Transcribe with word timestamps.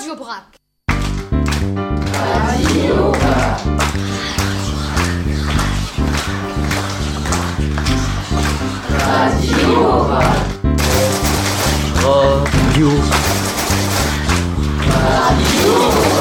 Radio 0.00 0.16
Brac. 0.16 0.56
Radio 2.16 3.10
Brac. 3.10 3.60
Radio 8.88 10.04
Brac. 10.06 10.40
Radio. 12.00 12.88
Radio 14.88 16.19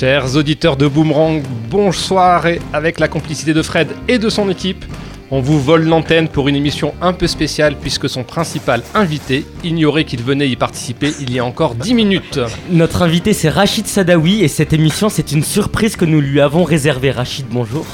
Chers 0.00 0.34
auditeurs 0.34 0.78
de 0.78 0.88
Boomerang, 0.88 1.42
bonsoir 1.68 2.46
et 2.46 2.58
avec 2.72 3.00
la 3.00 3.06
complicité 3.06 3.52
de 3.52 3.60
Fred 3.60 3.88
et 4.08 4.18
de 4.18 4.30
son 4.30 4.48
équipe, 4.48 4.82
on 5.30 5.42
vous 5.42 5.60
vole 5.60 5.84
l'antenne 5.84 6.26
pour 6.26 6.48
une 6.48 6.56
émission 6.56 6.94
un 7.02 7.12
peu 7.12 7.26
spéciale 7.26 7.76
puisque 7.78 8.08
son 8.08 8.24
principal 8.24 8.82
invité 8.94 9.44
ignorait 9.62 10.04
qu'il 10.04 10.22
venait 10.22 10.48
y 10.48 10.56
participer 10.56 11.12
il 11.20 11.30
y 11.34 11.38
a 11.38 11.44
encore 11.44 11.74
10 11.74 11.92
minutes. 11.92 12.40
Notre 12.70 13.02
invité 13.02 13.34
c'est 13.34 13.50
Rachid 13.50 13.86
Sadawi 13.86 14.42
et 14.42 14.48
cette 14.48 14.72
émission 14.72 15.10
c'est 15.10 15.32
une 15.32 15.44
surprise 15.44 15.96
que 15.96 16.06
nous 16.06 16.22
lui 16.22 16.40
avons 16.40 16.64
réservée. 16.64 17.10
Rachid, 17.10 17.44
bonjour. 17.50 17.84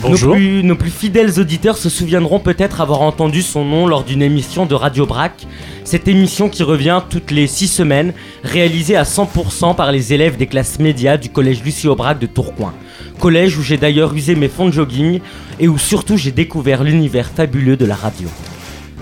Bonjour. 0.00 0.28
Nos 0.28 0.34
plus, 0.34 0.62
nos 0.62 0.76
plus 0.76 0.90
fidèles 0.90 1.40
auditeurs 1.40 1.78
se 1.78 1.88
souviendront 1.88 2.38
peut-être 2.38 2.82
avoir 2.82 3.00
entendu 3.00 3.40
son 3.40 3.64
nom 3.64 3.86
lors 3.86 4.04
d'une 4.04 4.20
émission 4.20 4.66
de 4.66 4.74
Radio 4.74 5.06
Brac. 5.06 5.46
Cette 5.84 6.06
émission 6.06 6.50
qui 6.50 6.62
revient 6.62 7.00
toutes 7.08 7.30
les 7.30 7.46
6 7.46 7.68
semaines, 7.68 8.12
réalisée 8.44 8.96
à 8.96 9.04
100% 9.04 9.74
par 9.74 9.92
les 9.92 10.12
élèves 10.12 10.36
des 10.36 10.46
classes 10.46 10.78
médias 10.78 11.16
du 11.16 11.30
collège 11.30 11.62
Lucie 11.64 11.88
Aubrac 11.88 12.18
de 12.18 12.26
Tourcoing. 12.26 12.74
Collège 13.20 13.56
où 13.56 13.62
j'ai 13.62 13.78
d'ailleurs 13.78 14.12
usé 14.12 14.34
mes 14.34 14.48
fonds 14.48 14.66
de 14.66 14.72
jogging 14.72 15.20
et 15.58 15.66
où 15.66 15.78
surtout 15.78 16.18
j'ai 16.18 16.32
découvert 16.32 16.84
l'univers 16.84 17.30
fabuleux 17.30 17.78
de 17.78 17.86
la 17.86 17.94
radio. 17.94 18.28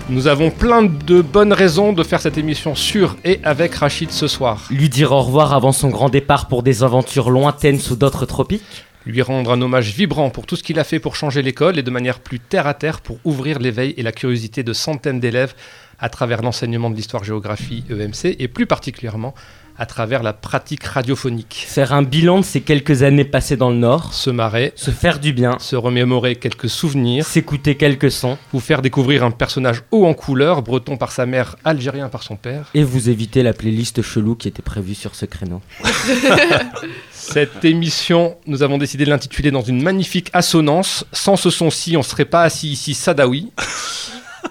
Nous 0.07 0.27
avons 0.27 0.51
plein 0.51 0.83
de 0.83 1.21
bonnes 1.21 1.51
raisons 1.51 1.91
de 1.91 2.03
faire 2.03 2.21
cette 2.21 2.37
émission 2.37 2.75
sur 2.75 3.17
et 3.25 3.39
avec 3.43 3.73
Rachid 3.75 4.11
ce 4.11 4.27
soir. 4.27 4.67
Lui 4.69 4.87
dire 4.87 5.11
au 5.11 5.21
revoir 5.21 5.53
avant 5.53 5.71
son 5.71 5.89
grand 5.89 6.09
départ 6.09 6.47
pour 6.47 6.63
des 6.63 6.83
aventures 6.83 7.31
lointaines 7.31 7.79
sous 7.79 7.95
d'autres 7.95 8.25
tropiques 8.27 8.84
lui 9.05 9.21
rendre 9.21 9.51
un 9.51 9.61
hommage 9.61 9.93
vibrant 9.93 10.29
pour 10.29 10.45
tout 10.45 10.55
ce 10.55 10.63
qu'il 10.63 10.79
a 10.79 10.83
fait 10.83 10.99
pour 10.99 11.15
changer 11.15 11.41
l'école 11.41 11.77
et 11.77 11.83
de 11.83 11.91
manière 11.91 12.19
plus 12.19 12.39
terre 12.39 12.67
à 12.67 12.73
terre 12.73 13.01
pour 13.01 13.19
ouvrir 13.23 13.59
l'éveil 13.59 13.93
et 13.97 14.03
la 14.03 14.11
curiosité 14.11 14.63
de 14.63 14.73
centaines 14.73 15.19
d'élèves 15.19 15.53
à 15.99 16.09
travers 16.09 16.41
l'enseignement 16.41 16.89
de 16.89 16.95
l'histoire-géographie 16.95 17.83
EMC 17.89 18.35
et 18.39 18.47
plus 18.47 18.65
particulièrement 18.65 19.33
à 19.77 19.85
travers 19.85 20.23
la 20.23 20.33
pratique 20.33 20.83
radiophonique. 20.83 21.65
Faire 21.67 21.93
un 21.93 22.03
bilan 22.03 22.39
de 22.39 22.45
ces 22.45 22.61
quelques 22.61 23.03
années 23.03 23.25
passées 23.25 23.57
dans 23.57 23.69
le 23.69 23.75
Nord. 23.75 24.13
Se 24.13 24.29
marrer. 24.29 24.71
Se 24.75 24.91
faire 24.91 25.19
du 25.19 25.33
bien. 25.33 25.57
Se 25.59 25.75
remémorer 25.75 26.35
quelques 26.37 26.69
souvenirs. 26.69 27.25
S'écouter 27.25 27.75
quelques 27.75 28.11
sons. 28.11 28.37
Vous 28.53 28.59
faire 28.59 28.81
découvrir 28.81 29.23
un 29.23 29.31
personnage 29.31 29.83
haut 29.91 30.05
en 30.05 30.13
couleur, 30.13 30.61
breton 30.61 30.97
par 30.97 31.11
sa 31.11 31.25
mère, 31.25 31.57
algérien 31.65 32.09
par 32.09 32.23
son 32.23 32.37
père. 32.37 32.69
Et 32.73 32.83
vous 32.83 33.09
éviter 33.09 33.43
la 33.43 33.53
playlist 33.53 34.01
chelou 34.01 34.35
qui 34.35 34.47
était 34.47 34.61
prévue 34.61 34.95
sur 34.95 35.15
ce 35.15 35.25
créneau. 35.25 35.61
Cette 37.31 37.65
émission, 37.65 38.37
nous 38.45 38.63
avons 38.63 38.77
décidé 38.77 39.03
de 39.03 39.09
l'intituler 39.09 39.51
dans 39.51 39.63
une 39.63 39.81
magnifique 39.81 40.29
assonance. 40.31 41.05
Sans 41.11 41.35
ce 41.35 41.49
son-ci, 41.49 41.97
on 41.97 42.03
serait 42.03 42.23
pas 42.23 42.43
assis 42.43 42.69
ici 42.69 42.93
Sadawi. 42.93 43.51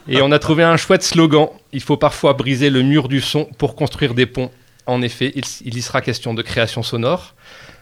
Et 0.08 0.20
on 0.20 0.32
a 0.32 0.38
trouvé 0.38 0.64
un 0.64 0.76
chouette 0.76 1.02
slogan. 1.02 1.48
Il 1.72 1.80
faut 1.80 1.96
parfois 1.96 2.34
briser 2.34 2.68
le 2.68 2.82
mur 2.82 3.08
du 3.08 3.20
son 3.20 3.46
pour 3.58 3.76
construire 3.76 4.12
des 4.12 4.26
ponts. 4.26 4.50
En 4.86 5.00
effet, 5.02 5.32
il, 5.34 5.78
y 5.78 5.82
sera 5.82 6.02
question 6.02 6.34
de 6.34 6.42
création 6.42 6.82
sonore. 6.82 7.34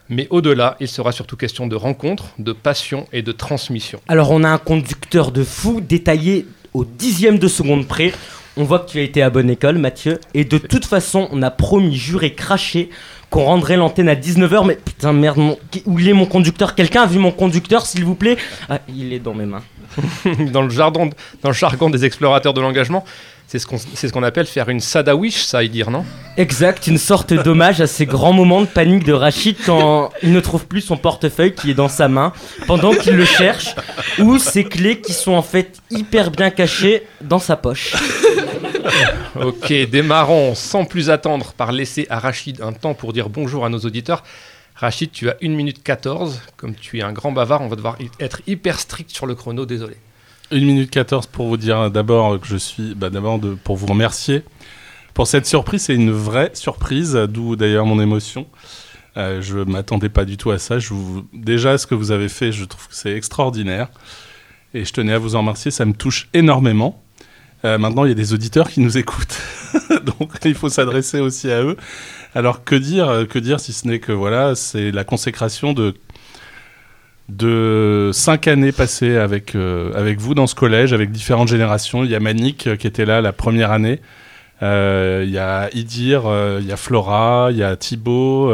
Mais 0.09 0.29
au-delà, 0.31 0.77
il 0.79 0.89
sera 0.89 1.11
surtout 1.11 1.37
question 1.37 1.67
de 1.67 1.75
rencontre, 1.75 2.27
de 2.39 2.53
passion 2.53 3.09
et 3.13 3.23
de 3.23 3.33
transmission. 3.33 4.01
Alors 4.09 4.31
on 4.31 4.45
a 4.45 4.51
un 4.51 4.59
conducteur 4.59 5.33
de 5.33 5.43
fou 5.43 5.81
détaillé 5.81 6.47
au 6.75 6.85
dixième 6.85 7.39
de 7.39 7.49
seconde 7.49 7.89
près. 7.89 8.13
On 8.57 8.65
voit 8.65 8.81
que 8.81 8.91
tu 8.91 8.99
as 8.99 9.03
été 9.03 9.23
à 9.23 9.31
bonne 9.31 9.49
école, 9.49 9.79
Mathieu. 9.79 10.21
Et 10.35 10.45
de 10.45 10.59
toute 10.59 10.85
façon, 10.85 11.29
on 11.33 11.41
a 11.41 11.51
promis, 11.51 11.97
juré, 11.97 12.35
craché 12.35 12.91
qu'on 13.33 13.45
rendrait 13.45 13.77
l'antenne 13.77 14.09
à 14.09 14.15
19h. 14.15 14.65
Mais 14.65 14.77
putain, 14.77 15.13
merde, 15.13 15.39
mon... 15.39 15.59
où 15.87 15.99
est 15.99 16.13
mon 16.13 16.27
conducteur? 16.27 16.77
Quelqu'un 16.77 17.03
a 17.03 17.07
vu 17.07 17.19
mon 17.19 17.33
conducteur, 17.33 17.87
s'il 17.87 18.05
vous 18.05 18.15
plaît? 18.15 18.37
Ah, 18.69 18.79
Il 18.89 19.13
est 19.13 19.19
dans 19.19 19.35
mes 19.35 19.47
mains. 19.47 19.63
dans, 20.53 20.63
le 20.63 20.71
jargon, 20.71 21.11
dans 21.43 21.49
le 21.49 21.55
jargon 21.55 21.91
des 21.91 22.05
explorateurs 22.05 22.55
de 22.55 22.61
l'engagement, 22.61 23.05
c'est 23.53 23.59
ce 23.59 23.67
qu'on 23.67 23.77
ce 23.77 24.25
appelle 24.25 24.47
faire 24.47 24.71
une 24.71 24.81
sadawish, 24.81 25.45
ça 25.45 25.63
y 25.63 25.69
dire, 25.69 25.91
non? 25.91 26.07
Exact, 26.39 26.87
une 26.87 26.97
sorte 26.97 27.35
d'hommage 27.35 27.83
à 27.83 27.87
ces 27.87 28.07
grands 28.07 28.33
moments 28.33 28.63
de 28.63 28.67
panique 28.67 29.05
de 29.05 29.13
Rachid 29.13 29.57
quand 29.67 30.11
il 30.23 30.33
ne 30.33 30.41
trouve 30.41 30.65
plus 30.67 30.81
son 30.81 30.97
portefeuille 30.97 31.55
qui 31.55 31.71
est 31.71 31.75
dans 31.75 31.91
sa 31.91 32.09
main 32.09 32.33
pendant 32.67 32.95
qu'il 32.95 33.15
le 33.15 33.27
cherche 33.27 33.75
ou 34.19 34.39
ses 34.39 34.65
clés 34.65 35.03
qui 35.03 35.13
sont 35.13 35.33
en 35.33 35.43
fait 35.43 35.83
hyper 35.91 36.31
bien 36.31 36.49
cachées 36.49 37.07
dans 37.21 37.39
sa 37.39 37.57
poche. 37.57 37.95
ok, 39.39 39.71
démarrons 39.91 40.55
sans 40.55 40.87
plus 40.87 41.11
attendre 41.11 41.53
par 41.53 41.73
laisser 41.73 42.07
à 42.09 42.21
Rachid 42.21 42.63
un 42.63 42.73
temps 42.73 42.95
pour 42.95 43.13
dire 43.13 43.29
bonjour 43.29 43.67
à 43.67 43.69
nos 43.69 43.81
auditeurs. 43.81 44.23
Rachid, 44.77 45.13
tu 45.13 45.29
as 45.29 45.37
1 45.43 45.51
minute 45.51 45.83
14. 45.83 46.41
Comme 46.57 46.75
tu 46.75 47.01
es 47.01 47.03
un 47.03 47.13
grand 47.13 47.33
bavard, 47.33 47.61
on 47.61 47.69
va 47.69 47.77
devoir 47.77 47.99
être 48.19 48.41
hyper 48.47 48.81
strict 48.81 49.11
sur 49.11 49.27
le 49.27 49.35
chrono, 49.35 49.67
désolé. 49.67 49.97
1 50.53 50.61
minute 50.61 50.91
14 50.91 51.27
pour 51.27 51.49
vous 51.49 51.57
dire 51.57 51.91
d'abord 51.91 52.39
que 52.39 52.47
je 52.47 52.57
suis. 52.57 52.95
Bah 52.95 53.11
d'abord 53.11 53.41
pour 53.65 53.77
vous 53.77 53.87
remercier 53.87 54.45
pour 55.15 55.27
cette 55.27 55.47
surprise. 55.47 55.83
C'est 55.83 55.95
une 55.95 56.13
vraie 56.13 56.51
surprise, 56.55 57.15
d'où 57.29 57.57
d'ailleurs 57.57 57.87
mon 57.87 58.01
émotion. 58.01 58.47
Euh, 59.17 59.43
je 59.43 59.59
m'attendais 59.59 60.09
pas 60.09 60.25
du 60.25 60.37
tout 60.37 60.51
à 60.51 60.59
ça. 60.59 60.79
Je 60.79 60.95
vous... 60.95 61.27
Déjà, 61.33 61.77
ce 61.79 61.87
que 61.87 61.95
vous 61.95 62.11
avez 62.11 62.29
fait, 62.29 62.53
je 62.53 62.65
trouve 62.65 62.89
que 62.89 62.95
c'est 62.95 63.15
extraordinaire. 63.15 63.89
Et 64.75 64.85
je 64.85 64.93
tenais 64.93 65.13
à 65.13 65.19
vous 65.19 65.37
en 65.37 65.41
remercier. 65.41 65.71
Ça 65.71 65.85
me 65.85 65.93
touche 65.93 66.29
énormément. 66.33 67.03
Euh, 67.65 67.79
maintenant, 67.79 68.05
il 68.05 68.09
y 68.09 68.13
a 68.13 68.17
des 68.17 68.33
auditeurs 68.33 68.71
qui 68.71 68.81
nous 68.81 68.97
écoutent. 68.99 69.39
Donc, 70.19 70.31
il 70.45 70.55
faut 70.55 70.71
s'adresser 70.71 71.21
aussi 71.21 71.51
à 71.51 71.63
eux. 71.63 71.77
Alors, 72.35 72.65
que 72.65 72.75
dire, 72.75 73.27
que 73.29 73.39
dire 73.39 73.61
si 73.61 73.73
ce 73.73 73.87
n'est 73.87 74.01
que 74.01 74.13
voilà, 74.13 74.55
c'est 74.55 74.91
la 74.91 75.05
consécration 75.05 75.75
de 75.75 75.95
de 77.37 78.11
cinq 78.13 78.47
années 78.47 78.73
passées 78.73 79.17
avec, 79.17 79.55
euh, 79.55 79.93
avec 79.95 80.21
vous 80.21 80.35
dans 80.35 80.47
ce 80.47 80.55
collège, 80.55 80.93
avec 80.93 81.11
différentes 81.11 81.49
générations. 81.49 82.05
Il 82.05 82.11
y 82.11 82.15
a 82.15 82.21
Manik 82.21 82.67
euh, 82.67 82.77
qui 82.77 82.87
était 82.87 83.05
là 83.05 83.21
la 83.21 83.33
première 83.33 83.73
année. 83.73 84.01
Euh, 84.63 85.25
il 85.27 85.33
y 85.33 85.39
a 85.39 85.69
Idir, 85.75 86.23
il 86.61 86.67
y 86.67 86.71
a 86.71 86.77
Flora, 86.77 87.49
il 87.51 87.57
y 87.57 87.65
a 87.65 87.75
Thibaut, 87.75 88.53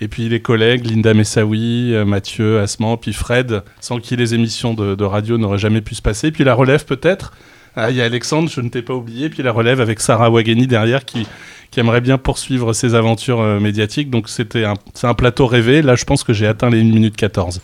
et 0.00 0.08
puis 0.08 0.30
les 0.30 0.40
collègues 0.40 0.86
Linda 0.86 1.12
Messaoui, 1.12 1.92
Mathieu 2.06 2.60
Asman, 2.60 2.96
puis 2.96 3.12
Fred, 3.12 3.62
sans 3.78 4.00
qui 4.00 4.16
les 4.16 4.32
émissions 4.32 4.72
de, 4.72 5.04
radio 5.04 5.36
n'auraient 5.36 5.58
jamais 5.58 5.82
pu 5.82 5.94
se 5.94 6.00
passer. 6.00 6.30
Puis 6.30 6.44
la 6.44 6.54
relève 6.54 6.86
peut-être. 6.86 7.34
Ah, 7.76 7.90
il 7.90 7.96
y 7.96 8.00
a 8.00 8.06
Alexandre, 8.06 8.48
je 8.48 8.62
ne 8.62 8.70
t'ai 8.70 8.80
pas 8.80 8.94
oublié, 8.94 9.28
puis 9.28 9.42
la 9.42 9.52
relève 9.52 9.82
avec 9.82 10.00
Sarah 10.00 10.30
Wageni 10.30 10.66
derrière 10.66 11.04
qui, 11.04 11.26
qui 11.70 11.80
aimerait 11.80 12.00
bien 12.00 12.18
poursuivre 12.18 12.72
ses 12.72 12.94
aventures 12.94 13.40
euh, 13.40 13.60
médiatiques. 13.60 14.10
Donc 14.10 14.28
c'était 14.28 14.64
un, 14.64 14.74
c'est 14.94 15.06
un 15.06 15.14
plateau 15.14 15.46
rêvé. 15.46 15.82
Là, 15.82 15.94
je 15.94 16.04
pense 16.04 16.24
que 16.24 16.32
j'ai 16.32 16.46
atteint 16.46 16.70
les 16.70 16.80
1 16.80 16.84
minute 16.84 17.16
14. 17.16 17.60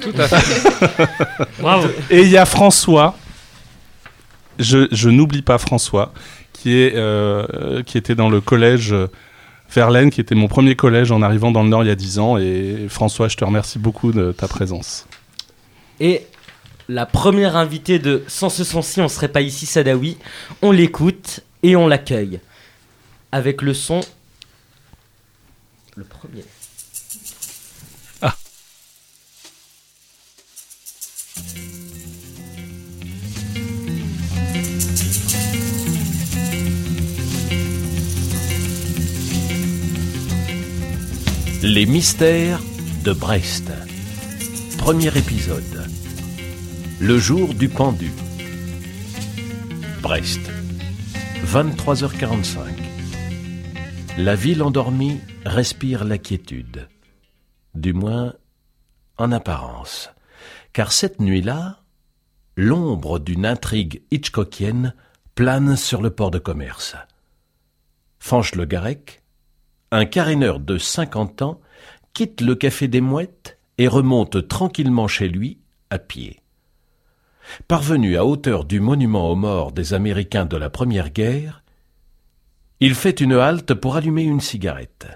Tout 0.00 0.12
à 0.16 0.28
fait. 0.28 1.08
Bravo. 1.60 1.88
Et 2.10 2.22
il 2.22 2.28
y 2.28 2.36
a 2.36 2.44
François. 2.44 3.16
Je, 4.58 4.88
je 4.90 5.08
n'oublie 5.08 5.42
pas 5.42 5.58
François, 5.58 6.12
qui, 6.52 6.76
est, 6.78 6.96
euh, 6.96 7.82
qui 7.84 7.96
était 7.96 8.16
dans 8.16 8.28
le 8.28 8.40
collège 8.40 8.92
Verlaine, 9.72 10.10
qui 10.10 10.20
était 10.20 10.34
mon 10.34 10.48
premier 10.48 10.74
collège 10.74 11.12
en 11.12 11.22
arrivant 11.22 11.52
dans 11.52 11.62
le 11.62 11.68
Nord 11.68 11.84
il 11.84 11.88
y 11.88 11.92
a 11.92 11.94
10 11.94 12.18
ans. 12.18 12.38
Et 12.38 12.86
François, 12.88 13.28
je 13.28 13.36
te 13.36 13.44
remercie 13.44 13.78
beaucoup 13.78 14.12
de 14.12 14.32
ta 14.32 14.48
présence. 14.48 15.06
Et 16.00 16.26
la 16.88 17.06
première 17.06 17.56
invitée 17.56 17.98
de 17.98 18.24
Sans 18.28 18.48
ce 18.48 18.64
son-ci, 18.64 19.00
on 19.00 19.08
serait 19.08 19.28
pas 19.28 19.42
ici, 19.42 19.66
Sadawi. 19.66 20.16
On 20.62 20.72
l'écoute 20.72 21.40
et 21.62 21.76
on 21.76 21.86
l'accueille. 21.86 22.40
Avec 23.30 23.60
le 23.60 23.74
son. 23.74 24.00
Le 25.96 26.04
premier. 26.04 26.44
Ah. 28.22 28.34
Les 41.62 41.84
mystères 41.84 42.60
de 43.04 43.12
Brest. 43.12 43.70
Premier 44.78 45.08
épisode. 45.18 45.86
Le 46.98 47.18
jour 47.18 47.52
du 47.52 47.68
pendu. 47.68 48.10
Brest. 50.00 50.40
23h45. 51.44 52.87
La 54.18 54.34
ville 54.34 54.64
endormie 54.64 55.20
respire 55.44 56.02
la 56.02 56.18
quiétude. 56.18 56.88
Du 57.76 57.92
moins, 57.92 58.34
en 59.16 59.30
apparence. 59.30 60.10
Car 60.72 60.90
cette 60.90 61.20
nuit-là, 61.20 61.84
l'ombre 62.56 63.20
d'une 63.20 63.46
intrigue 63.46 64.02
hitchcockienne 64.10 64.92
plane 65.36 65.76
sur 65.76 66.02
le 66.02 66.10
port 66.10 66.32
de 66.32 66.40
commerce. 66.40 66.96
Fanche 68.18 68.56
Le 68.56 68.64
Garec, 68.64 69.22
un 69.92 70.04
caréneur 70.04 70.58
de 70.58 70.78
50 70.78 71.42
ans 71.42 71.60
quitte 72.12 72.40
le 72.40 72.56
café 72.56 72.88
des 72.88 73.00
Mouettes 73.00 73.56
et 73.78 73.86
remonte 73.86 74.48
tranquillement 74.48 75.06
chez 75.06 75.28
lui 75.28 75.60
à 75.90 76.00
pied. 76.00 76.40
Parvenu 77.68 78.16
à 78.16 78.24
hauteur 78.26 78.64
du 78.64 78.80
monument 78.80 79.30
aux 79.30 79.36
morts 79.36 79.70
des 79.70 79.94
Américains 79.94 80.44
de 80.44 80.56
la 80.56 80.70
Première 80.70 81.10
Guerre, 81.10 81.62
il 82.80 82.94
fait 82.94 83.20
une 83.20 83.34
halte 83.34 83.74
pour 83.74 83.96
allumer 83.96 84.22
une 84.22 84.40
cigarette. 84.40 85.06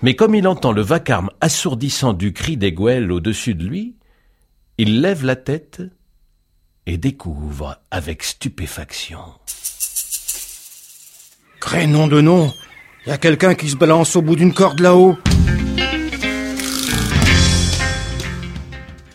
Mais 0.00 0.16
comme 0.16 0.34
il 0.34 0.48
entend 0.48 0.72
le 0.72 0.82
vacarme 0.82 1.30
assourdissant 1.40 2.12
du 2.14 2.32
cri 2.32 2.56
des 2.56 2.72
gouelles 2.72 3.12
au-dessus 3.12 3.54
de 3.54 3.64
lui, 3.64 3.96
il 4.78 5.00
lève 5.00 5.24
la 5.24 5.36
tête 5.36 5.82
et 6.86 6.96
découvre 6.96 7.78
avec 7.90 8.24
stupéfaction. 8.24 9.20
Crénom 11.60 12.08
de 12.08 12.20
nom. 12.20 12.52
Y 13.06 13.10
a 13.10 13.18
quelqu'un 13.18 13.54
qui 13.54 13.68
se 13.68 13.76
balance 13.76 14.16
au 14.16 14.22
bout 14.22 14.36
d'une 14.36 14.54
corde 14.54 14.80
là-haut. 14.80 15.16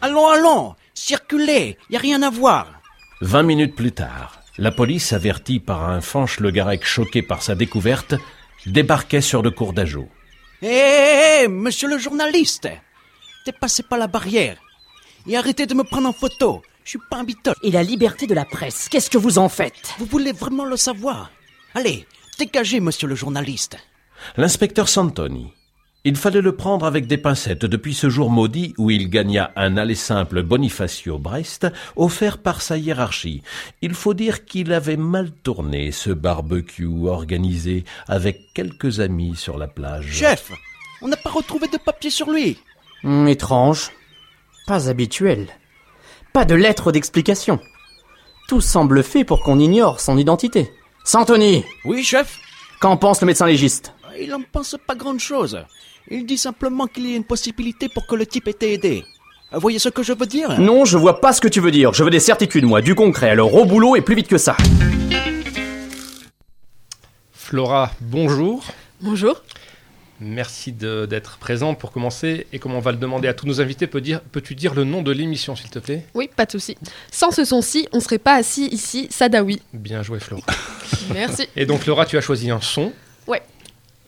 Allons, 0.02 0.28
allons. 0.28 0.76
Circulez. 0.94 1.78
Y 1.90 1.96
a 1.96 2.00
rien 2.00 2.22
à 2.22 2.30
voir. 2.30 2.68
Vingt 3.22 3.44
minutes 3.44 3.76
plus 3.76 3.92
tard, 3.92 4.40
la 4.58 4.72
police, 4.72 5.14
avertie 5.14 5.60
par 5.60 5.90
un 5.90 6.02
fanche 6.02 6.40
le 6.40 6.52
Garec 6.52 6.86
choqué 6.86 7.22
par 7.22 7.44
sa 7.44 7.56
découverte, 7.56 8.16
débarquait 8.66 9.22
sur 9.22 9.42
le 9.42 9.52
cours 9.52 9.74
d'Ajo. 9.74 10.08
Hé, 10.62 10.68
hé, 10.68 11.44
hé, 11.44 11.48
monsieur 11.48 11.88
le 11.88 11.98
journaliste 11.98 12.68
Dépassez 13.46 13.84
pas 13.84 13.98
la 13.98 14.08
barrière 14.08 14.58
et 15.28 15.38
arrêtez 15.38 15.66
de 15.66 15.74
me 15.74 15.84
prendre 15.84 16.10
en 16.10 16.14
photo. 16.14 16.62
Je 16.84 16.92
suis 16.92 17.00
pas 17.10 17.18
un 17.18 17.24
bitol. 17.24 17.54
Et 17.64 17.72
la 17.72 17.84
liberté 17.84 18.28
de 18.28 18.34
la 18.34 18.46
presse, 18.46 18.88
qu'est-ce 18.90 19.10
que 19.10 19.18
vous 19.18 19.38
en 19.38 19.50
faites? 19.50 19.94
Vous 20.00 20.06
voulez 20.06 20.32
vraiment 20.32 20.66
le 20.66 20.78
savoir? 20.78 21.32
Allez, 21.76 22.08
dégagez, 22.40 22.80
monsieur 22.80 23.08
le 23.08 23.16
journaliste. 23.16 23.78
L'inspecteur 24.38 24.88
Santoni. 24.88 25.54
Il 26.10 26.16
fallait 26.16 26.40
le 26.40 26.56
prendre 26.56 26.86
avec 26.86 27.06
des 27.06 27.18
pincettes 27.18 27.66
depuis 27.66 27.94
ce 27.94 28.10
jour 28.10 28.30
maudit 28.30 28.74
où 28.78 28.90
il 28.90 29.10
gagna 29.10 29.52
un 29.58 29.76
aller 29.76 29.94
simple 29.94 30.42
Bonifacio 30.42 31.20
Brest 31.20 31.68
offert 31.98 32.38
par 32.38 32.62
sa 32.62 32.78
hiérarchie. 32.78 33.44
Il 33.82 33.94
faut 33.94 34.14
dire 34.14 34.46
qu'il 34.46 34.72
avait 34.72 34.96
mal 34.96 35.32
tourné 35.44 35.92
ce 35.92 36.12
barbecue 36.12 37.10
organisé 37.10 37.84
avec 38.08 38.54
quelques 38.54 39.02
amis 39.02 39.36
sur 39.36 39.58
la 39.58 39.68
plage. 39.68 40.14
Chef, 40.14 40.54
on 41.02 41.10
n'a 41.10 41.18
pas 41.18 41.30
retrouvé 41.30 41.68
de 41.68 41.78
papier 41.78 42.10
sur 42.10 42.32
lui. 42.32 42.58
Hum, 43.04 43.28
étrange. 43.28 43.92
Pas 44.66 44.88
habituel. 44.90 45.48
Pas 46.32 46.46
de 46.46 46.56
lettre 46.56 46.94
d'explication. 46.94 47.60
Tout 48.48 48.62
semble 48.62 49.04
fait 49.04 49.26
pour 49.26 49.44
qu'on 49.44 49.60
ignore 49.60 50.00
son 50.00 50.18
identité. 50.18 50.72
Santoni, 51.04 51.66
Oui, 51.84 52.02
chef 52.02 52.40
qu'en 52.80 52.96
pense 52.96 53.20
le 53.20 53.28
médecin 53.28 53.46
légiste? 53.46 53.94
Il 54.20 54.34
en 54.34 54.42
pense 54.42 54.76
pas 54.86 54.96
grand-chose. 54.96 55.60
Il 56.10 56.26
dit 56.26 56.38
simplement 56.38 56.88
qu'il 56.88 57.10
y 57.10 57.14
a 57.14 57.16
une 57.18 57.24
possibilité 57.24 57.90
pour 57.90 58.08
que 58.08 58.16
le 58.16 58.26
type 58.26 58.48
ait 58.48 58.52
été 58.52 58.74
aidé. 58.74 59.04
Vous 59.52 59.60
voyez 59.60 59.80
ce 59.80 59.90
que 59.90 60.04
je 60.04 60.14
veux 60.14 60.26
dire? 60.26 60.60
Non, 60.60 60.86
je 60.86 60.98
vois 60.98 61.22
pas 61.22 61.34
ce 61.34 61.42
que 61.42 61.48
tu 61.48 61.60
veux 61.60 61.72
dire. 61.72 61.94
Je 61.94 62.04
veux 62.04 62.10
des 62.10 62.20
certitudes, 62.20 62.66
moi, 62.66 62.82
du 62.82 62.96
concret. 62.96 63.30
Alors 63.30 63.54
au 63.54 63.66
boulot 63.66 63.96
et 63.96 64.02
plus 64.02 64.16
vite 64.16 64.28
que 64.28 64.38
ça. 64.38 64.56
Flora, 67.34 67.92
bonjour. 68.02 68.64
Bonjour. 69.02 69.42
Merci 70.20 70.72
d'être 70.72 71.38
présente 71.38 71.78
pour 71.80 71.92
commencer. 71.92 72.48
Et 72.52 72.60
comme 72.60 72.74
on 72.74 72.80
va 72.80 72.92
le 72.92 72.98
demander 72.98 73.28
à 73.28 73.34
tous 73.34 73.46
nos 73.46 73.62
invités, 73.62 73.88
dire- 74.02 74.22
peux-tu 74.22 74.56
dire 74.56 74.74
le 74.74 74.84
nom 74.84 75.02
de 75.04 75.12
l'émission, 75.12 75.56
s'il 75.56 75.70
te 75.70 75.80
plaît? 75.80 76.06
Oui, 76.16 76.30
pas 76.36 76.46
de 76.46 76.52
souci. 76.52 76.76
Sans 77.12 77.32
ce 77.32 77.46
son-ci, 77.46 77.88
on 77.94 78.00
serait 78.00 78.18
pas 78.18 78.34
assis 78.36 78.66
ici, 78.72 79.08
Sadawi. 79.12 79.62
Bien 79.74 80.02
joué, 80.02 80.20
Flora. 80.20 80.44
Merci. 81.14 81.48
Et 81.56 81.66
donc, 81.66 81.82
Flora, 81.82 82.06
tu 82.06 82.18
as 82.18 82.22
choisi 82.22 82.50
un 82.50 82.60
son. 82.62 82.92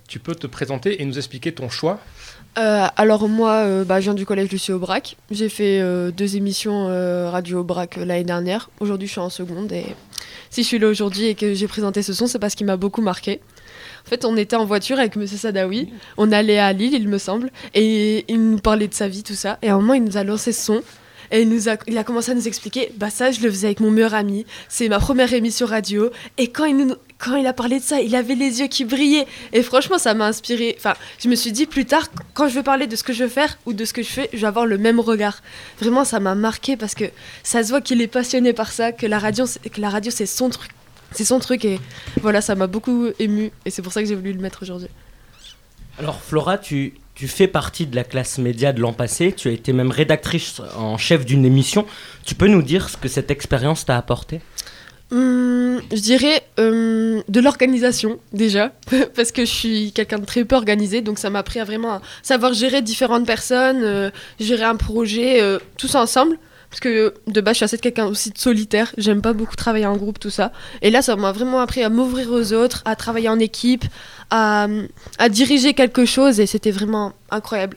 Tu 0.09 0.17
peux 0.17 0.33
te 0.33 0.47
présenter 0.47 1.01
et 1.01 1.05
nous 1.05 1.17
expliquer 1.19 1.51
ton 1.51 1.69
choix 1.69 1.99
Euh, 2.57 2.87
alors 2.97 3.29
moi, 3.29 3.57
euh, 3.57 3.83
bah, 3.83 3.99
je 3.99 4.05
viens 4.05 4.15
du 4.15 4.25
collège 4.25 4.49
Lucie 4.49 4.71
Aubrac. 4.71 5.17
J'ai 5.29 5.49
fait 5.49 5.79
euh, 5.79 6.09
deux 6.09 6.35
émissions 6.35 6.87
radio 7.31 7.59
Aubrac 7.59 7.95
l'année 7.97 8.23
dernière. 8.23 8.71
Aujourd'hui, 8.79 9.07
je 9.07 9.11
suis 9.11 9.21
en 9.21 9.29
seconde 9.29 9.71
et 9.71 9.85
si 10.49 10.63
je 10.63 10.67
suis 10.67 10.79
là 10.79 10.87
aujourd'hui 10.87 11.27
et 11.27 11.35
que 11.35 11.53
j'ai 11.53 11.67
présenté 11.67 12.01
ce 12.01 12.13
son, 12.13 12.25
c'est 12.25 12.39
parce 12.39 12.55
qu'il 12.55 12.65
m'a 12.65 12.75
beaucoup 12.75 13.03
marqué. 13.03 13.39
En 14.03 14.09
fait, 14.09 14.25
on 14.25 14.35
était 14.35 14.55
en 14.55 14.65
voiture 14.65 14.97
avec 14.97 15.15
Monsieur 15.15 15.37
Sadawi. 15.37 15.93
On 16.17 16.31
allait 16.31 16.57
à 16.57 16.73
Lille, 16.73 16.95
il 16.95 17.07
me 17.07 17.19
semble, 17.19 17.51
et 17.75 18.25
il 18.27 18.49
nous 18.49 18.57
parlait 18.57 18.87
de 18.87 18.95
sa 18.95 19.07
vie, 19.07 19.21
tout 19.21 19.35
ça. 19.35 19.59
Et 19.61 19.69
à 19.69 19.75
un 19.75 19.77
moment, 19.77 19.93
il 19.93 20.03
nous 20.03 20.17
a 20.17 20.23
lancé 20.23 20.51
ce 20.51 20.65
son. 20.65 20.81
Et 21.31 21.43
il, 21.43 21.69
a, 21.69 21.77
il 21.85 21.97
a 21.99 22.03
commencé 22.03 22.31
à 22.31 22.33
nous 22.33 22.47
expliquer, 22.47 22.91
bah 22.97 23.11
ça 23.11 23.29
je 23.29 23.39
le 23.41 23.51
faisais 23.51 23.67
avec 23.67 23.81
mon 23.81 23.91
meilleur 23.91 24.15
ami, 24.15 24.47
c'est 24.67 24.89
ma 24.89 24.97
première 24.97 25.31
émission 25.31 25.67
radio. 25.67 26.09
Et 26.39 26.47
quand 26.47 26.65
il, 26.65 26.75
nous, 26.75 26.95
quand 27.19 27.35
il 27.35 27.45
a 27.45 27.53
parlé 27.53 27.79
de 27.79 27.83
ça, 27.83 27.99
il 27.99 28.15
avait 28.15 28.35
les 28.35 28.61
yeux 28.61 28.67
qui 28.67 28.85
brillaient. 28.85 29.27
Et 29.51 29.61
franchement, 29.61 29.97
ça 29.97 30.13
m'a 30.13 30.25
inspiré. 30.25 30.75
Enfin, 30.77 30.93
je 31.21 31.27
me 31.27 31.35
suis 31.35 31.51
dit 31.51 31.65
plus 31.65 31.85
tard, 31.85 32.07
quand 32.33 32.47
je 32.47 32.55
veux 32.55 32.63
parler 32.63 32.87
de 32.87 32.95
ce 32.95 33.03
que 33.03 33.11
je 33.11 33.25
veux 33.25 33.29
faire 33.29 33.59
ou 33.65 33.73
de 33.73 33.83
ce 33.83 33.91
que 33.91 34.01
je 34.01 34.07
fais, 34.07 34.29
je 34.31 34.39
vais 34.39 34.47
avoir 34.47 34.65
le 34.65 34.77
même 34.77 35.01
regard. 35.01 35.41
Vraiment, 35.81 36.05
ça 36.05 36.21
m'a 36.21 36.33
marqué 36.33 36.77
parce 36.77 36.95
que 36.95 37.05
ça 37.43 37.61
se 37.61 37.69
voit 37.69 37.81
qu'il 37.81 38.01
est 38.01 38.07
passionné 38.07 38.53
par 38.53 38.71
ça, 38.71 38.93
que 38.93 39.05
la 39.05 39.19
radio, 39.19 39.45
que 39.45 39.81
la 39.81 39.89
radio 39.89 40.11
c'est 40.11 40.25
son 40.25 40.49
truc. 40.49 40.71
C'est 41.11 41.25
son 41.25 41.39
truc 41.39 41.65
et 41.65 41.79
voilà, 42.21 42.39
ça 42.39 42.55
m'a 42.55 42.67
beaucoup 42.67 43.07
ému 43.19 43.51
et 43.65 43.71
c'est 43.71 43.81
pour 43.81 43.91
ça 43.91 44.01
que 44.01 44.07
j'ai 44.07 44.15
voulu 44.15 44.31
le 44.31 44.39
mettre 44.39 44.61
aujourd'hui. 44.61 44.89
Alors 45.97 46.21
Flora, 46.21 46.57
tu, 46.57 46.93
tu 47.15 47.27
fais 47.27 47.47
partie 47.47 47.85
de 47.85 47.95
la 47.95 48.05
classe 48.05 48.37
média 48.37 48.71
de 48.71 48.79
l'an 48.79 48.93
passé, 48.93 49.33
tu 49.33 49.49
as 49.49 49.51
été 49.51 49.73
même 49.73 49.91
rédactrice 49.91 50.61
en 50.77 50.97
chef 50.97 51.25
d'une 51.25 51.43
émission. 51.43 51.85
Tu 52.25 52.35
peux 52.35 52.47
nous 52.47 52.61
dire 52.61 52.89
ce 52.89 52.95
que 52.95 53.09
cette 53.09 53.31
expérience 53.31 53.85
t'a 53.85 53.97
apporté? 53.97 54.39
Hum, 55.11 55.81
je 55.91 56.01
dirais 56.01 56.43
hum, 56.59 57.23
de 57.27 57.39
l'organisation 57.39 58.19
déjà, 58.31 58.71
parce 59.15 59.31
que 59.31 59.43
je 59.43 59.51
suis 59.51 59.91
quelqu'un 59.91 60.19
de 60.19 60.25
très 60.25 60.45
peu 60.45 60.55
organisé, 60.55 61.01
donc 61.01 61.17
ça 61.17 61.31
m'a 61.31 61.39
appris 61.39 61.59
à 61.59 61.63
vraiment 61.63 61.99
savoir 62.21 62.53
gérer 62.53 62.83
différentes 62.83 63.25
personnes, 63.25 63.81
euh, 63.83 64.11
gérer 64.39 64.65
un 64.65 64.75
projet, 64.75 65.41
euh, 65.41 65.57
tous 65.77 65.95
ensemble. 65.95 66.37
Parce 66.69 66.81
que 66.81 67.15
de 67.25 67.41
base, 67.41 67.55
je 67.55 67.57
suis 67.57 67.63
assez 67.65 67.77
quelqu'un 67.79 68.05
aussi 68.05 68.29
de 68.29 68.37
solitaire, 68.37 68.93
j'aime 68.97 69.23
pas 69.23 69.33
beaucoup 69.33 69.55
travailler 69.55 69.87
en 69.87 69.97
groupe, 69.97 70.19
tout 70.19 70.29
ça. 70.29 70.51
Et 70.83 70.91
là, 70.91 71.01
ça 71.01 71.15
m'a 71.15 71.31
vraiment 71.31 71.61
appris 71.61 71.81
à 71.81 71.89
m'ouvrir 71.89 72.31
aux 72.31 72.53
autres, 72.53 72.83
à 72.85 72.95
travailler 72.95 73.27
en 73.29 73.39
équipe, 73.39 73.85
à, 74.29 74.67
diriger 75.29 75.73
quelque 75.73 76.05
chose, 76.05 76.39
et 76.39 76.45
c'était 76.45 76.69
vraiment 76.69 77.13
incroyable. 77.31 77.75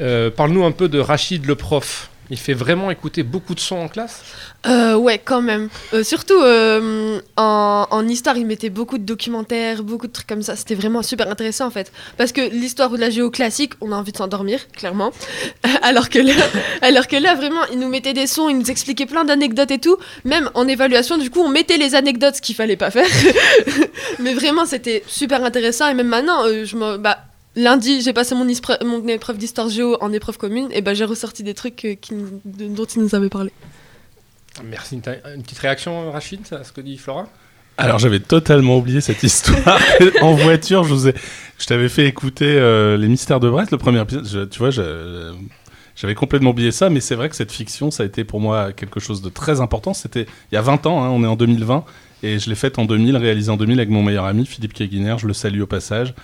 Euh, 0.00 0.30
Parle-nous 0.30 0.64
un 0.64 0.72
peu 0.72 0.88
de 0.88 0.98
Rachid 0.98 1.44
le 1.44 1.54
prof. 1.54 2.08
Il 2.30 2.38
fait 2.38 2.52
vraiment 2.52 2.90
écouter 2.90 3.22
beaucoup 3.22 3.54
de 3.54 3.60
sons 3.60 3.78
en 3.78 3.88
classe 3.88 4.22
Euh, 4.66 4.96
ouais, 4.96 5.18
quand 5.18 5.40
même. 5.40 5.68
Euh, 5.94 6.02
surtout 6.02 6.40
euh, 6.42 7.20
en, 7.36 8.08
histoire, 8.08 8.36
il 8.36 8.46
mettait 8.46 8.68
beaucoup 8.68 8.98
de 8.98 9.04
documentaires, 9.04 9.82
beaucoup 9.82 10.06
de 10.06 10.12
trucs 10.12 10.26
comme 10.26 10.42
ça. 10.42 10.56
C'était 10.56 10.74
vraiment 10.74 11.02
super 11.02 11.30
intéressant 11.30 11.66
en 11.66 11.70
fait. 11.70 11.90
Parce 12.16 12.32
que 12.32 12.40
l'histoire 12.40 12.92
ou 12.92 12.96
de 12.96 13.00
la 13.00 13.10
géo 13.10 13.30
classique, 13.30 13.72
on 13.80 13.92
a 13.92 13.96
envie 13.96 14.12
de 14.12 14.18
s'endormir, 14.18 14.68
clairement. 14.72 15.12
alors, 15.82 16.10
que 16.10 16.18
là, 16.18 16.34
alors 16.82 17.06
que 17.06 17.16
là, 17.16 17.34
vraiment, 17.34 17.64
il 17.72 17.78
nous 17.78 17.88
mettait 17.88 18.12
des 18.14 18.26
sons, 18.26 18.48
il 18.48 18.58
nous 18.58 18.70
expliquait 18.70 19.06
plein 19.06 19.24
d'anecdotes 19.24 19.70
et 19.70 19.78
tout. 19.78 19.96
Même 20.24 20.50
en 20.54 20.68
évaluation, 20.68 21.16
du 21.16 21.30
coup, 21.30 21.40
on 21.40 21.48
mettait 21.48 21.78
les 21.78 21.94
anecdotes, 21.94 22.36
ce 22.36 22.42
qu'il 22.42 22.54
fallait 22.54 22.76
pas 22.76 22.90
faire. 22.90 23.08
Mais 24.18 24.34
vraiment, 24.34 24.66
c'était 24.66 25.02
super 25.06 25.44
intéressant. 25.44 25.88
Et 25.88 25.94
même 25.94 26.08
maintenant, 26.08 26.44
euh, 26.44 26.64
je 26.64 26.76
me. 26.76 26.98
Bah, 26.98 27.18
Lundi, 27.56 28.02
j'ai 28.02 28.12
passé 28.12 28.34
mon, 28.34 28.46
ispre- 28.46 28.82
mon 28.84 29.06
épreuve 29.08 29.38
d'histoire 29.38 29.68
géo 29.68 29.96
en 30.00 30.12
épreuve 30.12 30.38
commune, 30.38 30.68
et 30.72 30.80
ben 30.82 30.94
j'ai 30.94 31.04
ressorti 31.04 31.42
des 31.42 31.54
trucs 31.54 31.84
euh, 31.84 31.94
qui, 32.00 32.14
de- 32.44 32.68
dont 32.68 32.84
il 32.84 33.02
nous 33.02 33.14
avait 33.14 33.28
parlé. 33.28 33.50
Merci. 34.64 34.96
Une, 34.96 35.42
petite 35.42 35.58
réaction, 35.58 36.10
Rachid, 36.12 36.40
à 36.52 36.64
ce 36.64 36.72
que 36.72 36.80
dit 36.80 36.98
Flora? 36.98 37.28
Alors 37.76 37.98
j'avais 38.00 38.18
totalement 38.20 38.76
oublié 38.78 39.00
cette 39.00 39.22
histoire. 39.22 39.80
en 40.20 40.32
voiture, 40.34 40.82
je, 40.84 40.92
vous 40.94 41.08
ai- 41.08 41.14
je 41.58 41.66
t'avais 41.66 41.88
fait 41.88 42.06
écouter 42.06 42.44
euh, 42.58 42.96
Les 42.96 43.06
Mystères 43.08 43.38
de 43.40 43.48
Brest, 43.48 43.70
le 43.70 43.78
premier 43.78 44.00
épisode. 44.00 44.26
Je- 44.28 44.44
tu 44.44 44.58
vois, 44.58 44.70
je- 44.70 45.32
j'avais 45.96 46.14
complètement 46.14 46.50
oublié 46.50 46.70
ça, 46.72 46.90
mais 46.90 47.00
c'est 47.00 47.14
vrai 47.14 47.28
que 47.28 47.36
cette 47.36 47.52
fiction, 47.52 47.90
ça 47.90 48.02
a 48.02 48.06
été 48.06 48.24
pour 48.24 48.40
moi 48.40 48.72
quelque 48.72 48.98
chose 49.00 49.22
de 49.22 49.28
très 49.28 49.60
important. 49.60 49.94
C'était 49.94 50.26
il 50.50 50.54
y 50.54 50.58
a 50.58 50.62
20 50.62 50.86
ans, 50.86 51.02
hein, 51.04 51.08
on 51.10 51.22
est 51.24 51.26
en 51.28 51.36
2020, 51.36 51.84
et 52.24 52.38
je 52.40 52.48
l'ai 52.48 52.56
faite 52.56 52.78
en 52.78 52.84
2000, 52.84 53.16
réalisée 53.16 53.50
en 53.50 53.56
2000 53.56 53.78
avec 53.78 53.90
mon 53.90 54.02
meilleur 54.02 54.24
ami 54.24 54.44
Philippe 54.46 54.74
Keguiner, 54.74 55.16
je 55.18 55.26
le 55.26 55.32
salue 55.32 55.60
au 55.60 55.66
passage. 55.66 56.14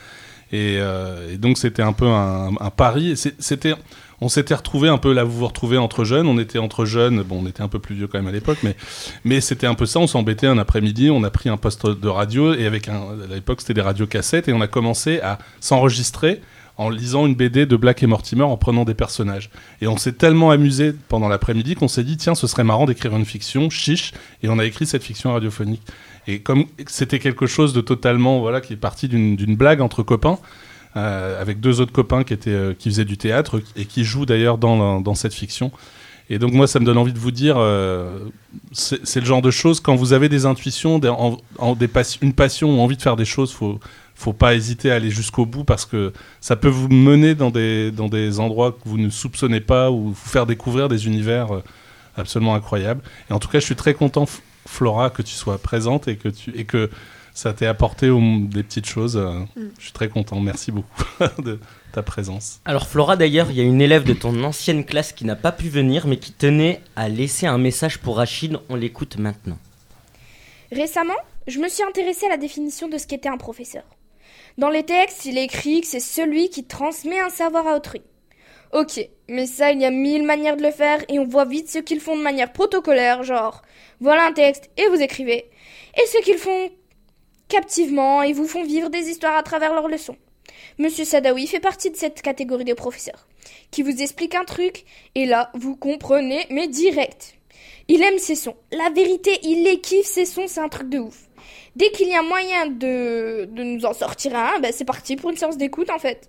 Et, 0.55 0.77
euh, 0.79 1.35
et 1.35 1.37
donc 1.37 1.59
c'était 1.59 1.83
un 1.83 1.93
peu 1.93 2.07
un, 2.07 2.71
pari. 2.77 3.15
On 4.21 4.29
s'était 4.29 4.55
retrouvé 4.55 4.89
un 4.89 4.99
peu 4.99 5.13
là, 5.13 5.25
vous 5.25 5.37
vous 5.37 5.49
retrouvez 5.49 5.79
entre 5.79 6.05
jeunes. 6.05 6.29
On 6.29 6.39
était 6.39 6.61
entre 6.61 6.85
jeunes. 6.85 7.25
Bon, 7.25 7.41
on 7.43 7.47
était 7.49 7.63
un 7.63 7.69
peu 7.69 7.81
plus 7.81 7.97
vieux 7.97 8.07
quand 8.07 8.19
même 8.19 8.29
à 8.29 8.33
l'époque, 8.33 8.59
mais 9.25 9.41
c'était 9.41 9.67
un 9.67 9.75
peu 9.75 9.85
ça. 9.85 9.99
On 9.99 10.07
s'embêtait 10.07 10.47
un 10.47 10.59
après-midi. 10.59 11.11
On 11.11 11.25
a 11.25 11.31
pris 11.31 11.49
un 11.49 11.57
poste 11.57 11.87
de 11.87 12.09
radio 12.09 12.55
et 12.55 12.67
avec 12.67 12.89
à 12.89 13.03
l'époque 13.29 13.63
c'était 13.63 13.75
des 13.75 13.81
radios 13.81 14.07
cassettes 14.07 14.47
et 14.47 14.53
on 14.53 14.61
a 14.61 14.69
commencé 14.69 15.21
à 15.23 15.39
s'enregistrer 15.59 16.41
en 16.77 16.89
lisant 16.89 17.27
une 17.27 17.35
BD 17.35 17.67
de 17.67 17.77
Black 17.77 18.03
et 18.05 18.07
Mortimer 18.07 18.45
en 18.45 18.57
prenant 18.57 18.85
des 18.85 18.95
personnages. 18.95 19.51
Et 19.81 19.89
on 19.89 19.97
s'est 19.97 20.13
tellement 20.13 20.53
amusé 20.53 20.93
pendant 21.09 21.29
l'après-midi 21.29 21.75
qu'on 21.75 21.89
s'est 21.89 22.05
dit 22.05 22.17
tiens 22.17 22.37
ce 22.37 22.47
serait 22.47 22.65
marrant 22.65 22.87
d'écrire 22.87 23.17
une 23.17 23.25
fiction 23.25 23.71
chiche 23.71 24.13
et 24.43 24.49
on 24.49 24.59
a 24.61 24.65
écrit 24.65 24.87
cette 24.87 25.03
fiction 25.03 25.33
radiophonique. 25.33 25.83
Et 26.26 26.40
comme 26.40 26.66
c'était 26.87 27.19
quelque 27.19 27.47
chose 27.47 27.73
de 27.75 27.81
totalement 27.81 28.40
voilà 28.40 28.61
qui 28.61 28.73
est 28.75 28.76
parti 28.76 29.09
d'une 29.09 29.57
blague 29.57 29.81
entre 29.81 30.02
copains. 30.02 30.38
euh, 30.97 31.40
avec 31.43 31.61
deux 31.61 31.81
autres 31.81 31.93
copains 31.93 32.25
qui 32.25 32.35
étaient 32.35 32.50
euh, 32.50 32.75
qui 32.78 32.88
faisaient 32.90 33.04
du 33.04 33.16
théâtre 33.19 33.62
et 33.76 33.85
qui 33.87 34.04
jouent 34.04 34.26
d'ailleurs 34.26 34.59
dans, 34.59 35.00
dans 35.00 35.14
cette 35.16 35.35
fiction 35.35 35.73
Et 36.31 36.38
donc 36.38 36.52
moi, 36.54 36.66
ça 36.66 36.81
me 36.81 36.85
donne 36.87 36.99
envie 36.99 37.12
de 37.12 37.19
vous 37.19 37.33
dire, 37.33 37.57
euh, 37.59 38.19
c'est 38.73 39.21
le 39.21 39.26
genre 39.26 39.43
de 39.43 39.50
choses, 39.50 39.81
quand 39.81 39.95
vous 39.97 40.12
avez 40.14 40.28
des 40.28 40.47
intuitions, 40.47 40.99
des, 40.99 41.09
en- 41.11 41.75
des 41.76 41.88
pas- 41.88 42.02
une 42.23 42.33
passion 42.33 42.76
ou 42.78 42.81
envie 42.81 42.97
de 42.97 43.02
faire 43.02 43.16
des 43.16 43.25
choses, 43.26 43.52
faut, 43.52 43.78
faut 44.14 44.33
pas 44.33 44.54
hésiter 44.54 44.90
à 44.90 44.97
aller 44.97 45.11
jusqu'au 45.11 45.47
bout 45.47 45.64
parce 45.64 45.85
que 45.87 46.12
ça 46.40 46.57
peut 46.57 46.69
vous 46.69 46.88
mener 46.88 47.35
dans 47.35 47.50
des, 47.50 47.90
dans 47.90 48.09
des 48.09 48.40
endroits 48.40 48.73
que 48.73 48.88
vous 48.88 48.99
ne 48.99 49.11
soupçonnez 49.11 49.61
pas 49.61 49.90
ou 49.90 50.09
vous 50.11 50.14
faire 50.14 50.47
découvrir 50.47 50.88
des 50.88 51.07
univers 51.07 51.49
absolument 52.16 52.54
incroyables. 52.54 53.02
Et 53.31 53.33
en 53.33 53.38
tout 53.38 53.49
cas, 53.49 53.61
je 53.61 53.64
suis 53.66 53.76
très 53.76 53.95
content, 53.95 54.26
Flora, 54.66 55.11
que 55.11 55.23
tu 55.23 55.33
sois 55.35 55.59
présente 55.59 56.09
et 56.09 56.16
que, 56.16 56.28
tu, 56.28 56.50
et 56.56 56.64
que 56.64 56.90
ça 57.35 57.52
t'ait 57.52 57.66
apporté 57.66 58.09
des 58.09 58.62
petites 58.62 58.87
choses. 58.87 59.16
euh, 59.16 59.40
Je 59.78 59.83
suis 59.85 59.92
très 59.92 60.09
content. 60.09 60.40
Merci 60.40 60.71
beaucoup 60.73 61.02
de 61.42 61.59
ta 61.92 62.02
présence. 62.02 62.61
Alors 62.64 62.87
Flora 62.87 63.16
d'ailleurs, 63.16 63.50
il 63.50 63.56
y 63.56 63.61
a 63.61 63.64
une 63.64 63.80
élève 63.80 64.04
de 64.04 64.12
ton 64.14 64.42
ancienne 64.44 64.85
classe 64.85 65.12
qui 65.12 65.25
n'a 65.25 65.37
pas 65.37 65.52
pu 65.52 65.68
venir 65.68 66.06
mais 66.06 66.16
qui 66.18 66.33
tenait 66.33 66.80
à 66.97 67.09
laisser 67.09 67.47
un 67.47 67.59
message 67.59 67.99
pour 67.99 68.16
Rachid, 68.18 68.59
on 68.68 68.76
l'écoute 68.76 69.16
maintenant. 69.18 69.59
Récemment, 70.73 71.14
je 71.47 71.59
me 71.61 71.68
suis 71.68 71.83
intéressée 71.85 72.26
à 72.26 72.30
la 72.30 72.37
définition 72.37 72.88
de 72.88 72.99
ce 72.99 73.06
qu'était 73.06 73.28
un 73.28 73.37
professeur. 73.37 73.85
Dans 74.59 74.71
les 74.71 74.85
textes, 74.85 75.25
il 75.25 75.37
est 75.37 75.44
écrit 75.44 75.80
que 75.80 75.87
c'est 75.87 76.00
celui 76.00 76.49
qui 76.49 76.64
transmet 76.64 77.21
un 77.21 77.28
savoir 77.30 77.66
à 77.66 77.76
autrui. 77.76 78.02
Ok, 78.75 79.09
mais 79.28 79.47
ça, 79.47 79.71
il 79.71 79.81
y 79.81 79.85
a 79.85 79.93
mille 79.93 80.25
manières 80.25 80.57
de 80.57 80.64
le 80.64 80.73
faire 80.73 80.99
et 81.09 81.21
on 81.21 81.25
voit 81.25 81.45
vite 81.45 81.69
ceux 81.71 81.81
qui 81.81 81.95
le 81.95 82.00
font 82.00 82.16
de 82.16 82.23
manière 82.23 82.52
protocolaire, 82.52 83.23
genre 83.23 83.62
voilà 84.00 84.26
un 84.26 84.33
texte 84.33 84.69
et 84.76 84.88
vous 84.88 85.00
écrivez, 85.00 85.49
et 85.97 86.07
ceux 86.09 86.21
qui 86.23 86.33
le 86.33 86.38
font 86.38 86.71
captivement 87.47 88.23
et 88.25 88.33
vous 88.33 88.49
font 88.49 88.64
vivre 88.64 88.90
des 88.90 89.09
histoires 89.11 89.37
à 89.37 89.45
travers 89.45 89.73
leurs 89.75 89.87
leçons. 89.87 90.16
Monsieur 90.78 91.04
Sadawi 91.04 91.47
fait 91.47 91.61
partie 91.61 91.93
de 91.93 91.97
cette 91.97 92.21
catégorie 92.21 92.64
de 92.64 92.75
professeurs, 92.75 93.28
qui 93.71 93.85
vous 93.85 94.02
explique 94.02 94.35
un 94.35 94.45
truc 94.45 94.85
et 95.14 95.25
là, 95.25 95.52
vous 95.54 95.76
comprenez, 95.76 96.45
mais 96.50 96.66
direct. 96.66 97.37
Il 97.87 98.02
aime 98.02 98.19
ses 98.19 98.35
sons. 98.35 98.57
La 98.73 98.90
vérité, 98.90 99.38
il 99.45 99.62
les 99.62 99.81
kiffe 99.81 100.07
ses 100.07 100.25
sons, 100.25 100.49
c'est 100.49 100.59
un 100.59 100.69
truc 100.69 100.88
de 100.88 100.99
ouf. 100.99 101.28
Dès 101.76 101.93
qu'il 101.93 102.09
y 102.09 102.14
a 102.16 102.23
moyen 102.23 102.66
de, 102.66 103.45
de 103.45 103.62
nous 103.62 103.85
en 103.85 103.93
sortir 103.93 104.35
un, 104.35 104.59
ben 104.59 104.73
c'est 104.73 104.85
parti 104.85 105.14
pour 105.14 105.31
une 105.31 105.37
séance 105.37 105.59
d'écoute 105.59 105.90
en 105.90 106.00
fait. 106.00 106.28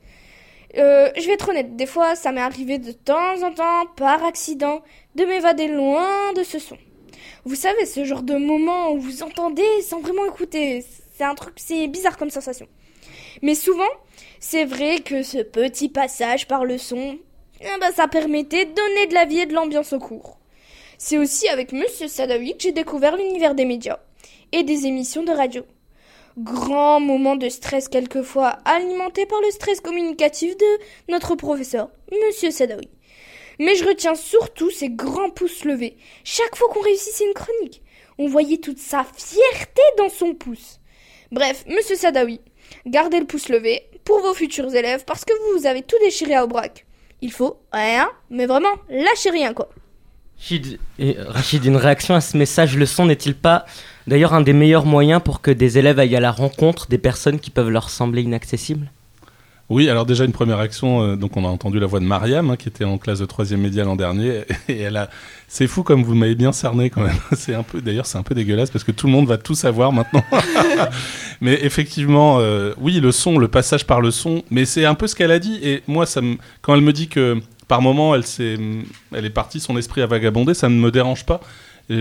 Euh, 0.78 1.10
je 1.18 1.26
vais 1.26 1.34
être 1.34 1.50
honnête, 1.50 1.76
des 1.78 1.86
fois 1.86 2.16
ça 2.16 2.34
m'est 2.34 2.42
arrivé 2.42 2.80
de 2.80 2.92
temps 2.92 3.42
en 3.44 3.54
temps, 3.54 3.86
par 3.96 4.26
accident, 4.26 4.82
de 5.16 5.24
m'évader 5.24 5.68
loin 5.68 6.34
de 6.34 6.44
ce 6.44 6.60
son. 6.60 6.78
Vous 7.46 7.56
savez, 7.56 7.86
ce 7.86 8.04
genre 8.04 8.24
de 8.24 8.36
moment 8.36 8.92
où 8.92 9.00
vous 9.00 9.24
entendez 9.24 9.64
sans 9.82 10.02
vraiment 10.02 10.26
écouter, 10.26 10.84
c'est 11.16 11.24
un 11.24 11.36
truc, 11.36 11.54
c'est 11.58 11.88
bizarre 11.88 12.18
comme 12.18 12.30
sensation. 12.30 12.68
Mais 13.42 13.56
souvent, 13.56 13.84
c'est 14.40 14.66
vrai 14.66 15.00
que 15.00 15.24
ce 15.24 15.38
petit 15.38 15.88
passage 15.88 16.48
par 16.48 16.66
le 16.66 16.78
son, 16.78 17.18
eh 17.62 17.80
ben, 17.80 17.92
ça 17.94 18.08
permettait 18.08 18.66
de 18.66 18.74
donner 18.74 19.08
de 19.08 19.14
la 19.14 19.26
vie 19.26 19.40
et 19.40 19.46
de 19.46 19.54
l'ambiance 19.54 19.94
au 19.94 20.00
cours. 20.00 20.40
C'est 20.98 21.18
aussi 21.18 21.48
avec 21.48 21.72
Monsieur 21.72 22.08
Sadawi 22.08 22.58
que 22.58 22.64
j'ai 22.64 22.72
découvert 22.72 23.16
l'univers 23.16 23.56
des 23.56 23.66
médias 23.66 24.00
et 24.52 24.64
des 24.64 24.88
émissions 24.88 25.24
de 25.24 25.32
radio. 25.32 25.64
Grand 26.38 27.00
moment 27.00 27.38
de 27.38 27.48
stress 27.48 27.88
quelquefois, 27.88 28.58
alimenté 28.66 29.26
par 29.26 29.40
le 29.40 29.52
stress 29.52 29.80
communicatif 29.80 30.58
de 30.58 30.66
notre 31.10 31.36
professeur, 31.36 31.90
Monsieur 32.12 32.52
Sadawi. 32.52 32.90
Mais 33.58 33.76
je 33.76 33.86
retiens 33.86 34.16
surtout 34.16 34.70
ses 34.70 34.90
grands 34.90 35.30
pouces 35.30 35.64
levés. 35.64 35.96
Chaque 36.26 36.58
fois 36.58 36.68
qu'on 36.74 36.82
réussissait 36.82 37.26
une 37.26 37.34
chronique, 37.34 37.82
on 38.18 38.28
voyait 38.28 38.58
toute 38.58 38.80
sa 38.80 39.06
fierté 39.16 39.82
dans 39.98 40.10
son 40.10 40.34
pouce. 40.34 40.82
Bref, 41.32 41.64
Monsieur 41.70 41.96
Sadawi, 41.96 42.42
gardez 42.86 43.22
le 43.22 43.26
pouce 43.28 43.48
levé 43.48 43.84
pour 44.04 44.20
vos 44.20 44.34
futurs 44.34 44.76
élèves 44.76 45.06
parce 45.06 45.24
que 45.24 45.34
vous 45.54 45.66
avez 45.66 45.84
tout 45.84 45.98
déchiré 46.02 46.36
à 46.36 46.44
Aubrac. 46.44 46.86
Il 47.22 47.32
faut 47.32 47.62
rien, 47.72 48.10
mais 48.30 48.46
vraiment 48.46 48.74
lâchez 48.90 49.30
rien 49.30 49.54
quoi. 49.54 49.70
Rachid, 51.00 51.64
une 51.64 51.78
réaction 51.78 52.14
à 52.14 52.20
ce 52.20 52.36
message, 52.36 52.76
le 52.76 52.86
son 52.86 53.06
n'est-il 53.06 53.36
pas 53.36 53.66
d'ailleurs 54.08 54.34
un 54.34 54.42
des 54.42 54.54
meilleurs 54.54 54.86
moyens 54.86 55.22
pour 55.24 55.42
que 55.42 55.52
des 55.52 55.78
élèves 55.78 56.00
aillent 56.00 56.16
à 56.16 56.20
la 56.20 56.32
rencontre 56.32 56.88
des 56.88 56.98
personnes 56.98 57.40
qui 57.40 57.52
peuvent 57.52 57.70
leur 57.70 57.90
sembler 57.90 58.22
inaccessibles 58.22 58.92
Oui, 59.70 59.90
alors 59.90 60.06
déjà 60.06 60.26
une 60.26 60.32
première 60.32 60.60
action, 60.60 61.02
euh, 61.02 61.16
donc 61.16 61.38
on 61.38 61.46
a 61.46 61.48
entendu 61.48 61.80
la 61.80 61.88
voix 61.88 62.00
de 62.00 62.06
Mariam, 62.06 62.50
hein, 62.50 62.56
qui 62.56 62.68
était 62.68 62.86
en 62.86 62.98
classe 62.98 63.20
de 63.20 63.26
troisième 63.26 63.62
média 63.62 63.84
l'an 63.84 63.96
dernier, 63.96 64.44
et 64.70 64.80
elle 64.80 64.98
a, 64.98 65.10
c'est 65.48 65.68
fou 65.68 65.84
comme 65.84 66.04
vous 66.04 66.16
m'avez 66.16 66.36
bien 66.36 66.52
cerné 66.52 66.90
quand 66.90 67.02
même. 67.02 67.18
C'est 67.34 67.56
un 67.56 67.64
peu, 67.64 67.82
d'ailleurs, 67.82 68.06
c'est 68.06 68.18
un 68.18 68.24
peu 68.24 68.36
dégueulasse 68.36 68.72
parce 68.72 68.84
que 68.84 68.92
tout 68.92 69.08
le 69.08 69.14
monde 69.14 69.28
va 69.28 69.38
tout 69.38 69.56
savoir 69.56 69.92
maintenant. 69.92 70.24
mais 71.42 71.60
effectivement, 71.64 72.38
euh, 72.40 72.74
oui, 72.80 73.00
le 73.00 73.12
son, 73.12 73.38
le 73.38 73.48
passage 73.48 73.86
par 73.86 74.02
le 74.02 74.12
son, 74.12 74.44
mais 74.50 74.66
c'est 74.66 74.86
un 74.86 74.96
peu 74.96 75.08
ce 75.08 75.16
qu'elle 75.16 75.32
a 75.32 75.40
dit. 75.40 75.60
Et 75.62 75.84
moi, 75.88 76.06
ça 76.06 76.22
quand 76.62 76.76
elle 76.76 76.82
me 76.82 76.94
dit 76.94 77.08
que 77.08 77.40
par 77.68 77.82
moment, 77.82 78.16
elle 78.16 78.24
elle 79.14 79.26
est 79.26 79.30
partie, 79.30 79.60
son 79.60 79.78
esprit 79.78 80.02
a 80.02 80.08
vagabondé, 80.08 80.54
ça 80.54 80.70
ne 80.70 80.76
me 80.76 80.92
dérange 80.92 81.26
pas. 81.26 81.42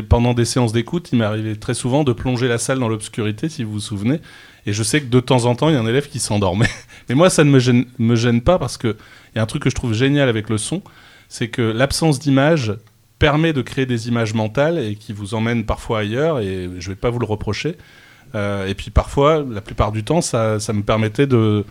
Pendant 0.09 0.33
des 0.33 0.45
séances 0.47 0.73
d'écoute, 0.73 1.11
il 1.13 1.19
m'est 1.19 1.25
arrivé 1.25 1.57
très 1.57 1.75
souvent 1.75 2.05
de 2.05 2.13
plonger 2.13 2.49
la 2.49 2.59
salle 2.59 2.79
dans 2.79 2.89
l'obscurité, 2.89 3.49
si 3.49 3.65
vous 3.65 3.73
vous 3.73 3.81
souvenez. 3.81 4.21
Et 4.67 4.73
je 4.73 4.83
sais 4.83 5.01
que 5.01 5.07
de 5.07 5.21
temps 5.21 5.45
en 5.45 5.55
temps, 5.55 5.69
il 5.69 5.75
y 5.75 5.77
a 5.77 5.81
un 5.81 5.87
élève 5.87 6.09
qui 6.09 6.19
s'endormait. 6.19 6.71
Mais 7.09 7.15
moi, 7.15 7.29
ça 7.29 7.45
ne 7.45 7.51
me 7.51 8.17
gêne, 8.17 8.41
pas 8.41 8.59
parce 8.59 8.79
que 8.79 8.97
il 9.35 9.37
y 9.37 9.39
a 9.39 9.43
un 9.43 9.47
truc 9.47 9.63
que 9.63 9.71
je 9.71 9.75
trouve 9.75 9.93
génial 9.93 10.29
avec 10.29 10.49
le 10.49 10.59
son, 10.59 10.83
c'est 11.29 11.49
que 11.49 11.63
l'absence 11.63 12.19
d'image 12.19 12.75
permet 13.19 13.53
de 13.53 13.63
créer 13.63 13.87
des 13.87 14.09
images 14.09 14.35
mentales 14.35 14.79
et 14.79 14.97
qui 14.97 15.13
vous 15.13 15.35
emmènent 15.35 15.65
parfois 15.65 16.01
ailleurs. 16.01 16.41
Et 16.41 16.71
je 16.79 16.89
vais 16.89 16.97
pas 16.97 17.11
vous 17.11 17.19
le 17.19 17.27
reprocher. 17.27 17.77
Euh, 18.35 18.67
et 18.67 18.75
puis 18.75 18.91
parfois, 18.91 19.45
la 19.49 19.61
plupart 19.61 19.93
du 19.93 20.03
temps, 20.03 20.21
ça, 20.21 20.59
me 20.73 20.83
permettait 20.83 21.27
de 21.27 21.65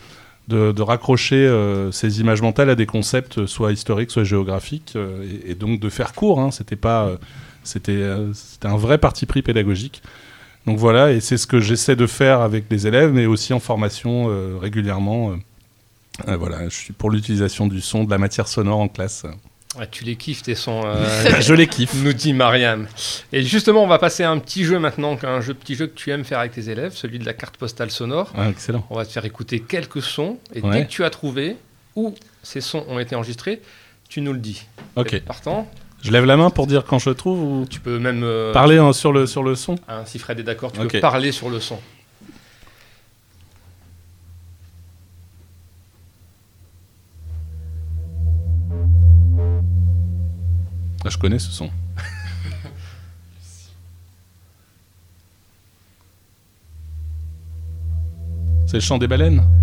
raccrocher 0.81 1.35
euh, 1.35 1.91
ces 1.91 2.21
images 2.21 2.41
mentales 2.41 2.69
à 2.69 2.75
des 2.75 2.85
concepts 2.85 3.45
soit 3.45 3.71
historiques, 3.71 4.11
soit 4.11 4.23
géographiques, 4.23 4.93
euh, 4.95 5.25
et, 5.45 5.55
donc 5.55 5.79
de 5.79 5.89
faire 5.89 6.13
court. 6.13 6.39
Hein, 6.39 6.51
c'était 6.51 6.75
pas, 6.75 7.11
c'était, 7.63 7.91
euh, 7.93 8.31
c'était 8.33 8.67
un 8.67 8.77
vrai 8.77 8.97
parti 8.97 9.25
pris 9.25 9.41
pédagogique. 9.41 10.01
Donc 10.65 10.77
voilà, 10.77 11.11
et 11.11 11.19
c'est 11.19 11.37
ce 11.37 11.45
que 11.47 11.59
j'essaie 11.59 11.95
de 11.97 12.07
faire 12.07 12.39
avec 12.41 12.65
les 12.69 12.87
élèves, 12.87 13.11
mais 13.11 13.25
aussi 13.25 13.53
en 13.53 13.59
formation 13.59 14.27
euh, 14.29 14.57
régulièrement. 14.59 15.31
euh. 15.31 15.35
Euh, 16.29 16.37
voilà, 16.37 16.69
je 16.69 16.75
suis 16.75 16.93
pour 16.93 17.09
l'utilisation 17.09 17.67
du 17.67 17.81
son, 17.81 18.03
de 18.03 18.11
la 18.11 18.17
matière 18.17 18.47
sonore 18.47 18.79
en 18.79 18.87
classe. 18.87 19.25
Ouais, 19.77 19.87
tu 19.89 20.03
les 20.03 20.15
kiffes 20.15 20.43
tes 20.43 20.53
sons. 20.53 20.83
euh, 20.85 21.05
je 21.41 21.53
les 21.55 21.65
kiffe. 21.67 21.95
nous 22.03 22.13
dit 22.13 22.31
Mariam. 22.33 22.87
Et 23.33 23.41
justement, 23.41 23.83
on 23.83 23.87
va 23.87 23.97
passer 23.97 24.23
à 24.23 24.29
un 24.29 24.37
petit 24.37 24.63
jeu 24.63 24.77
maintenant, 24.77 25.17
un 25.23 25.41
jeu, 25.41 25.55
petit 25.55 25.73
jeu 25.75 25.87
que 25.87 25.95
tu 25.95 26.11
aimes 26.11 26.23
faire 26.23 26.37
avec 26.39 26.51
tes 26.51 26.69
élèves, 26.69 26.93
celui 26.93 27.17
de 27.17 27.25
la 27.25 27.33
carte 27.33 27.57
postale 27.57 27.89
sonore. 27.89 28.31
Ah, 28.37 28.49
excellent. 28.49 28.85
On 28.91 28.95
va 28.95 29.05
te 29.05 29.11
faire 29.11 29.25
écouter 29.25 29.59
quelques 29.61 30.03
sons 30.03 30.37
et 30.53 30.61
Ouais. 30.61 30.71
dès 30.77 30.85
que 30.85 30.91
tu 30.91 31.03
as 31.03 31.09
trouvé 31.09 31.57
où 31.95 32.13
ces 32.43 32.61
sons 32.61 32.85
ont 32.87 32.99
été 32.99 33.15
enregistrés, 33.15 33.61
tu 34.07 34.21
nous 34.21 34.33
le 34.33 34.39
dis. 34.39 34.67
Ok. 34.95 35.19
Partant. 35.21 35.67
Je 36.03 36.11
lève 36.11 36.25
la 36.25 36.35
main 36.35 36.49
pour 36.49 36.67
dire 36.67 36.83
quand 36.83 36.99
je 36.99 37.11
trouve 37.11 37.41
ou 37.41 37.65
Tu 37.69 37.79
peux 37.79 37.97
même 37.97 38.23
euh, 38.23 38.51
parler 38.51 38.77
hein, 38.77 38.91
sur, 38.91 39.13
le, 39.13 39.25
sur 39.25 39.41
le 39.41 39.55
son 39.55 39.75
hein, 39.87 40.03
si 40.05 40.19
Fred 40.19 40.37
est 40.37 40.43
d'accord, 40.43 40.73
tu 40.73 40.85
peux 40.85 40.99
parler 40.99 41.31
sur 41.31 41.49
le 41.49 41.61
son. 41.61 41.79
Ah, 51.05 51.09
Je 51.09 51.17
connais 51.17 51.39
ce 51.39 51.51
son. 51.51 51.69
C'est 58.67 58.77
le 58.77 58.81
chant 58.81 58.97
des 58.97 59.07
baleines? 59.07 59.62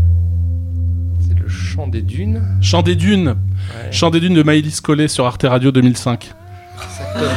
Chant 1.51 1.87
des 1.89 2.03
dunes. 2.03 2.43
Chant 2.63 2.83
des 2.83 2.95
dunes 2.97 3.29
Ouais, 3.29 3.93
Chant 3.93 4.11
des 4.11 4.21
dunes 4.21 4.35
de 4.35 4.43
Maëlys 4.43 4.81
Collet 4.81 5.09
sur 5.09 5.27
Arte 5.27 5.45
Radio 5.49 5.71
2005. 5.71 6.31
exactement. 6.83 7.31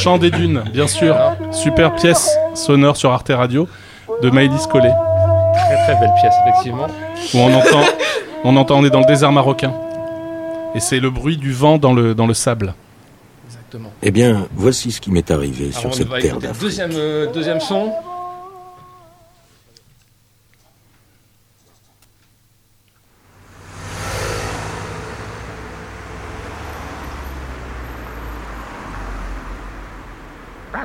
Chant 0.00 0.18
des 0.18 0.30
dunes, 0.30 0.62
bien 0.72 0.86
sûr. 0.86 1.16
Super 1.50 1.94
pièce 1.94 2.36
sonore 2.54 2.96
sur 2.96 3.10
Arte 3.12 3.30
Radio 3.34 3.68
de 4.22 4.30
Maëlys 4.30 4.66
Collet. 4.66 4.92
Très 5.54 5.76
très 5.84 6.00
belle 6.00 6.12
pièce, 6.20 6.34
effectivement. 6.46 6.86
Où 7.34 7.38
on 7.38 7.54
entend, 7.54 7.82
on 8.44 8.56
entend, 8.56 8.78
on 8.78 8.84
est 8.84 8.90
dans 8.90 9.00
le 9.00 9.06
désert 9.06 9.32
marocain. 9.32 9.72
Et 10.74 10.80
c'est 10.80 11.00
le 11.00 11.10
bruit 11.10 11.36
du 11.38 11.52
vent 11.52 11.78
dans 11.78 11.92
le, 11.94 12.14
dans 12.14 12.26
le 12.26 12.34
sable. 12.34 12.74
Exactement. 13.48 13.90
Eh 14.02 14.10
bien, 14.10 14.46
voici 14.54 14.92
ce 14.92 15.00
qui 15.00 15.10
m'est 15.10 15.30
arrivé 15.30 15.70
Alors, 15.70 15.80
sur 15.80 15.94
cette 15.94 16.10
terre 16.20 16.38
d'Afrique. 16.38 16.60
deuxième, 16.60 16.90
euh, 16.94 17.32
deuxième 17.32 17.60
son. 17.60 17.90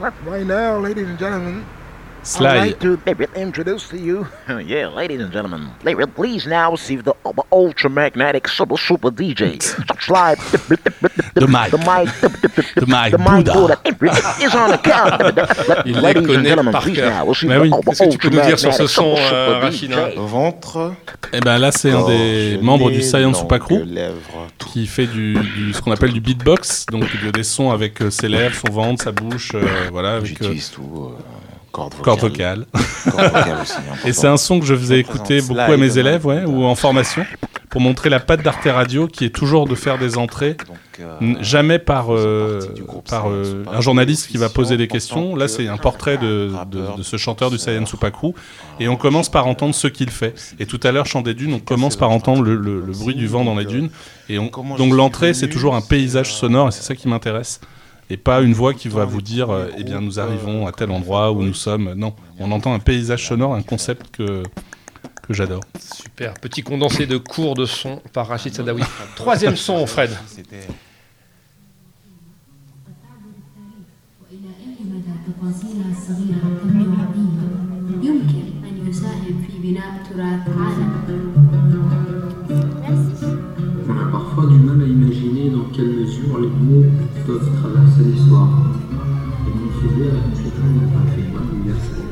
Right 0.02 0.48
now, 0.48 0.80
ladies 0.80 1.08
and 1.08 1.20
gentlemen, 1.20 1.64
Sly. 2.24 2.46
I'd 2.48 2.60
like 2.68 2.80
to 2.82 3.00
introduce 3.36 3.90
to 3.90 3.98
you, 3.98 4.28
yeah, 4.66 4.88
ladies 4.88 5.22
and 5.22 5.32
gentlemen, 5.32 5.70
please 6.16 6.46
now 6.48 6.72
receive 6.72 7.04
the 7.04 7.14
ultra 7.52 7.90
magnetic 7.90 8.48
super 8.48 8.78
super 8.78 9.10
DJ. 9.12 9.60
Sly. 10.00 10.36
The 11.34 11.48
mic. 11.48 11.72
The 11.72 11.78
mic. 11.78 12.10
The 12.76 12.86
mic 12.86 13.12
The 13.12 13.18
mic 13.18 13.46
Buddha. 13.46 13.80
Buddha 13.98 14.34
is 14.42 14.54
on 14.54 14.70
the 14.70 14.78
count. 14.78 15.22
Il 15.86 15.96
les 15.96 16.02
Ladies 16.02 16.20
and 16.20 16.26
connaît 16.28 16.50
gentlemen, 16.50 16.72
par 16.74 16.82
please 16.84 16.96
cœur. 16.96 17.10
now 17.12 17.26
receive 17.26 17.50
Bah 17.50 17.60
oui. 17.62 17.72
Qu'est-ce 17.86 18.04
que 18.04 18.10
tu 18.10 18.18
peux 18.18 18.30
nous 18.30 18.42
dire 18.42 18.60
sur 18.60 18.74
ce 18.74 18.86
son, 18.86 19.16
euh, 19.18 19.62
super 19.62 19.62
Rachid 19.62 19.92
DJ. 19.92 20.18
Ventre. 20.18 20.94
Eh 21.34 21.40
ben 21.40 21.58
là, 21.58 21.72
c'est 21.72 21.92
un 21.92 22.06
des 22.06 22.60
membres 22.62 22.92
du 22.92 23.02
Science 23.02 23.44
qui 24.60 24.86
fait 24.88 25.08
du, 25.08 25.34
du- 25.36 25.74
ce 25.74 25.82
qu'on 25.82 25.92
appelle 25.92 26.12
du 26.14 26.22
beatbox, 26.22 26.86
donc 26.92 27.06
de- 27.24 27.32
des 27.32 27.44
sons 27.44 27.72
avec 27.72 28.02
euh, 28.02 28.10
ses 28.12 28.28
lèvres, 28.28 28.56
son 28.68 28.72
ventre, 28.72 29.04
sa 29.04 29.12
bouche, 29.12 29.52
euh, 29.56 29.62
voilà, 29.92 30.16
avec 30.18 30.34
euh, 30.34 30.46
J'utilise 30.46 30.70
tout. 30.72 31.12
Corde 31.72 31.94
vocale. 31.96 32.04
corde 32.04 32.20
vocale. 32.22 32.66
Corde 33.12 33.24
vocale 33.34 33.58
aussi, 33.62 33.74
important. 33.78 34.08
Et 34.08 34.14
c'est 34.14 34.28
un 34.28 34.38
son 34.38 34.60
que 34.60 34.66
je 34.66 34.76
faisais 34.76 35.00
écouter 35.00 35.42
beaucoup 35.42 35.60
à 35.60 35.78
mes 35.78 35.98
élèves, 35.98 36.26
ouais, 36.26 36.44
ou 36.46 36.64
en 36.66 36.76
formation, 36.76 37.26
pour 37.70 37.82
montrer 37.82 38.10
la 38.10 38.20
patte 38.20 38.44
d'Arte 38.44 38.66
Radio, 38.66 39.08
qui 39.08 39.26
est 39.26 39.30
toujours 39.30 39.68
de 39.68 39.76
faire 39.76 39.98
des 39.98 40.18
entrées, 40.18 40.56
Donc, 40.68 40.78
euh, 41.00 41.36
jamais 41.42 41.80
par, 41.80 42.14
euh, 42.14 42.60
par 43.10 43.30
euh, 43.30 43.64
Science 43.64 43.76
un 43.76 43.82
journaliste 43.82 44.28
qui 44.28 44.38
va 44.38 44.50
poser 44.50 44.76
des 44.78 44.88
questions. 44.90 45.36
Là, 45.36 45.48
c'est 45.48 45.68
un 45.68 45.78
portrait 45.78 46.18
de, 46.18 46.50
de, 46.50 46.54
rappeur, 46.54 46.98
de 46.98 47.04
ce 47.04 47.16
chanteur 47.18 47.50
du 47.50 47.58
Saiyan 47.58 47.80
danseur, 47.80 47.92
Supacrew. 48.00 48.34
Et 48.82 48.88
on 48.90 48.98
commence 48.98 49.30
par 49.30 49.48
entendre 49.48 49.74
ce 49.74 49.88
qu'il 49.88 50.10
fait. 50.10 50.36
Et 50.60 50.66
tout 50.66 50.80
à 50.84 50.92
l'heure, 50.92 51.06
Chant 51.06 51.22
des 51.22 51.34
Dunes, 51.34 51.54
on 51.54 51.60
commence 51.60 51.96
par 51.96 52.10
entendre 52.12 52.42
le, 52.44 52.56
le- 52.56 52.82
le 52.82 52.92
bruit 52.92 53.16
du 53.16 53.28
vent 53.28 53.46
dans 53.46 53.56
les 53.56 53.66
dunes. 53.66 53.90
Et 54.30 54.38
on, 54.38 54.48
donc 54.78 54.94
l'entrée, 54.94 55.34
c'est 55.34 55.48
toujours 55.50 55.76
un 55.76 55.82
paysage 55.82 56.34
sonore, 56.34 56.68
et 56.68 56.72
c'est 56.72 56.84
ça 56.84 56.96
qui 56.96 57.08
m'intéresse 57.08 57.62
et 58.12 58.18
pas 58.18 58.42
une 58.42 58.54
voix 58.54 58.74
qui 58.74 58.90
va 58.90 59.06
vous 59.06 59.22
dire 59.22 59.50
euh, 59.52 59.70
eh 59.78 59.86
bien 59.86 60.02
nous 60.02 60.20
arrivons 60.20 60.68
à 60.68 60.74
tel 60.74 60.92
endroit 60.92 61.32
où 61.32 61.44
nous 61.44 61.54
sommes. 61.54 61.94
Non, 61.94 62.14
on 62.40 62.52
entend 62.52 62.74
un 62.74 62.80
paysage 62.80 63.26
sonore, 63.26 63.56
un 63.56 63.62
concept 63.62 64.12
que 64.12 64.44
que 65.26 65.34
j'adore. 65.34 65.62
Super, 65.80 66.34
petit 66.34 66.62
condensé 66.62 67.06
de 67.06 67.18
cours 67.18 67.56
de 67.56 67.66
son 67.66 68.02
par 68.12 68.28
Rachid 68.28 68.54
Sadawi. 68.54 68.84
Troisième 69.16 69.56
son, 69.56 69.86
Fred. 69.88 70.12
On 83.88 83.98
a 83.98 84.12
parfois 84.12 84.46
du 84.48 84.58
mal 84.58 84.82
à 84.82 84.86
imaginer 84.86 85.50
dans 85.50 85.64
quelle 85.74 85.92
mesure 85.92 86.40
les 86.40 86.48
mots 86.48 86.86
peuvent 87.32 87.62
traverser 87.62 88.04
l'histoire 88.04 88.50
et 89.48 89.52
contribuer 89.52 90.10
à 90.10 90.14
la 90.14 90.20
d'un 90.20 91.00
patrimoine 91.00 91.48
universel. 91.54 92.04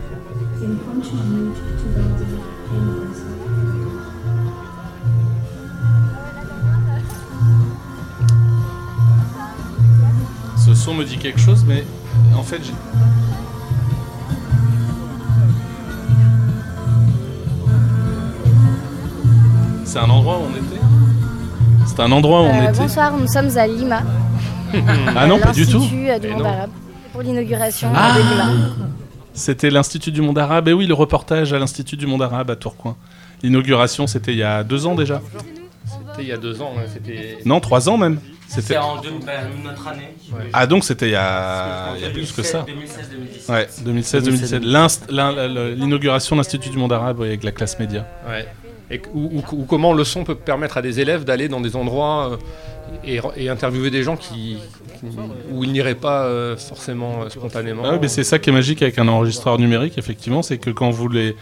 Ce 10.58 10.74
son 10.74 10.94
me 10.94 11.04
dit 11.04 11.18
quelque 11.18 11.40
chose, 11.40 11.64
mais 11.68 11.84
en 12.36 12.44
fait, 12.44 12.62
j'ai. 12.64 12.74
C'est 19.86 20.00
un 20.00 20.10
endroit 20.10 20.38
où 20.38 20.42
on 20.44 20.52
était? 20.52 20.82
C'est 21.88 22.00
un 22.02 22.12
endroit 22.12 22.42
où 22.42 22.46
on 22.46 22.54
Euh, 22.60 22.70
était? 22.70 22.80
bonsoir, 22.82 23.12
nous 23.18 23.28
sommes 23.28 23.50
à 23.58 23.66
Lima. 23.68 24.02
Ah 25.16 25.28
non, 25.28 25.40
pas 25.40 25.52
du 25.52 25.66
tout. 25.66 25.80
L'Institut 25.80 26.20
du 26.20 26.28
Eh 26.28 26.32
monde 26.34 26.46
arabe. 26.46 26.70
Pour 27.12 27.22
l'inauguration 27.22 27.90
Ah. 27.96 28.16
C'était 29.34 29.70
l'Institut 29.70 30.12
du 30.12 30.22
monde 30.22 30.38
arabe. 30.38 30.68
Et 30.68 30.74
oui, 30.74 30.86
le 30.86 30.94
reportage 30.94 31.54
à 31.54 31.60
l'Institut 31.60 31.98
du 31.98 32.06
monde 32.08 32.22
arabe 32.22 32.50
à 32.52 32.56
Tourcoing. 32.56 32.96
L'inauguration, 33.44 34.06
c'était 34.08 34.34
il 34.34 34.38
y 34.40 34.44
a 34.44 34.64
deux 34.64 34.86
ans 34.86 34.96
déjà. 34.96 35.22
C'était 35.86 36.22
il 36.24 36.28
y 36.28 36.32
a 36.32 36.38
deux 36.38 36.62
ans. 36.62 36.74
hein, 36.78 36.82
C'était. 36.92 37.38
Non, 37.46 37.60
trois 37.60 37.90
ans 37.90 37.98
même. 37.98 38.20
C'était 38.48 38.78
en 38.78 39.00
deux- 39.00 39.12
ben, 39.26 39.42
notre 39.64 39.88
année. 39.88 40.10
Ah 40.54 40.66
donc 40.66 40.84
c'était 40.84 41.08
il 41.10 41.12
y 41.12 41.16
a, 41.16 41.90
il 41.98 42.02
y 42.02 42.06
a 42.06 42.10
plus 42.10 42.32
que 42.32 42.42
ça. 42.42 42.66
2016-2017. 43.48 43.52
Ouais, 43.52 43.68
2016-2017. 43.86 44.64
L'inst- 44.64 45.06
l'in- 45.12 45.32
l'in- 45.48 45.70
L'inauguration 45.70 46.36
de 46.36 46.40
l'Institut 46.40 46.70
du 46.70 46.78
monde 46.78 46.92
arabe 46.92 47.22
avec 47.22 47.44
la 47.44 47.52
classe 47.52 47.78
média. 47.80 48.08
Ouais. 48.28 48.48
Et 48.90 49.00
ou, 49.14 49.40
ou- 49.40 49.56
ou 49.56 49.66
comment 49.66 49.94
le 49.94 50.04
son 50.04 50.24
peut 50.24 50.34
permettre 50.34 50.78
à 50.78 50.82
des 50.82 51.00
élèves 51.00 51.24
d'aller 51.26 51.48
dans 51.48 51.62
des 51.62 51.76
endroits 51.76 52.32
euh, 52.32 52.38
et, 53.06 53.50
interviewer 53.50 53.90
des 53.92 54.04
gens 54.04 54.16
qui, 54.18 54.58
où 55.52 55.64
ils 55.64 55.72
n'iraient 55.72 55.96
pas 55.96 56.26
euh, 56.26 56.58
forcément 56.58 57.24
euh, 57.24 57.30
spontanément. 57.30 57.84
Ah 57.86 57.94
oui, 57.94 58.00
mais 58.02 58.08
c'est 58.08 58.24
ça 58.24 58.40
qui 58.40 58.50
est 58.50 58.54
magique 58.54 58.82
avec 58.82 59.00
un 59.00 59.08
enregistreur 59.08 59.58
numérique, 59.60 59.98
effectivement, 59.98 60.42
c'est 60.42 60.58
que 60.58 60.70
quand 60.70 60.90
vous, 60.90 61.08
les, 61.08 61.36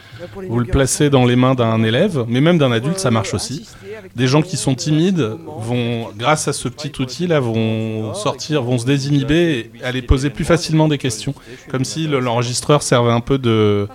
vous 0.49 0.59
le 0.59 0.65
placez 0.65 1.09
dans 1.09 1.25
les 1.25 1.35
mains 1.35 1.55
d'un 1.55 1.83
élève, 1.83 2.25
mais 2.27 2.41
même 2.41 2.57
d'un 2.57 2.71
adulte, 2.71 2.99
ça 2.99 3.11
marche 3.11 3.33
aussi. 3.33 3.67
Des 4.15 4.27
gens 4.27 4.41
qui 4.41 4.57
sont 4.57 4.75
timides 4.75 5.35
vont, 5.59 6.09
grâce 6.17 6.47
à 6.47 6.53
ce 6.53 6.67
petit 6.67 6.91
outil-là, 7.01 7.39
vont 7.39 8.13
sortir, 8.13 8.61
vont 8.63 8.77
se 8.77 8.85
désinhiber 8.85 9.71
et 9.79 9.83
aller 9.83 10.01
poser 10.01 10.29
plus 10.29 10.45
facilement 10.45 10.87
des 10.87 10.97
questions, 10.97 11.33
comme 11.69 11.83
si 11.83 12.07
le- 12.07 12.19
l'enregistreur 12.19 12.83
servait 12.83 13.11
un 13.11 13.21
peu 13.21 13.37
de, 13.37 13.87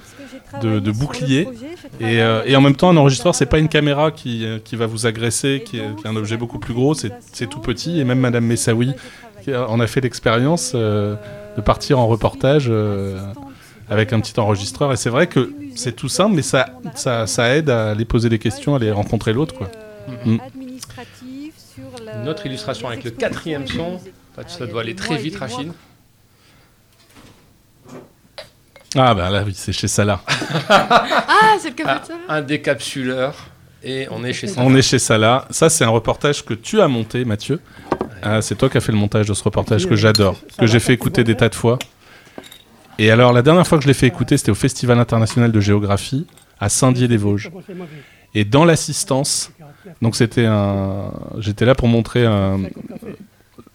de, 0.61 0.79
de 0.79 0.91
bouclier. 0.93 1.49
Et, 2.01 2.21
euh, 2.21 2.43
et 2.45 2.57
en 2.57 2.61
même 2.61 2.77
temps, 2.77 2.91
un 2.91 2.97
enregistreur, 2.97 3.35
c'est 3.35 3.47
pas 3.47 3.59
une 3.59 3.69
caméra 3.69 4.11
qui, 4.11 4.45
euh, 4.45 4.59
qui 4.63 4.77
va 4.77 4.87
vous 4.87 5.07
agresser, 5.07 5.63
qui 5.65 5.79
est, 5.79 5.97
qui 5.97 6.05
est 6.05 6.09
un 6.09 6.17
objet 6.17 6.37
beaucoup 6.37 6.59
plus 6.59 6.75
gros, 6.75 6.95
c'est 6.95 7.13
c'est 7.33 7.49
tout 7.49 7.61
petit. 7.61 8.01
Et 8.01 8.05
même 8.05 8.21
Madame 8.21 8.45
Messaoui 8.45 8.93
en 9.49 9.81
a 9.81 9.87
fait 9.87 10.01
l'expérience 10.01 10.73
euh, 10.75 11.17
de 11.57 11.61
partir 11.63 11.99
en 11.99 12.07
reportage 12.07 12.67
euh, 12.69 13.19
avec 13.91 14.13
un 14.13 14.21
petit 14.21 14.39
enregistreur. 14.39 14.93
Et 14.93 14.97
c'est 14.97 15.11
vrai 15.11 15.27
que 15.27 15.53
c'est 15.75 15.97
tout 15.97 16.09
simple, 16.09 16.35
mais 16.37 16.43
ça, 16.43 16.67
ça, 16.95 17.27
ça 17.27 17.55
aide 17.57 17.71
à 17.71 17.91
aller 17.91 18.05
poser 18.05 18.29
des 18.29 18.39
questions, 18.39 18.75
à 18.75 18.77
aller 18.77 18.93
rencontrer 18.93 19.33
l'autre. 19.33 19.55
quoi. 19.55 19.69
Mm. 20.25 20.39
Une 22.23 22.29
autre 22.29 22.47
illustration 22.47 22.89
avec 22.89 23.05
le 23.05 23.11
quatrième 23.11 23.67
son. 23.67 23.99
Ça 24.47 24.67
doit 24.67 24.83
aller 24.83 24.95
très 24.95 25.17
vite, 25.17 25.37
Rachid. 25.37 25.73
Ah 28.97 29.15
bah 29.15 29.31
là, 29.31 29.43
oui, 29.47 29.53
c'est 29.55 29.73
chez 29.73 29.89
Salah. 29.89 30.21
Ah, 30.69 31.57
c'est 31.61 31.71
le 31.71 31.75
café 31.75 32.01
de 32.01 32.07
ça 32.07 32.15
Un 32.29 32.43
décapsuleur. 32.43 33.35
Et 33.85 34.07
on 34.11 34.23
est 34.25 34.33
chez 34.33 34.47
ça. 34.47 34.61
On 34.63 34.75
est 34.75 34.83
chez 34.83 34.99
Salah. 34.99 35.47
Ça, 35.51 35.69
c'est 35.69 35.85
un 35.85 35.89
reportage 35.89 36.45
que 36.45 36.55
tu 36.55 36.81
as 36.81 36.89
monté, 36.89 37.25
Mathieu. 37.25 37.61
Ah, 38.23 38.41
c'est 38.43 38.55
toi 38.55 38.69
qui 38.69 38.77
as 38.79 38.81
fait 38.81 38.93
le 38.93 38.99
montage 38.99 39.27
de 39.27 39.35
ce 39.35 39.43
reportage 39.43 39.87
que 39.89 39.97
j'adore, 39.97 40.37
que 40.59 40.67
j'ai 40.67 40.79
fait 40.79 40.93
écouter 40.93 41.25
des 41.25 41.37
tas 41.37 41.49
de 41.49 41.55
fois. 41.55 41.79
Et 42.99 43.11
alors, 43.11 43.33
la 43.33 43.43
dernière 43.43 43.67
fois 43.67 43.79
que 43.79 43.83
je 43.83 43.89
l'ai 43.89 43.95
fait 43.95 44.07
écouter, 44.07 44.37
c'était 44.37 44.53
au 44.53 44.57
Festival 44.57 44.99
international 45.01 45.51
de 45.51 45.61
géographie 45.61 46.27
à 46.61 46.69
Saint-Dié-des-Vosges. 46.69 47.51
Et 48.35 48.45
dans 48.45 48.65
l'assistance, 48.65 49.51
donc 50.01 50.15
c'était 50.15 50.47
un, 50.47 51.11
j'étais 51.39 51.65
là 51.65 51.75
pour 51.75 51.89
montrer 51.89 52.25
un- 52.25 52.61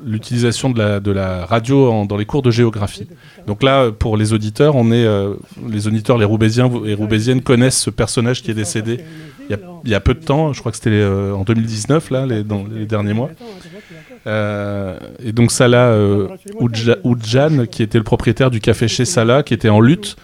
l'utilisation 0.03 0.69
de 0.69 1.12
la, 1.12 1.45
radio 1.45 2.05
dans 2.05 2.17
les 2.17 2.25
cours 2.25 2.41
de 2.41 2.51
géographie. 2.51 3.07
Donc 3.47 3.63
là, 3.63 3.91
pour 3.91 4.17
les 4.17 4.33
auditeurs, 4.33 4.75
on 4.75 4.91
est, 4.91 5.05
euh, 5.05 5.33
les 5.69 5.88
auditeurs, 5.88 6.17
les 6.17 6.25
Roubaisiens 6.25 6.69
et 6.86 6.93
Roubaisiennes 6.93 7.41
connaissent 7.41 7.81
ce 7.81 7.89
personnage 7.89 8.43
qui 8.43 8.51
est 8.51 8.55
décédé 8.55 8.99
il 9.49 9.89
y 9.89 9.95
a, 9.95 9.99
peu 10.01 10.13
de 10.13 10.19
temps. 10.19 10.51
Je 10.51 10.60
crois 10.60 10.71
que 10.71 10.77
c'était 10.77 10.89
euh, 10.89 11.33
en 11.33 11.43
2019 11.43 12.12
là, 12.12 12.25
les, 12.25 12.43
dans 12.43 12.65
les 12.69 12.86
derniers 12.86 13.13
mois. 13.13 13.29
Euh, 14.27 14.99
et 15.23 15.31
donc 15.31 15.51
Salah 15.51 15.95
Oudja- 16.60 16.97
Oudjan, 17.05 17.65
qui 17.65 17.81
était 17.81 17.97
le 17.97 18.03
propriétaire 18.03 18.51
du 18.51 18.60
café 18.60 18.89
chez 18.89 19.05
Salah, 19.05 19.43
qui 19.43 19.53
était 19.53 19.69
en 19.69 19.79
lutte 19.79 20.17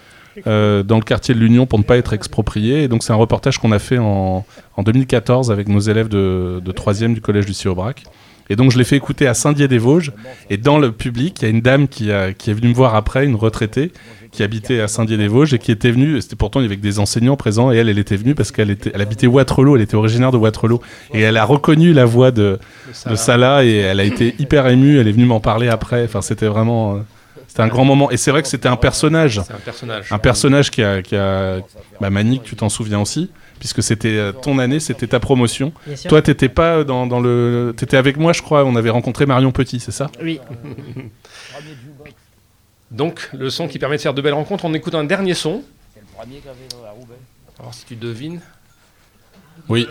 dans 0.46 0.98
le 0.98 1.04
quartier 1.04 1.34
de 1.34 1.40
l'Union 1.40 1.66
pour 1.66 1.80
ne 1.80 1.84
pas 1.84 1.98
être 1.98 2.12
exproprié. 2.12 2.84
Et 2.84 2.88
donc 2.90 3.02
c'est 3.04 3.14
un 3.14 3.18
reportage 3.18 3.60
qu'on 3.60 3.72
a 3.72 3.80
fait 3.80 3.98
en, 3.98 4.46
en 4.76 4.84
2014 4.84 5.52
avec 5.52 5.70
nos 5.70 5.80
élèves 5.80 6.10
de, 6.10 6.62
de 6.64 6.72
3e 6.74 7.14
du 7.14 7.22
collège 7.22 7.46
du 7.46 7.68
Aubrac. 7.68 8.04
Et 8.50 8.56
donc 8.56 8.72
je 8.72 8.78
l'ai 8.78 8.84
fait 8.84 8.98
écouter 8.98 9.28
à 9.28 9.34
Saint-Dié-des-Vosges. 9.34 10.12
Et 10.50 10.58
dans 10.58 10.78
le 10.78 10.92
public, 10.92 11.38
il 11.42 11.46
y 11.46 11.48
a 11.48 11.50
une 11.52 11.62
dame 11.62 11.88
qui, 11.88 12.12
a- 12.12 12.34
qui 12.34 12.50
est 12.50 12.54
venue 12.54 12.70
me 12.70 12.74
voir 12.74 12.96
après, 12.96 13.26
une 13.26 13.36
retraitée, 13.36 13.92
qui 14.32 14.44
habitait 14.44 14.80
à 14.82 14.88
Saint-Dié-des-Vosges 14.88 15.54
et 15.54 15.60
qui 15.60 15.72
était 15.72 15.92
venue. 15.92 16.20
C'était 16.22 16.36
pourtant 16.36 16.60
il 16.60 16.64
y 16.64 16.66
avait 16.66 16.78
que 16.78 16.82
des 16.82 17.00
enseignants 17.00 17.38
présents 17.38 17.72
et 17.72 17.78
elle, 17.78 17.88
elle 17.90 18.00
était 18.00 18.16
venue 18.18 18.36
parce 18.36 18.52
qu'elle 18.52 18.70
était, 18.72 18.92
elle 18.94 19.02
habitait 19.02 19.28
Waterloo. 19.28 19.76
Elle 19.76 19.82
était 19.84 19.96
originaire 19.96 20.32
de 20.32 20.38
Waterloo 20.38 20.82
et 21.14 21.22
elle 21.22 21.38
a 21.38 21.46
reconnu 21.46 21.94
la 21.94 22.06
voix 22.06 22.32
de, 22.32 22.60
de 23.10 23.16
Salah 23.16 23.64
et 23.64 23.76
elle 23.76 24.00
a 24.00 24.04
été 24.04 24.36
hyper 24.40 24.68
émue. 24.68 25.00
Elle 25.00 25.08
est 25.08 25.12
venue 25.12 25.26
m'en 25.26 25.40
parler 25.40 25.70
après. 25.70 26.04
Enfin, 26.04 26.22
c'était 26.22 26.48
vraiment. 26.48 26.96
euh, 26.96 27.00
C'était 27.48 27.62
un 27.62 27.68
grand 27.68 27.86
moment. 27.86 28.10
Et 28.12 28.18
c'est 28.18 28.32
vrai 28.32 28.42
que 28.42 28.48
c'était 28.48 28.68
un 28.70 28.76
personnage. 28.76 29.40
C'est 29.46 29.54
un 29.54 29.58
personnage. 29.58 30.06
Un 30.12 30.18
personnage 30.18 30.72
qui 30.72 30.82
a. 30.84 31.02
Qui 31.04 31.16
a 31.16 31.60
bah, 32.02 32.10
Manique, 32.10 32.42
tu 32.44 32.56
t'en 32.56 32.70
souviens 32.70 33.00
aussi 33.00 33.30
Puisque 33.60 33.82
c'était 33.82 34.18
euh, 34.18 34.32
ton 34.34 34.60
année, 34.60 34.80
c'était 34.80 35.08
ta 35.08 35.20
promotion. 35.20 35.72
Toi, 36.10 36.22
t'étais 36.22 36.50
pas 36.50 36.84
dans, 36.84 37.08
dans 37.08 37.22
le. 37.22 37.74
T'étais 37.78 37.98
avec 37.98 38.18
moi, 38.18 38.34
je 38.34 38.42
crois. 38.42 38.66
On 38.66 38.76
avait 38.76 38.90
rencontré 38.90 39.26
Marion 39.26 39.52
Petit, 39.52 39.80
c'est 39.80 39.92
ça? 39.92 40.10
Oui. 40.22 40.40
Donc, 42.92 43.30
le 43.34 43.50
son 43.50 43.68
qui 43.68 43.80
permet 43.80 43.98
de 43.98 44.02
faire 44.02 44.14
de 44.14 44.22
belles 44.22 44.34
rencontres. 44.34 44.66
On 44.66 44.74
écoute 44.74 44.96
un 44.96 45.04
dernier 45.04 45.34
son. 45.34 45.64
Alors, 47.60 47.74
si 47.74 47.86
tu 47.86 47.96
devines. 47.96 48.40
Oui. 49.70 49.88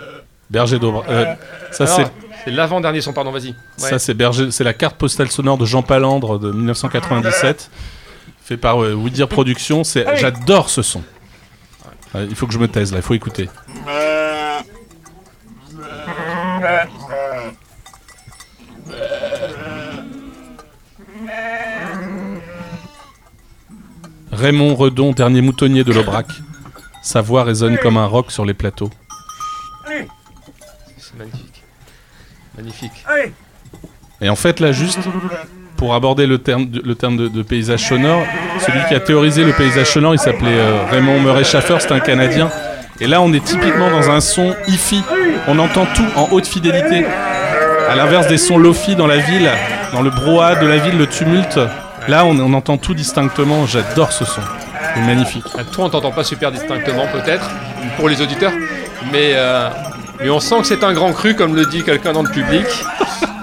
Berger 0.51 0.79
d'Aubra. 0.79 1.05
euh, 1.09 1.35
ça, 1.70 1.87
c'est. 1.87 2.05
C'est 2.44 2.51
l'avant-dernier 2.51 3.01
son, 3.01 3.12
pardon, 3.12 3.31
vas-y. 3.31 3.51
Ouais. 3.51 3.55
Ça, 3.77 4.01
c'est 4.01 4.14
Berger, 4.14 4.51
c'est 4.51 4.64
la 4.64 4.75
carte 4.75 4.96
postale 4.96 5.31
sonore 5.31 5.59
de 5.59 5.64
Jean 5.64 5.83
Palandre 5.83 6.40
de 6.40 6.51
1997. 6.51 7.70
fait 8.42 8.57
par 8.57 8.83
euh, 8.83 8.94
Ouidir 8.94 9.29
Productions. 9.29 9.85
C'est, 9.85 10.05
Ah 10.05 10.16
j'adore 10.16 10.68
ce 10.68 10.83
son. 10.83 11.03
Il 12.14 12.35
faut 12.35 12.46
que 12.46 12.53
je 12.53 12.59
me 12.59 12.68
taise 12.68 12.92
là, 12.92 12.98
il 12.98 13.03
faut 13.03 13.14
écouter. 13.14 13.48
Raymond 24.31 24.75
Redon, 24.75 25.12
dernier 25.12 25.40
moutonnier 25.40 25.85
de 25.85 25.92
l'Aubrac. 25.92 26.27
Sa 27.03 27.20
voix 27.20 27.44
résonne 27.44 27.79
comme 27.79 27.96
un 27.96 28.07
roc 28.07 28.31
sur 28.31 28.44
les 28.44 28.55
plateaux. 28.55 28.90
C'est 30.98 31.16
magnifique. 31.16 31.62
Magnifique. 32.57 33.05
Et 34.20 34.29
en 34.29 34.37
fait, 34.37 34.61
là, 34.61 34.72
juste 34.72 35.01
pour 35.82 35.94
aborder 35.94 36.28
le 36.28 36.38
terme, 36.38 36.66
de- 36.68 37.42
paysage 37.42 37.88
sonore, 37.88 38.22
celui 38.64 38.78
qui 38.86 38.94
a 38.94 39.00
théorisé 39.00 39.42
le 39.42 39.50
paysage 39.52 39.88
sonore, 39.88 40.14
il 40.14 40.18
s'appelait 40.20 40.46
euh, 40.46 40.84
Raymond 40.88 41.18
Murray 41.18 41.42
Schaffer, 41.42 41.74
c'est 41.80 41.90
un 41.90 41.98
Canadien. 41.98 42.50
Et 43.00 43.08
là, 43.08 43.20
on 43.20 43.32
est 43.32 43.44
typiquement 43.44 43.90
dans 43.90 44.08
un 44.08 44.20
son 44.20 44.54
hi-fi. 44.68 45.02
On 45.48 45.58
entend 45.58 45.84
tout 45.92 46.06
en 46.14 46.28
haute 46.30 46.46
fidélité. 46.46 47.04
À 47.90 47.96
l'inverse 47.96 48.28
des 48.28 48.38
sons 48.38 48.58
lofi 48.58 48.94
dans 48.94 49.08
la 49.08 49.16
ville, 49.16 49.50
dans 49.92 50.02
le 50.02 50.10
brouhaha 50.10 50.54
de 50.54 50.68
la 50.68 50.76
ville, 50.76 50.96
le 50.96 51.08
tumulte. 51.08 51.58
Là, 52.06 52.24
on, 52.26 52.54
entend 52.54 52.76
tout 52.76 52.94
distinctement. 52.94 53.66
J'adore 53.66 54.12
ce 54.12 54.24
son. 54.24 54.40
C'est 54.94 55.00
magnifique. 55.00 55.46
Ah, 55.58 55.64
Toi, 55.64 55.86
on 55.86 55.88
t'entend 55.88 56.12
pas 56.12 56.22
super 56.22 56.52
distinctement, 56.52 57.08
peut-être, 57.08 57.50
pour 57.96 58.08
les 58.08 58.22
auditeurs, 58.22 58.52
mais, 59.10 59.32
euh, 59.34 59.68
mais 60.22 60.30
on 60.30 60.40
sent 60.40 60.61
que 60.61 60.66
c'est 60.66 60.85
un 60.85 60.92
grand 60.92 61.12
cru, 61.12 61.35
comme 61.35 61.54
le 61.54 61.66
dit 61.66 61.82
quelqu'un 61.82 62.12
dans 62.12 62.22
le 62.22 62.30
public. 62.30 62.66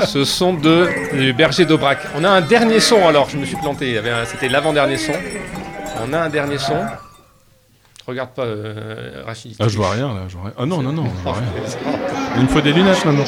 Ce 0.05 0.23
son 0.23 0.53
de 0.53 0.87
du 1.13 1.33
Berger 1.33 1.65
d'Aubrac. 1.65 1.99
On 2.15 2.23
a 2.23 2.29
un 2.29 2.41
dernier 2.41 2.79
son, 2.79 3.07
alors, 3.07 3.29
je 3.29 3.37
me 3.37 3.45
suis 3.45 3.57
planté, 3.57 3.99
c'était 4.25 4.47
l'avant-dernier 4.47 4.97
son. 4.97 5.13
On 6.01 6.13
a 6.13 6.19
un 6.19 6.29
dernier 6.29 6.57
son. 6.57 6.77
Regarde 8.07 8.29
pas, 8.31 8.43
euh, 8.43 9.21
Rachid. 9.25 9.55
Ah, 9.59 9.67
je 9.67 9.77
vois 9.77 9.91
rien 9.91 10.07
là. 10.07 10.21
je 10.27 10.33
vois 10.33 10.45
rien. 10.45 10.53
Ah 10.57 10.65
non, 10.65 10.81
non, 10.81 10.91
non, 10.91 11.05
je 11.15 11.21
vois 11.21 11.33
rien. 11.33 11.47
Il 12.37 12.43
me 12.43 12.47
faut 12.47 12.61
des 12.61 12.73
lunettes 12.73 13.05
maintenant. 13.05 13.25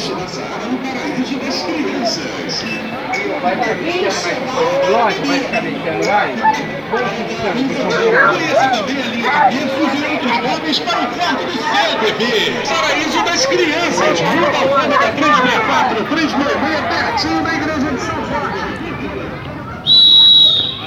Paraíso 12.68 13.24
das 13.26 13.46
crianças, 13.48 14.20
Rua 14.20 14.50
da 14.52 14.60
Alfândega 14.60 15.12
364, 15.18 16.06
366, 16.06 16.82
pertinho 16.90 17.42
da 17.44 17.54
igreja 17.54 17.92
de 17.92 18.00
São 18.00 18.16
Jorge. 18.30 18.62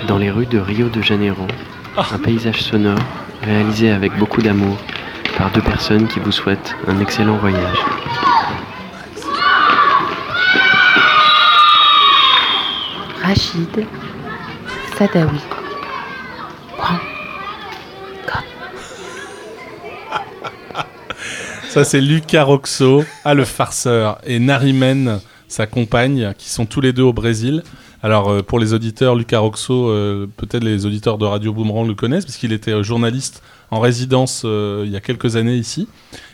Dans 0.06 0.18
les 0.18 0.30
rues 0.30 0.46
de 0.46 0.58
Rio 0.58 0.88
de 0.88 1.02
Janeiro, 1.02 1.46
un 1.96 2.18
paysage 2.18 2.62
sonore 2.62 2.98
réalisé 3.42 3.90
avec 3.90 4.16
beaucoup 4.16 4.42
d'amour 4.42 4.76
par 5.36 5.50
deux 5.50 5.62
personnes 5.62 6.06
qui 6.06 6.20
vous 6.20 6.30
souhaitent 6.30 6.76
un 6.86 7.00
excellent 7.00 7.36
voyage. 7.38 7.78
Rachid 13.24 13.86
Sadawi. 14.98 15.38
Ça, 21.70 21.84
c'est 21.84 22.02
Lucas 22.02 22.44
Roxo, 22.44 23.02
ah, 23.24 23.32
le 23.32 23.46
farceur, 23.46 24.18
et 24.26 24.38
Narimen, 24.38 25.20
sa 25.48 25.66
compagne, 25.66 26.34
qui 26.36 26.50
sont 26.50 26.66
tous 26.66 26.82
les 26.82 26.92
deux 26.92 27.02
au 27.02 27.14
Brésil. 27.14 27.62
Alors, 28.02 28.28
euh, 28.28 28.42
pour 28.42 28.58
les 28.58 28.74
auditeurs, 28.74 29.14
Lucas 29.14 29.38
Roxo, 29.38 29.88
euh, 29.88 30.26
peut-être 30.36 30.62
les 30.62 30.84
auditeurs 30.84 31.16
de 31.16 31.24
Radio 31.24 31.54
Boomerang 31.54 31.88
le 31.88 31.94
connaissent, 31.94 32.26
parce 32.26 32.36
qu'il 32.36 32.52
était 32.52 32.84
journaliste 32.84 33.42
en 33.70 33.80
résidence 33.80 34.42
euh, 34.44 34.82
il 34.84 34.92
y 34.92 34.96
a 34.96 35.00
quelques 35.00 35.36
années 35.36 35.56
ici. 35.56 35.88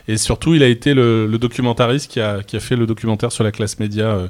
Et 0.08 0.16
surtout, 0.16 0.56
il 0.56 0.62
a 0.64 0.66
été 0.66 0.92
le, 0.94 1.28
le 1.28 1.38
documentariste 1.38 2.10
qui 2.10 2.20
a, 2.20 2.42
qui 2.42 2.56
a 2.56 2.60
fait 2.60 2.74
le 2.74 2.86
documentaire 2.86 3.30
sur 3.30 3.44
la 3.44 3.52
classe 3.52 3.78
média 3.78 4.28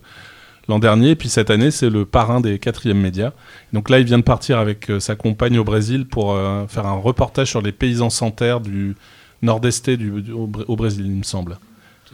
l'an 0.68 0.78
dernier. 0.78 1.10
Et 1.10 1.16
puis 1.16 1.28
cette 1.28 1.50
année, 1.50 1.70
c'est 1.70 1.90
le 1.90 2.04
parrain 2.04 2.40
des 2.40 2.58
quatrièmes 2.58 3.00
médias. 3.00 3.32
Donc 3.72 3.90
là, 3.90 3.98
il 3.98 4.04
vient 4.04 4.18
de 4.18 4.22
partir 4.24 4.58
avec 4.58 4.90
euh, 4.90 5.00
sa 5.00 5.14
compagne 5.16 5.58
au 5.58 5.64
Brésil 5.64 6.06
pour 6.06 6.32
euh, 6.34 6.66
faire 6.68 6.86
un 6.86 6.94
reportage 6.98 7.48
sur 7.48 7.62
les 7.62 7.72
paysans 7.72 8.10
sans 8.10 8.30
terre 8.30 8.60
du 8.60 8.96
nord-est 9.42 9.88
au, 9.88 10.50
au 10.68 10.76
Brésil, 10.76 11.06
il 11.06 11.12
me 11.16 11.22
semble. 11.22 11.58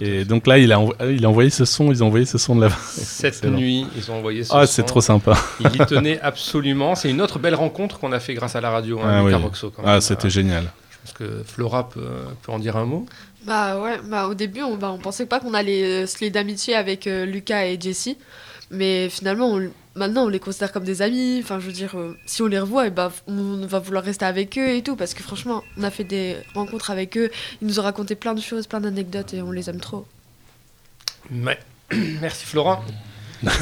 Et 0.01 0.27
donc 0.27 0.47
là, 0.47 0.59
il 0.59 0.73
a, 0.73 0.79
envo- 0.79 0.95
il 1.11 1.25
a 1.25 1.29
envoyé 1.31 1.49
ce 1.49 1.65
son, 1.65 1.91
ils 1.91 2.05
ont 2.05 2.09
envoyé 2.09 2.27
ce 2.27 2.37
son 2.37 2.55
de 2.55 2.61
là-bas. 2.61 2.77
Cette 2.87 3.45
nuit, 3.47 3.87
ils 3.97 4.11
ont 4.11 4.17
envoyé 4.19 4.45
ce 4.45 4.53
Ah, 4.55 4.67
son. 4.67 4.73
c'est 4.73 4.83
trop 4.83 5.01
sympa. 5.01 5.33
Il 5.61 5.75
y 5.75 5.79
tenait 5.87 6.21
absolument. 6.21 6.95
C'est 6.95 7.09
une 7.11 7.23
autre 7.23 7.39
belle 7.39 7.55
rencontre 7.55 7.99
qu'on 7.99 8.13
a 8.13 8.21
fait 8.21 8.35
grâce 8.35 8.55
à 8.57 8.61
la 8.61 8.69
radio, 8.71 9.01
hein, 9.01 9.09
Ah 9.09 9.25
oui. 9.25 9.33
Roxo, 9.33 9.71
quand 9.75 9.83
Ah, 9.87 10.01
c'était 10.03 10.27
Euh, 10.27 10.31
génial. 10.31 10.65
Je 10.91 10.99
pense 11.01 11.13
que 11.15 11.43
Flora 11.47 11.89
peut, 11.89 12.03
peut 12.43 12.53
en 12.53 12.59
dire 12.59 12.77
un 12.77 12.85
mot. 12.85 13.07
Bah 13.47 13.81
ouais, 13.81 14.01
bah 14.03 14.27
au 14.27 14.35
début 14.35 14.63
on, 14.63 14.77
bah, 14.77 14.91
on 14.91 14.99
pensait 14.99 15.25
pas 15.25 15.39
qu'on 15.39 15.55
allait 15.55 16.03
euh, 16.03 16.07
se 16.07 16.19
lier 16.19 16.31
d'amitié 16.31 16.75
avec 16.75 17.07
euh, 17.07 17.25
Lucas 17.25 17.67
et 17.67 17.81
Jessie, 17.81 18.19
mais 18.73 19.09
finalement 19.09 19.57
maintenant 19.95 20.25
on 20.25 20.29
les 20.29 20.41
considère 20.41 20.73
comme 20.73 20.83
des 20.83 21.01
amis. 21.01 21.39
Enfin 21.45 21.61
je 21.61 21.67
veux 21.67 21.73
dire, 21.73 21.97
euh, 21.97 22.17
si 22.27 22.43
on 22.43 22.47
les 22.47 22.59
revoit, 22.59 22.89
et 22.89 22.91
bah, 22.91 23.13
on 23.29 23.65
va 23.65 23.79
vouloir 23.79 24.03
rester 24.03 24.25
avec 24.25 24.59
eux 24.59 24.71
et 24.71 24.83
tout, 24.83 24.97
parce 24.97 25.15
que 25.15 25.23
franchement 25.23 25.63
on 25.79 25.85
a 25.85 25.93
fait 25.93 26.03
des 26.03 26.39
rencontres 26.55 26.91
avec 26.91 27.17
eux, 27.17 27.31
ils 27.63 27.69
nous 27.69 27.79
ont 27.79 27.85
raconté 27.85 28.17
plein 28.17 28.35
de 28.35 28.41
choses, 28.41 28.67
plein 28.67 28.81
d'anecdotes 28.81 29.33
et 29.33 29.43
on 29.43 29.53
les 29.53 29.71
aime 29.71 29.81
trop. 29.81 30.07
Ouais. 31.31 31.59
Merci 32.21 32.47
Flora. 32.47 32.85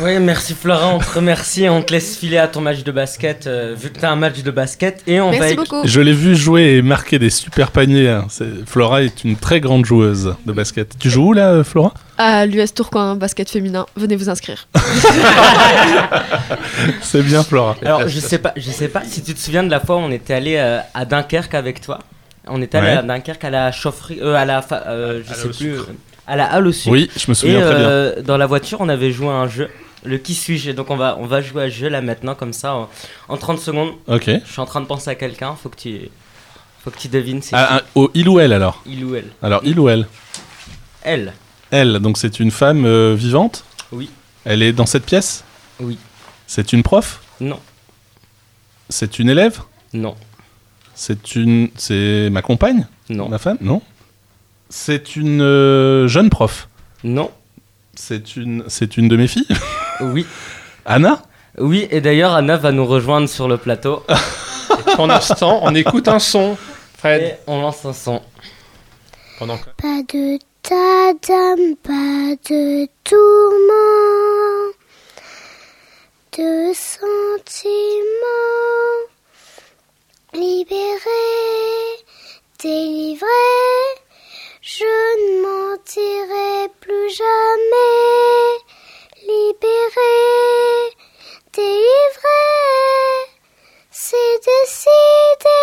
Oui, 0.01 0.19
merci 0.21 0.55
Flora, 0.55 0.95
on 0.95 0.99
te 0.99 1.11
remercie 1.17 1.65
et 1.65 1.69
on 1.69 1.83
te 1.83 1.93
laisse 1.93 2.17
filer 2.17 2.39
à 2.39 2.47
ton 2.47 2.61
match 2.61 2.85
de 2.85 2.93
basket, 2.93 3.47
euh, 3.49 3.75
vu 3.77 3.91
que 3.91 3.99
t'as 3.99 4.11
un 4.11 4.17
match 4.17 4.43
de 4.43 4.51
basket. 4.51 5.03
Et 5.07 5.21
on 5.21 5.31
va 5.33 5.51
éc- 5.51 5.87
Je 5.87 6.01
l'ai 6.01 6.13
vu 6.13 6.37
jouer 6.37 6.77
et 6.77 6.83
marquer 6.83 7.19
des 7.19 7.29
super 7.29 7.71
paniers. 7.73 8.09
hein. 8.09 8.27
C'est- 8.31 8.65
Flora 8.67 9.03
est 9.03 9.25
une 9.25 9.37
très 9.37 9.61
grande 9.61 9.85
joueuse 9.85 10.35
de 10.47 10.53
basket. 10.53 10.97
Tu 10.99 11.11
joues 11.11 11.29
où 11.31 11.33
là, 11.33 11.51
euh, 11.51 11.65
Flora? 11.65 11.93
À 12.19 12.47
l'US 12.47 12.73
Tourcoing 12.73 13.17
basket 13.17 13.51
féminin, 13.51 13.87
venez 13.97 14.15
vous 14.17 14.31
inscrire. 14.31 14.69
C'est 17.03 17.23
bien, 17.23 17.43
Flora. 17.43 17.77
Alors, 17.85 18.09
je 18.09 18.21
sais 18.21 18.39
pas, 18.39 18.53
je 18.57 18.71
sais 18.71 18.89
pas 18.89 19.03
si 19.05 19.23
tu 19.23 19.35
te 19.35 19.41
souviens 19.41 19.65
de 19.65 19.71
la 19.71 19.81
fois 19.81 19.97
où 19.97 20.01
on 20.01 20.11
était 20.13 20.35
allé 20.35 20.55
euh, 20.57 20.79
à 20.95 21.05
Dunkerque 21.05 21.55
avec 21.55 21.81
toi. 21.81 21.99
On 22.47 22.61
était 22.63 22.79
allé 22.79 22.89
Ouais. 22.89 22.97
à 22.99 23.03
Dunkerque 23.03 23.45
à 23.45 23.51
la 23.51 23.73
chaufferie, 23.73 24.19
euh, 24.23 24.35
à 24.35 24.45
la, 24.45 24.63
fa- 24.63 24.85
euh, 24.87 25.23
je 25.27 25.35
sais 25.35 25.49
plus, 25.49 25.55
Sucre. 25.77 25.87
euh, 25.89 25.95
à 26.27 26.37
la 26.37 26.47
halle 26.47 26.67
au 26.67 26.73
sucre. 26.73 26.93
Oui, 26.93 27.11
je 27.17 27.27
me 27.29 27.35
souviens 27.35 27.59
Et, 27.61 27.63
très 27.63 27.75
bien. 27.77 27.89
euh, 27.89 28.23
Dans 28.23 28.37
la 28.37 28.47
voiture, 28.47 28.81
on 28.81 28.89
avait 28.89 29.13
joué 29.13 29.29
à 29.29 29.33
un 29.33 29.49
jeu, 29.49 29.69
le 30.05 30.19
qui 30.19 30.35
suis-je? 30.35 30.71
Donc 30.73 30.91
on 30.91 30.97
va, 30.97 31.17
on 31.21 31.27
va 31.27 31.41
jouer 31.43 31.65
à 31.65 31.71
ce 31.71 31.75
jeu 31.77 31.89
là 31.89 32.01
maintenant 32.03 32.35
comme 32.35 32.53
ça 32.53 32.75
en, 32.75 32.89
en 33.29 33.37
30 33.37 33.59
secondes. 33.59 33.93
Ok. 34.07 34.25
Je 34.45 34.51
suis 34.51 34.61
en 34.61 34.67
train 34.67 34.81
de 34.81 34.87
penser 34.87 35.11
à 35.11 35.15
quelqu'un. 35.15 35.55
Faut 35.63 35.69
que 35.69 35.77
tu, 35.77 36.09
faut 36.83 36.91
que 36.91 36.99
tu 36.99 37.09
devines. 37.09 37.41
Ah, 37.53 37.77
un- 37.77 37.81
au 37.95 38.11
il 38.15 38.29
ou 38.29 38.39
elle 38.41 38.53
alors? 38.53 38.83
Il 38.87 39.05
ou 39.05 39.15
elle. 39.15 39.31
Alors, 39.43 39.61
il 39.65 39.79
ou 39.81 39.89
elle? 39.89 40.07
Elle. 41.03 41.33
Elle, 41.71 41.99
donc 41.99 42.19
c'est 42.19 42.41
une 42.41 42.51
femme 42.51 42.85
euh, 42.85 43.15
vivante? 43.17 43.65
Oui. 43.93 44.11
Elle 44.45 44.63
est 44.63 44.73
dans 44.73 44.87
cette 44.87 45.05
pièce? 45.07 45.45
Oui. 45.81 45.99
C'est 46.47 46.73
une 46.73 46.83
prof? 46.83 47.21
Non. 47.41 47.59
C'est 48.89 49.19
une 49.19 49.29
élève? 49.31 49.61
Non. 49.93 50.15
C'est 50.95 51.35
une. 51.35 51.71
C'est 51.77 52.29
ma 52.31 52.43
compagne? 52.43 52.87
Non. 53.09 53.29
Ma 53.29 53.39
femme? 53.39 53.57
Non. 53.61 53.83
C'est 54.69 55.17
une 55.17 55.41
euh, 55.43 56.09
jeune 56.09 56.31
prof 56.31 56.69
Non. 57.05 57.31
C'est 57.95 58.37
une. 58.37 58.65
C'est 58.69 58.97
une 58.97 59.09
de 59.09 59.17
mes 59.17 59.29
filles 59.29 59.47
Oui. 60.01 60.27
Anna? 60.85 61.23
Oui, 61.59 61.87
et 61.91 62.01
d'ailleurs 62.01 62.33
Anna 62.35 62.57
va 62.57 62.73
nous 62.73 62.85
rejoindre 62.87 63.29
sur 63.29 63.47
le 63.49 63.57
plateau. 63.57 64.03
Et 64.89 64.97
pendant 64.97 65.21
ce 65.21 65.35
temps, 65.35 65.61
on 65.63 65.75
écoute 65.75 66.09
un 66.09 66.19
son. 66.19 66.57
Fred. 66.99 67.23
Et 67.23 67.35
on 67.47 67.61
lance 67.63 67.85
un 67.85 67.93
son. 67.93 68.21
Pendant 69.39 69.57
que- 69.59 69.71
Pas 69.81 70.03
de 70.13 70.39
tadam, 70.63 71.77
pas 71.83 72.35
de 72.51 72.89
tourment, 73.05 74.73
de 76.37 76.73
sentiments 76.75 78.01
libérés, 80.33 82.05
délivrés. 82.63 83.27
Je 84.77 84.83
ne 84.83 85.43
mentirai 85.47 86.69
plus 86.81 87.09
jamais, 87.11 88.59
libéré, 89.23 90.17
délivré. 91.53 92.45
C'est 93.93 94.41
décidé, 94.45 95.61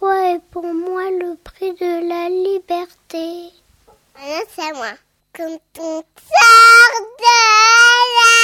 Froid 0.00 0.24
est 0.34 0.40
pour 0.50 0.64
moi 0.64 1.10
le 1.10 1.36
prix 1.44 1.72
de 1.74 2.08
la 2.08 2.30
liberté. 2.30 3.52
Maintenant, 4.14 4.46
c'est 4.56 4.72
moi. 4.72 4.92
Quand 5.36 5.60
on 5.78 6.02
sort 6.16 7.00
de 7.18 7.36
là, 8.16 8.38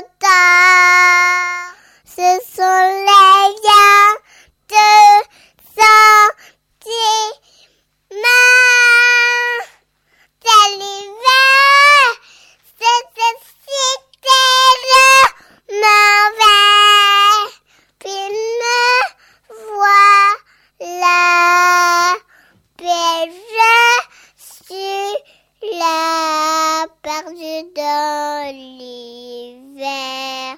hauteur. 0.00 1.72
Ce 2.04 2.28
sont 2.56 2.82
les 3.06 3.42
liens 3.62 4.12
de 4.74 4.90
sentiments. 5.76 6.66
C'est 10.42 10.68
l'hiver, 10.78 12.02
c'est 12.80 13.04
cité 13.54 14.44
le 14.90 15.06
mauvais. 15.80 17.42
Puis 18.00 18.10
me 18.10 18.98
voilà, 20.80 22.14
puis 22.76 23.32
je 23.48 23.76
suis 24.36 25.16
là, 25.78 26.86
perdu 27.02 27.54
dans 27.74 28.52
l'hiver, 28.54 30.56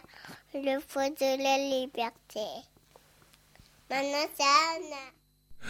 feu 0.93 1.09
de 1.21 1.43
la 1.43 1.57
liberté. 1.77 2.47
Maintenant, 3.91 4.27
c'est 4.37 4.45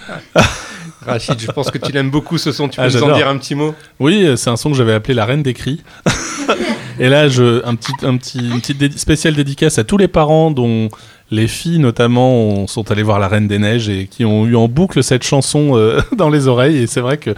Anna. 0.06 0.42
Rachid, 1.06 1.40
je 1.40 1.50
pense 1.50 1.70
que 1.70 1.78
tu 1.78 1.90
l'aimes 1.92 2.10
beaucoup 2.10 2.38
ce 2.38 2.52
son. 2.52 2.68
Tu 2.68 2.76
peux 2.76 2.82
Ah, 2.82 2.88
nous 2.88 3.02
en 3.02 3.14
dire 3.16 3.28
un 3.28 3.36
petit 3.38 3.54
mot? 3.54 3.74
Oui, 3.98 4.26
c'est 4.36 4.50
un 4.50 4.56
son 4.56 4.70
que 4.70 4.76
j'avais 4.76 4.92
appelé 4.94 5.14
La 5.14 5.24
Reine 5.24 5.42
des 5.42 5.52
Cris. 5.54 5.82
Et 6.98 7.08
là, 7.08 7.28
je, 7.28 7.64
un 7.66 7.74
petit, 7.74 7.92
un 8.02 8.16
petit, 8.16 8.38
une 8.38 8.60
petite 8.60 8.78
dédi- 8.80 8.98
spéciale 8.98 9.34
dédicace 9.34 9.78
à 9.78 9.84
tous 9.84 9.96
les 9.96 10.08
parents 10.08 10.50
dont 10.50 10.88
les 11.30 11.48
filles 11.48 11.78
notamment 11.78 12.32
ont- 12.34 12.66
sont 12.66 12.90
allées 12.90 13.02
voir 13.02 13.18
La 13.18 13.28
Reine 13.28 13.48
des 13.48 13.58
Neiges 13.58 13.88
et 13.88 14.06
qui 14.06 14.24
ont 14.24 14.46
eu 14.46 14.54
en 14.54 14.68
boucle 14.68 15.02
cette 15.02 15.22
chanson 15.22 15.76
euh, 15.76 16.00
dans 16.16 16.28
les 16.28 16.46
oreilles. 16.46 16.76
Et 16.78 16.86
c'est 16.86 17.00
vrai 17.00 17.16
que 17.18 17.30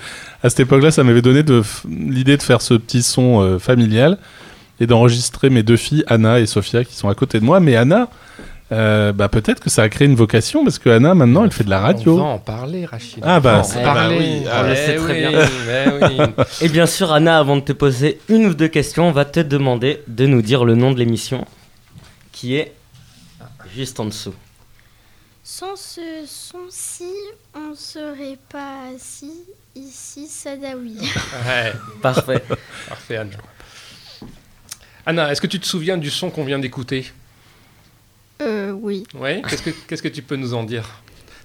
à 0.42 0.50
cette 0.50 0.60
époque-là, 0.60 0.90
ça 0.90 1.04
m'avait 1.04 1.22
donné 1.22 1.42
l'idée 1.88 2.36
de 2.36 2.42
faire 2.42 2.60
ce 2.60 2.74
petit 2.74 3.02
son 3.02 3.40
euh, 3.40 3.58
familial 3.58 4.18
et 4.80 4.86
d'enregistrer 4.86 5.50
mes 5.50 5.62
deux 5.62 5.76
filles, 5.76 6.04
Anna 6.06 6.40
et 6.40 6.46
Sophia, 6.46 6.84
qui 6.84 6.94
sont 6.94 7.08
à 7.08 7.14
côté 7.14 7.38
de 7.40 7.44
moi. 7.44 7.60
Mais 7.60 7.76
Anna, 7.76 8.08
euh, 8.72 9.12
bah, 9.12 9.28
peut-être 9.28 9.60
que 9.60 9.68
ça 9.70 9.82
a 9.82 9.88
créé 9.88 10.08
une 10.08 10.14
vocation 10.16 10.64
parce 10.64 10.78
que 10.78 10.88
Anna, 10.88 11.14
maintenant, 11.14 11.44
elle 11.44 11.52
fait 11.52 11.64
de 11.64 11.70
la 11.70 11.80
radio. 11.80 12.14
On 12.14 12.16
va 12.16 12.22
en 12.24 12.38
parler, 12.38 12.86
Rachid. 12.86 13.18
Ah 13.22 13.38
bah, 13.38 13.62
c'est- 13.62 13.82
bah 13.82 14.08
oui, 14.08 14.42
On 14.50 14.62
le 14.62 14.72
Eh 14.72 14.76
sait 14.76 14.96
très 14.96 15.18
bien. 15.20 15.30
eh 15.40 16.04
oui. 16.04 16.44
Et 16.62 16.68
bien 16.68 16.86
sûr, 16.86 17.12
Anna, 17.12 17.38
avant 17.38 17.56
de 17.56 17.60
te 17.62 17.72
poser 17.72 18.18
une 18.28 18.46
ou 18.46 18.54
deux 18.54 18.68
questions, 18.68 19.08
on 19.08 19.12
va 19.12 19.24
te 19.24 19.40
demander 19.40 20.02
de 20.08 20.26
nous 20.26 20.42
dire 20.42 20.64
le 20.64 20.74
nom 20.74 20.90
de 20.92 20.98
l'émission, 20.98 21.46
qui 22.32 22.56
est 22.56 22.72
juste 23.76 24.00
en 24.00 24.06
dessous. 24.06 24.34
Sans 25.44 25.76
ce 25.76 26.00
son-ci, 26.26 27.12
on 27.54 27.74
serait 27.74 28.38
pas 28.50 28.88
assis 28.96 29.32
ici, 29.74 30.26
Sadawi. 30.28 30.96
Ouais. 31.46 31.72
Parfait. 32.00 32.42
Parfait, 32.88 33.16
Anna. 33.16 33.32
Anna, 35.06 35.30
est-ce 35.32 35.40
que 35.40 35.46
tu 35.46 35.58
te 35.60 35.66
souviens 35.66 35.98
du 35.98 36.10
son 36.10 36.30
qu'on 36.30 36.44
vient 36.44 36.58
d'écouter? 36.58 37.10
Euh, 38.40 38.70
oui. 38.72 39.04
Ouais. 39.14 39.42
Qu'est-ce 39.48 39.62
que 39.62 39.70
qu'est-ce 39.88 40.02
que 40.02 40.08
tu 40.08 40.22
peux 40.22 40.36
nous 40.36 40.54
en 40.54 40.64
dire? 40.64 40.88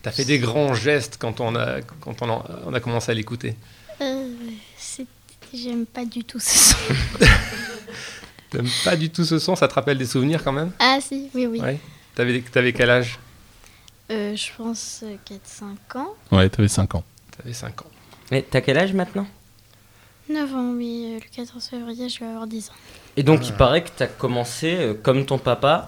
T'as 0.02 0.12
fait 0.12 0.26
des 0.26 0.40
grands 0.40 0.74
gestes 0.74 1.18
quand 1.20 1.40
on 1.42 1.56
a 1.56 1.82
quand 2.00 2.22
on 2.22 2.30
a, 2.30 2.46
on 2.66 2.74
a 2.74 2.80
commencé 2.80 3.12
à 3.12 3.16
l'écouter. 3.16 3.56
Euh, 4.02 4.28
c'est- 4.78 5.06
J'aime 5.54 5.86
pas 5.86 6.04
du 6.04 6.24
tout 6.26 6.40
ce 6.40 6.58
son. 6.58 6.76
T'aimes 8.50 8.68
pas 8.84 8.96
du 8.98 9.10
tout 9.10 9.24
ce 9.24 9.40
son 9.40 9.56
Ça 9.56 9.68
te 9.70 9.74
rappelle 9.74 9.98
des 9.98 10.06
souvenirs 10.06 10.44
quand 10.44 10.52
même? 10.52 10.72
Ah 10.80 11.00
si, 11.02 11.30
oui, 11.34 11.46
oui. 11.46 11.62
Ouais. 11.62 11.80
T'avais 12.16 12.42
t'avais 12.42 12.74
quel 12.74 12.90
âge? 12.90 13.18
Euh, 14.12 14.36
je 14.36 14.48
pense 14.58 15.04
euh, 15.04 15.16
4-5 15.94 15.98
ans. 16.00 16.14
Ouais, 16.32 16.50
t'avais 16.50 16.68
5 16.68 16.96
ans. 16.96 17.04
T'avais 17.38 17.54
5 17.54 17.82
ans. 17.82 17.90
Et 18.32 18.42
t'as 18.44 18.60
quel 18.62 18.78
âge 18.78 18.94
maintenant? 18.94 19.28
9 20.30 20.56
ans, 20.56 20.72
oui. 20.76 21.14
euh, 21.16 21.20
le 21.24 21.36
14 21.36 21.64
février, 21.66 22.10
je 22.10 22.20
vais 22.20 22.26
avoir 22.26 22.48
10 22.48 22.70
ans. 22.70 22.74
Et 23.16 23.24
donc, 23.24 23.48
il 23.48 23.54
paraît 23.54 23.84
que 23.84 23.90
t'as 23.96 24.08
commencé, 24.08 24.76
euh, 24.78 24.94
comme 24.94 25.26
ton 25.26 25.38
papa, 25.38 25.88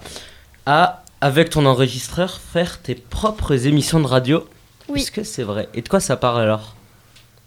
à, 0.66 1.02
avec 1.20 1.50
ton 1.50 1.66
enregistreur, 1.66 2.38
faire 2.40 2.80
tes 2.80 2.94
propres 2.94 3.66
émissions 3.66 4.00
de 4.00 4.06
radio. 4.06 4.46
Oui. 4.88 5.00
Est-ce 5.02 5.12
que 5.12 5.22
c'est 5.24 5.42
vrai? 5.44 5.68
Et 5.74 5.82
de 5.82 5.88
quoi 5.88 6.00
ça 6.00 6.16
parle 6.16 6.40
alors? 6.42 6.74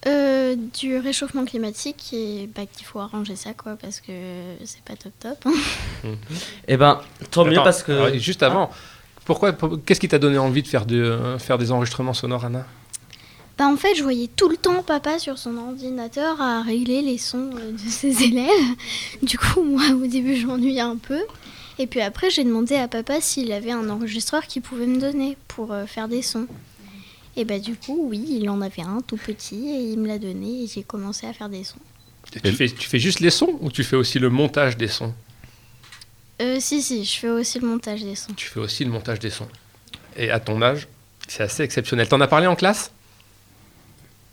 Euh, 0.06 0.56
du 0.80 0.98
réchauffement 0.98 1.46
climatique 1.46 2.12
et 2.14 2.50
bah, 2.54 2.64
qu'il 2.72 2.86
faut 2.86 3.00
arranger 3.00 3.36
ça, 3.38 3.54
quoi, 3.54 3.76
parce 3.82 4.02
que 4.02 4.12
c'est 4.66 4.82
pas 4.84 4.96
top 4.96 5.14
top. 5.20 5.46
hein. 5.46 6.10
Eh 6.68 6.76
ben, 6.78 7.00
tant 7.32 7.46
mieux 7.46 7.56
parce 7.64 7.84
que. 7.84 7.92
alors, 7.92 8.14
juste 8.18 8.44
avant, 8.44 8.70
pourquoi 9.26 9.54
pour- 9.54 9.80
Qu'est-ce 9.86 10.02
qui 10.02 10.10
t'a 10.10 10.20
donné 10.20 10.38
envie 10.38 10.62
de 10.62 10.68
faire 10.68 10.86
de 10.86 11.02
euh, 11.02 11.40
faire 11.40 11.58
des 11.58 11.72
enregistrements 11.72 12.14
sonores, 12.14 12.44
Anna? 12.46 12.66
Bah 13.58 13.68
en 13.68 13.78
fait, 13.78 13.94
je 13.96 14.02
voyais 14.02 14.28
tout 14.36 14.50
le 14.50 14.58
temps 14.58 14.82
papa 14.82 15.20
sur 15.20 15.38
son 15.38 15.58
ordinateur 15.58 16.42
à 16.42 16.64
régler 16.64 17.02
les 17.02 17.20
sons 17.20 17.52
euh, 17.56 17.72
de 17.72 17.90
ses 17.90 18.24
élèves. 18.24 18.76
Du 19.22 19.38
coup, 19.38 19.64
moi, 19.64 19.84
au 19.92 20.08
début, 20.08 20.36
je 20.36 20.48
m'ennuyais 20.48 20.82
un 20.82 20.98
peu. 20.98 21.22
Et 21.80 21.88
puis 21.88 22.02
après, 22.02 22.30
j'ai 22.30 22.44
demandé 22.44 22.76
à 22.76 22.88
papa 22.88 23.22
s'il 23.22 23.52
avait 23.52 23.72
un 23.72 23.90
enregistreur 23.90 24.48
qu'il 24.48 24.62
pouvait 24.62 24.88
me 24.88 25.00
donner 25.00 25.38
pour 25.48 25.72
euh, 25.72 25.86
faire 25.86 26.08
des 26.08 26.22
sons. 26.22 26.48
Et 27.36 27.46
bah 27.46 27.60
du 27.60 27.76
coup, 27.76 28.08
oui, 28.10 28.24
il 28.30 28.50
en 28.50 28.62
avait 28.62 28.84
un 28.84 29.02
tout 29.02 29.18
petit 29.18 29.68
et 29.70 29.92
il 29.92 30.00
me 30.00 30.08
l'a 30.08 30.20
donné 30.20 30.64
et 30.64 30.68
j'ai 30.68 30.84
commencé 30.84 31.26
à 31.26 31.34
faire 31.34 31.50
des 31.50 31.64
sons. 31.64 31.80
Et 32.36 32.40
tu, 32.40 32.52
fais, 32.52 32.68
tu 32.68 32.88
fais 32.88 33.00
juste 33.00 33.20
les 33.20 33.32
sons 33.32 33.58
ou 33.62 33.72
tu 33.72 33.84
fais 33.84 33.96
aussi 33.96 34.20
le 34.20 34.30
montage 34.30 34.78
des 34.78 34.88
sons? 34.88 35.14
Euh, 36.42 36.58
si, 36.60 36.82
si, 36.82 37.06
je 37.06 37.20
fais 37.20 37.30
aussi 37.30 37.60
le 37.60 37.68
montage 37.68 38.04
des 38.04 38.16
sons. 38.16 38.34
Tu 38.36 38.48
fais 38.48 38.60
aussi 38.60 38.86
le 38.86 38.92
montage 38.92 39.20
des 39.20 39.30
sons. 39.30 39.48
Et 40.16 40.30
à 40.30 40.40
ton 40.40 40.62
âge, 40.62 40.88
c'est 41.28 41.44
assez 41.44 41.64
exceptionnel. 41.64 42.08
T'en 42.08 42.22
as 42.22 42.28
parlé 42.28 42.48
en 42.48 42.56
classe? 42.56 42.92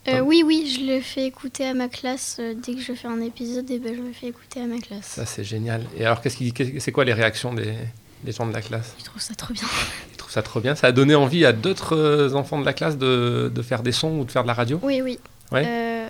Euh, 0.07 0.19
oui, 0.21 0.41
oui, 0.43 0.67
je 0.79 0.91
le 0.95 0.99
fais 1.01 1.25
écouter 1.27 1.65
à 1.67 1.73
ma 1.75 1.87
classe. 1.87 2.37
euh, 2.39 2.53
dès 2.55 2.73
que 2.73 2.81
je 2.81 2.93
fais 2.93 3.07
un 3.07 3.21
épisode, 3.21 3.69
et 3.69 3.77
ben, 3.77 3.95
je 3.95 4.01
le 4.01 4.13
fais 4.13 4.27
écouter 4.27 4.59
à 4.61 4.65
ma 4.65 4.79
classe. 4.79 5.05
Ça, 5.05 5.25
c'est 5.27 5.43
génial. 5.43 5.85
Et 5.95 6.05
alors, 6.05 6.21
qu'est-ce 6.21 6.37
qui, 6.37 6.53
c'est 6.79 6.91
quoi 6.91 7.05
les 7.05 7.13
réactions 7.13 7.53
des, 7.53 7.75
des 8.23 8.31
gens 8.31 8.47
de 8.47 8.53
la 8.53 8.61
classe? 8.61 8.95
Je 8.99 9.03
trouve 9.05 9.21
ça 9.21 9.35
trop 9.35 9.53
bien. 9.53 9.63
Ils 10.11 10.17
trouvent 10.17 10.31
ça 10.31 10.41
trop 10.41 10.59
bien. 10.59 10.73
Ça 10.73 10.87
a 10.87 10.91
donné 10.91 11.13
envie 11.13 11.45
à 11.45 11.53
d'autres 11.53 11.95
euh, 11.95 12.33
enfants 12.33 12.59
de 12.59 12.65
la 12.65 12.73
classe 12.73 12.97
de, 12.97 13.51
de 13.53 13.61
faire 13.61 13.83
des 13.83 13.91
sons 13.91 14.17
ou 14.19 14.25
de 14.25 14.31
faire 14.31 14.41
de 14.41 14.47
la 14.47 14.55
radio? 14.55 14.79
Oui, 14.81 15.01
oui. 15.03 15.19
Ouais. 15.51 15.65
Euh, 15.67 16.09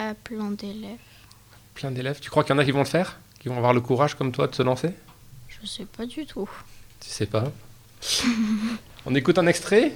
à 0.00 0.12
plein 0.14 0.50
d'élèves. 0.50 0.98
Plein 1.74 1.90
d'élèves. 1.90 2.18
Tu 2.20 2.28
crois 2.28 2.44
qu'il 2.44 2.54
y 2.54 2.56
en 2.56 2.60
a 2.60 2.64
qui 2.64 2.72
vont 2.72 2.80
le 2.80 2.84
faire? 2.84 3.18
Qui 3.40 3.48
vont 3.48 3.56
avoir 3.56 3.72
le 3.72 3.80
courage 3.80 4.16
comme 4.16 4.32
toi 4.32 4.48
de 4.48 4.54
se 4.54 4.62
lancer? 4.62 4.90
Je 5.48 5.66
sais 5.66 5.86
pas 5.86 6.04
du 6.04 6.26
tout. 6.26 6.48
Tu 7.00 7.08
sais 7.08 7.26
pas. 7.26 7.50
on 9.06 9.14
écoute 9.14 9.38
un 9.38 9.46
extrait? 9.46 9.92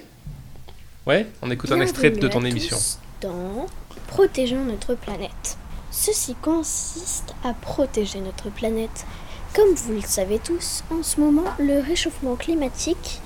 Ouais 1.05 1.27
On 1.43 1.51
écoute 1.51 1.71
un 1.71 1.79
extrait 1.79 2.09
de 2.09 2.27
ton 2.27 2.43
émission. 2.43 2.77
tous 2.77 2.97
Dans 3.21 3.65
Protégeons 4.07 4.63
notre 4.63 4.95
planète. 4.95 5.57
Ceci 5.91 6.35
consiste 6.41 7.35
à 7.43 7.53
protéger 7.53 8.21
notre 8.21 8.49
planète. 8.49 9.05
Comme 9.53 9.73
vous 9.73 9.93
le 9.93 10.01
savez 10.01 10.39
tous, 10.39 10.83
en 10.91 11.03
ce 11.03 11.19
moment, 11.19 11.43
le 11.57 11.79
réchauffement 11.79 12.35
climatique 12.35 13.21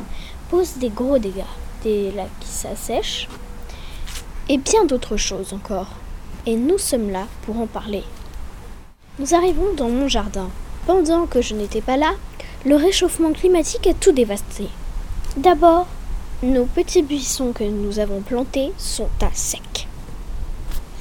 pose 0.49 0.77
des 0.77 0.89
gros 0.89 1.19
dégâts. 1.19 1.43
Des 1.83 2.11
lacs 2.11 2.39
qui 2.39 2.47
s'assèchent 2.47 3.27
et 4.49 4.57
bien 4.57 4.85
d'autres 4.85 5.17
choses 5.17 5.53
encore. 5.53 5.89
Et 6.45 6.55
nous 6.55 6.77
sommes 6.77 7.09
là 7.09 7.27
pour 7.43 7.59
en 7.59 7.67
parler. 7.67 8.03
Nous 9.19 9.33
arrivons 9.33 9.73
dans 9.75 9.89
mon 9.89 10.07
jardin. 10.07 10.49
Pendant 10.85 11.27
que 11.27 11.41
je 11.41 11.53
n'étais 11.53 11.81
pas 11.81 11.97
là, 11.97 12.13
le 12.65 12.75
réchauffement 12.75 13.31
climatique 13.31 13.87
a 13.87 13.93
tout 13.93 14.11
dévasté. 14.11 14.67
D'abord, 15.37 15.87
nos 16.41 16.65
petits 16.65 17.03
buissons 17.03 17.53
que 17.53 17.63
nous 17.63 17.99
avons 17.99 18.21
plantés 18.21 18.73
sont 18.77 19.09
à 19.21 19.29
sec. 19.33 19.72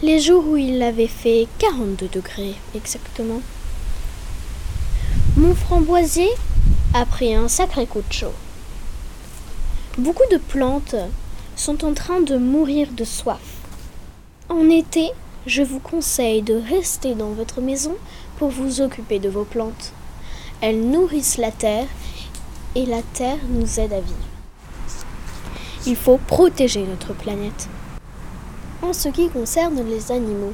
Les 0.02 0.18
jours 0.18 0.44
où 0.48 0.56
il 0.56 0.82
avait 0.82 1.06
fait 1.06 1.46
42 1.58 2.08
degrés 2.08 2.56
exactement. 2.74 3.40
Mon 5.36 5.54
framboisier 5.54 6.28
a 6.92 7.06
pris 7.06 7.32
un 7.36 7.46
sacré 7.46 7.86
coup 7.86 8.00
de 8.00 8.12
chaud. 8.12 8.34
Beaucoup 9.96 10.28
de 10.32 10.38
plantes 10.38 10.96
sont 11.54 11.84
en 11.84 11.94
train 11.94 12.20
de 12.20 12.36
mourir 12.36 12.88
de 12.90 13.04
soif. 13.04 13.60
En 14.48 14.68
été, 14.70 15.12
je 15.46 15.62
vous 15.62 15.78
conseille 15.78 16.42
de 16.42 16.60
rester 16.68 17.14
dans 17.14 17.30
votre 17.30 17.60
maison 17.60 17.94
pour 18.38 18.48
vous 18.48 18.80
occuper 18.80 19.20
de 19.20 19.28
vos 19.28 19.44
plantes. 19.44 19.92
Elles 20.60 20.80
nourrissent 20.80 21.38
la 21.38 21.52
terre 21.52 21.86
et 22.74 22.86
la 22.86 23.02
terre 23.14 23.38
nous 23.50 23.78
aide 23.78 23.92
à 23.92 24.00
vivre. 24.00 24.16
Il 25.86 25.94
faut 25.94 26.18
protéger 26.18 26.82
notre 26.82 27.14
planète. 27.14 27.68
En 28.82 28.92
ce 28.92 29.08
qui 29.08 29.28
concerne 29.28 29.80
les 29.88 30.10
animaux, 30.10 30.52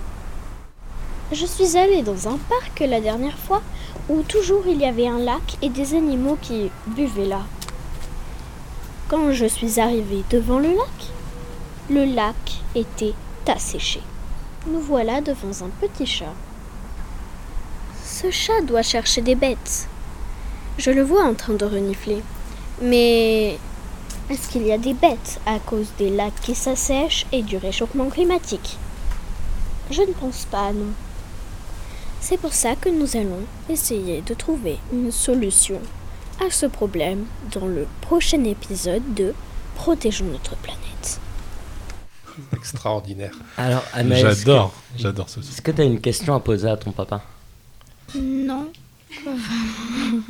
je 1.32 1.46
suis 1.46 1.78
allée 1.78 2.02
dans 2.02 2.28
un 2.28 2.36
parc 2.36 2.80
la 2.80 3.00
dernière 3.00 3.38
fois 3.38 3.62
où 4.10 4.22
toujours 4.22 4.66
il 4.66 4.80
y 4.82 4.84
avait 4.84 5.08
un 5.08 5.18
lac 5.18 5.56
et 5.62 5.70
des 5.70 5.94
animaux 5.94 6.36
qui 6.42 6.70
buvaient 6.88 7.24
là. 7.24 7.40
Quand 9.08 9.32
je 9.32 9.46
suis 9.46 9.80
arrivée 9.80 10.24
devant 10.30 10.58
le 10.58 10.68
lac, 10.68 11.10
le 11.88 12.04
lac 12.04 12.60
était 12.74 13.14
asséché. 13.46 14.02
Nous 14.66 14.80
voilà 14.80 15.22
devant 15.22 15.64
un 15.64 15.70
petit 15.80 16.04
chat. 16.04 16.34
Ce 18.04 18.30
chat 18.30 18.60
doit 18.60 18.82
chercher 18.82 19.22
des 19.22 19.36
bêtes. 19.36 19.88
Je 20.76 20.90
le 20.90 21.02
vois 21.02 21.24
en 21.24 21.32
train 21.32 21.54
de 21.54 21.64
renifler. 21.64 22.22
Mais 22.82 23.58
est-ce 24.30 24.48
qu'il 24.48 24.66
y 24.66 24.72
a 24.72 24.78
des 24.78 24.94
bêtes 24.94 25.40
à 25.46 25.58
cause 25.58 25.88
des 25.98 26.10
lacs 26.10 26.40
qui 26.42 26.54
s'assèchent 26.54 27.26
et 27.32 27.42
du 27.42 27.56
réchauffement 27.56 28.08
climatique 28.08 28.76
Je 29.90 30.02
ne 30.02 30.12
pense 30.12 30.44
pas, 30.44 30.72
non. 30.72 30.92
C'est 32.20 32.36
pour 32.38 32.52
ça 32.52 32.74
que 32.76 32.88
nous 32.88 33.16
allons 33.16 33.44
essayer 33.70 34.20
de 34.22 34.34
trouver 34.34 34.78
une 34.92 35.10
solution 35.12 35.80
à 36.44 36.50
ce 36.50 36.66
problème 36.66 37.24
dans 37.52 37.66
le 37.66 37.86
prochain 38.00 38.42
épisode 38.44 39.14
de 39.14 39.34
Protégeons 39.76 40.26
notre 40.26 40.56
planète. 40.56 41.20
Extraordinaire. 42.52 43.32
Alors, 43.56 43.82
est-ce 43.96 44.14
J'adore, 44.16 44.72
que- 44.96 45.02
j'adore 45.02 45.28
ce 45.28 45.40
Est-ce 45.40 45.62
que 45.62 45.70
tu 45.70 45.80
as 45.80 45.84
une 45.84 46.00
question 46.00 46.34
à 46.34 46.40
poser 46.40 46.68
à 46.68 46.76
ton 46.76 46.90
papa? 46.92 47.22
Non. 48.16 48.66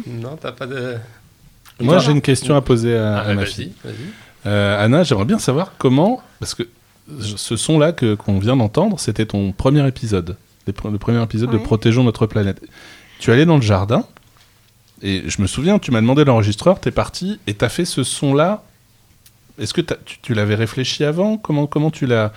Non, 0.06 0.36
t'as 0.40 0.52
pas 0.52 0.66
de. 0.66 0.98
Moi, 1.80 1.98
j'ai 1.98 2.12
une 2.12 2.22
question 2.22 2.56
à 2.56 2.60
poser 2.60 2.96
à, 2.96 3.18
Ah, 3.18 3.30
à 3.30 3.34
ma 3.34 3.46
fille. 3.46 3.72
Euh, 4.46 4.84
Anna, 4.84 5.02
j'aimerais 5.04 5.24
bien 5.24 5.38
savoir 5.38 5.72
comment, 5.78 6.22
parce 6.40 6.54
que 6.54 6.62
ce 7.20 7.56
son-là 7.56 7.92
que 7.92 8.14
qu'on 8.14 8.38
vient 8.38 8.56
d'entendre, 8.56 8.98
c'était 9.00 9.26
ton 9.26 9.52
premier 9.52 9.86
épisode, 9.86 10.36
le 10.66 10.72
premier 10.72 11.22
épisode 11.22 11.50
de. 11.50 11.58
Protégeons 11.58 12.04
notre 12.04 12.26
planète. 12.26 12.62
Tu 13.18 13.30
es 13.30 13.32
allé 13.32 13.46
dans 13.46 13.56
le 13.56 13.62
jardin 13.62 14.04
et 15.02 15.22
je 15.26 15.40
me 15.40 15.46
souviens, 15.46 15.78
tu 15.78 15.90
m'as 15.90 16.00
demandé 16.00 16.24
l'enregistreur, 16.24 16.80
t'es 16.80 16.90
parti 16.90 17.38
et 17.46 17.54
t'as 17.54 17.68
fait 17.68 17.84
ce 17.84 18.02
son-là. 18.02 18.62
Est-ce 19.58 19.74
que 19.74 19.80
tu 20.22 20.34
l'avais 20.34 20.54
réfléchi 20.54 21.04
avant? 21.04 21.36
Comment 21.36 21.66
comment 21.66 21.90
tu 21.90 22.06
l'as 22.06 22.32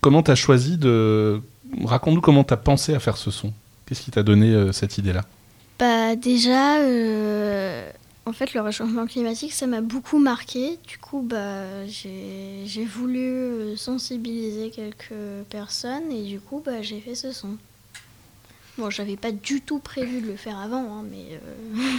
Comment 0.00 0.22
t'as 0.22 0.34
choisi 0.34 0.76
de 0.76 1.40
Raconte-nous 1.84 2.20
comment 2.20 2.44
t'as 2.44 2.56
pensé 2.56 2.94
à 2.94 2.98
faire 2.98 3.16
ce 3.16 3.30
son? 3.30 3.52
Qu'est-ce 3.86 4.02
qui 4.02 4.10
t'a 4.10 4.22
donné 4.22 4.52
euh, 4.52 4.72
cette 4.72 4.98
idée-là? 4.98 5.22
Bah 5.78 6.16
déjà, 6.16 6.78
euh, 6.80 7.88
en 8.26 8.32
fait, 8.32 8.54
le 8.54 8.60
réchauffement 8.60 9.06
climatique, 9.06 9.52
ça 9.52 9.68
m'a 9.68 9.80
beaucoup 9.80 10.18
marqué. 10.18 10.78
Du 10.88 10.98
coup, 10.98 11.22
bah, 11.22 11.86
j'ai 11.86 12.84
voulu 12.84 13.20
euh, 13.20 13.76
sensibiliser 13.76 14.70
quelques 14.70 15.14
personnes 15.48 16.10
et 16.10 16.24
du 16.24 16.40
coup, 16.40 16.60
bah, 16.64 16.82
j'ai 16.82 16.98
fait 17.00 17.14
ce 17.14 17.30
son. 17.30 17.50
Bon, 18.78 18.90
j'avais 18.90 19.16
pas 19.16 19.30
du 19.30 19.60
tout 19.60 19.78
prévu 19.78 20.20
de 20.20 20.26
le 20.26 20.36
faire 20.36 20.58
avant, 20.58 20.98
hein, 20.98 21.04
mais 21.08 21.38
euh, 21.78 21.92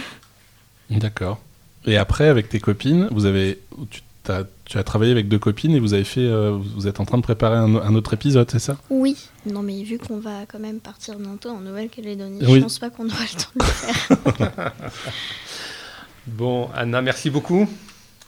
D'accord. 0.98 1.40
Et 1.86 1.96
après, 1.96 2.28
avec 2.28 2.50
tes 2.50 2.60
copines, 2.60 3.08
vous 3.10 3.24
avez, 3.24 3.58
tu, 3.90 4.02
as 4.30 4.84
travaillé 4.84 5.10
avec 5.12 5.28
deux 5.28 5.38
copines 5.38 5.74
et 5.74 5.80
vous 5.80 5.94
avez 5.94 6.04
fait, 6.04 6.20
euh, 6.20 6.50
vous 6.76 6.86
êtes 6.86 7.00
en 7.00 7.06
train 7.06 7.16
de 7.16 7.22
préparer 7.22 7.56
un, 7.56 7.74
un 7.74 7.94
autre 7.94 8.12
épisode, 8.12 8.50
c'est 8.50 8.58
ça? 8.58 8.76
Oui. 8.90 9.16
Non, 9.46 9.62
mais 9.62 9.82
vu 9.82 9.96
qu'on 9.98 10.18
va 10.18 10.44
quand 10.46 10.58
même 10.58 10.78
partir 10.80 11.18
bientôt 11.18 11.48
en 11.48 11.60
Nouvelle-Calédonie, 11.60 12.40
Oui. 12.46 12.56
je 12.56 12.60
pense 12.60 12.78
pas 12.78 12.90
qu'on 12.90 13.06
aura 13.06 13.22
le 13.22 13.40
temps 13.40 13.50
de 13.54 13.64
le 13.64 13.70
faire. 13.70 14.72
Bon, 16.28 16.68
Anna, 16.74 17.02
merci 17.02 17.30
beaucoup. 17.30 17.68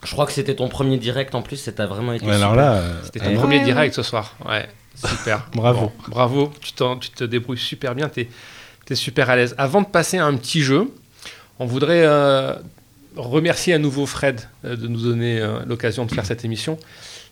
Je 0.03 0.11
crois 0.11 0.25
que 0.25 0.31
c'était 0.31 0.55
ton 0.55 0.67
premier 0.67 0.97
direct 0.97 1.35
en 1.35 1.41
plus, 1.41 1.57
ça 1.57 1.71
t'a 1.71 1.85
vraiment 1.85 2.13
été 2.13 2.25
Ouais, 2.25 2.33
alors 2.33 2.51
super. 2.51 2.65
là, 2.65 2.73
euh, 2.73 3.01
C'était 3.03 3.19
ton 3.19 3.35
premier 3.35 3.59
ouais. 3.59 3.63
direct 3.63 3.93
ce 3.93 4.01
soir. 4.01 4.35
Ouais, 4.47 4.67
super. 4.95 5.47
Bravo. 5.55 5.81
Bon, 5.81 5.91
bravo, 6.07 6.51
tu, 6.61 6.73
t'en- 6.73 6.97
tu 6.97 7.11
te 7.11 7.23
débrouilles 7.23 7.57
super 7.59 7.93
bien, 7.93 8.09
tu 8.09 8.21
es, 8.21 8.95
super 8.95 9.29
à 9.29 9.35
l'aise. 9.35 9.53
Avant 9.57 9.81
de 9.81 9.85
passer 9.87 10.17
à 10.17 10.25
un 10.25 10.35
petit 10.35 10.61
jeu, 10.63 10.91
on 11.59 11.65
voudrait 11.65 12.03
euh, 12.03 12.53
remercier 13.15 13.73
à 13.73 13.77
nouveau 13.77 14.05
Fred 14.05 14.41
euh, 14.65 14.75
de 14.75 14.87
nous 14.87 15.01
donner 15.01 15.39
euh, 15.39 15.59
l'occasion 15.67 16.05
de 16.05 16.11
faire 16.11 16.25
cette 16.25 16.43
émission. 16.43 16.77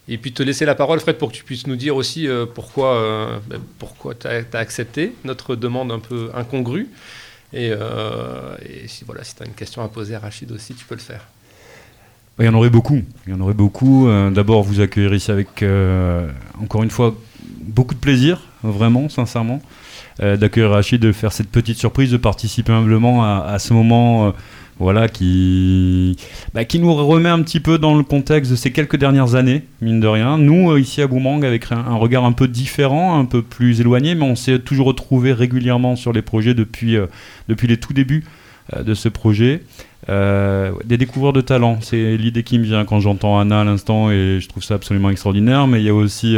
Et 0.07 0.17
puis 0.17 0.31
te 0.31 0.41
laisser 0.41 0.65
la 0.65 0.75
parole, 0.75 0.99
Fred, 0.99 1.17
pour 1.17 1.31
que 1.31 1.35
tu 1.35 1.43
puisses 1.43 1.67
nous 1.67 1.75
dire 1.75 1.95
aussi 1.95 2.27
euh, 2.27 2.45
pourquoi, 2.45 2.95
euh, 2.95 3.39
ben, 3.47 3.59
pourquoi 3.77 4.15
tu 4.15 4.27
as, 4.27 4.43
accepté 4.53 5.13
notre 5.23 5.55
demande 5.55 5.91
un 5.91 5.99
peu 5.99 6.31
incongrue. 6.33 6.87
Et, 7.53 7.71
euh, 7.71 8.55
et 8.63 8.87
si 8.87 9.03
voilà, 9.05 9.23
si 9.23 9.35
tu 9.35 9.43
as 9.43 9.45
une 9.45 9.53
question 9.53 9.83
à 9.83 9.87
poser 9.87 10.15
à 10.15 10.19
Rachid 10.19 10.51
aussi, 10.51 10.73
tu 10.73 10.85
peux 10.85 10.95
le 10.95 11.01
faire. 11.01 11.27
Il 12.39 12.45
y 12.45 12.49
en 12.49 12.53
aurait 12.53 12.69
beaucoup. 12.69 13.01
Il 13.27 13.33
y 13.33 13.35
en 13.35 13.41
aurait 13.41 13.53
beaucoup. 13.53 14.07
Euh, 14.07 14.29
D'abord, 14.29 14.63
vous 14.63 14.79
accueillir 14.79 15.13
ici 15.13 15.31
avec, 15.31 15.61
euh, 15.61 16.29
encore 16.61 16.83
une 16.83 16.89
fois, 16.89 17.15
beaucoup 17.43 17.95
de 17.95 17.99
plaisir, 17.99 18.41
vraiment, 18.63 19.09
sincèrement, 19.09 19.61
d'accueillir 20.19 20.71
Rachid, 20.71 21.01
de 21.01 21.13
faire 21.13 21.31
cette 21.31 21.49
petite 21.49 21.77
surprise, 21.77 22.11
de 22.11 22.17
participer 22.17 22.73
humblement 22.73 23.23
à, 23.23 23.57
ce 23.57 23.73
moment 23.73 24.33
voilà, 24.79 25.09
qui, 25.09 26.15
bah, 26.53 26.63
qui 26.63 26.79
nous 26.79 26.93
remet 26.93 27.29
un 27.29 27.41
petit 27.41 27.59
peu 27.59 27.77
dans 27.77 27.95
le 27.95 28.03
contexte 28.03 28.49
de 28.51 28.55
ces 28.55 28.71
quelques 28.71 28.95
dernières 28.95 29.35
années, 29.35 29.63
mine 29.81 29.99
de 29.99 30.07
rien. 30.07 30.37
Nous, 30.37 30.71
euh, 30.71 30.79
ici 30.79 31.01
à 31.01 31.07
Boomerang, 31.07 31.43
avec 31.43 31.69
un, 31.71 31.95
regard 31.95 32.23
un 32.23 32.31
peu 32.31 32.47
différent, 32.47 33.19
un 33.19 33.25
peu 33.25 33.41
plus 33.41 33.81
éloigné, 33.81 34.15
mais 34.15 34.23
on 34.23 34.35
s'est 34.35 34.59
toujours 34.59 34.87
retrouvé 34.87 35.33
régulièrement 35.33 35.97
sur 35.97 36.13
les 36.13 36.21
projets 36.21 36.53
depuis, 36.53 36.95
euh, 36.95 37.07
depuis 37.49 37.67
les 37.67 37.75
tout 37.75 37.91
débuts 37.91 38.23
euh, 38.73 38.83
de 38.83 38.93
ce 38.93 39.09
projet. 39.09 39.63
Des 40.07 40.97
découvreurs 40.97 41.33
de 41.33 41.41
talent, 41.41 41.77
c'est 41.81 42.17
l'idée 42.17 42.41
qui 42.41 42.57
me 42.57 42.63
vient 42.63 42.83
quand 42.83 42.99
j'entends 42.99 43.37
Anna 43.37 43.61
à 43.61 43.63
l'instant 43.63 44.09
et 44.09 44.39
je 44.39 44.47
trouve 44.47 44.63
ça 44.63 44.73
absolument 44.73 45.11
extraordinaire. 45.11 45.67
Mais 45.67 45.81
il 45.81 45.85
y 45.85 45.89
a 45.89 45.93
aussi 45.93 46.35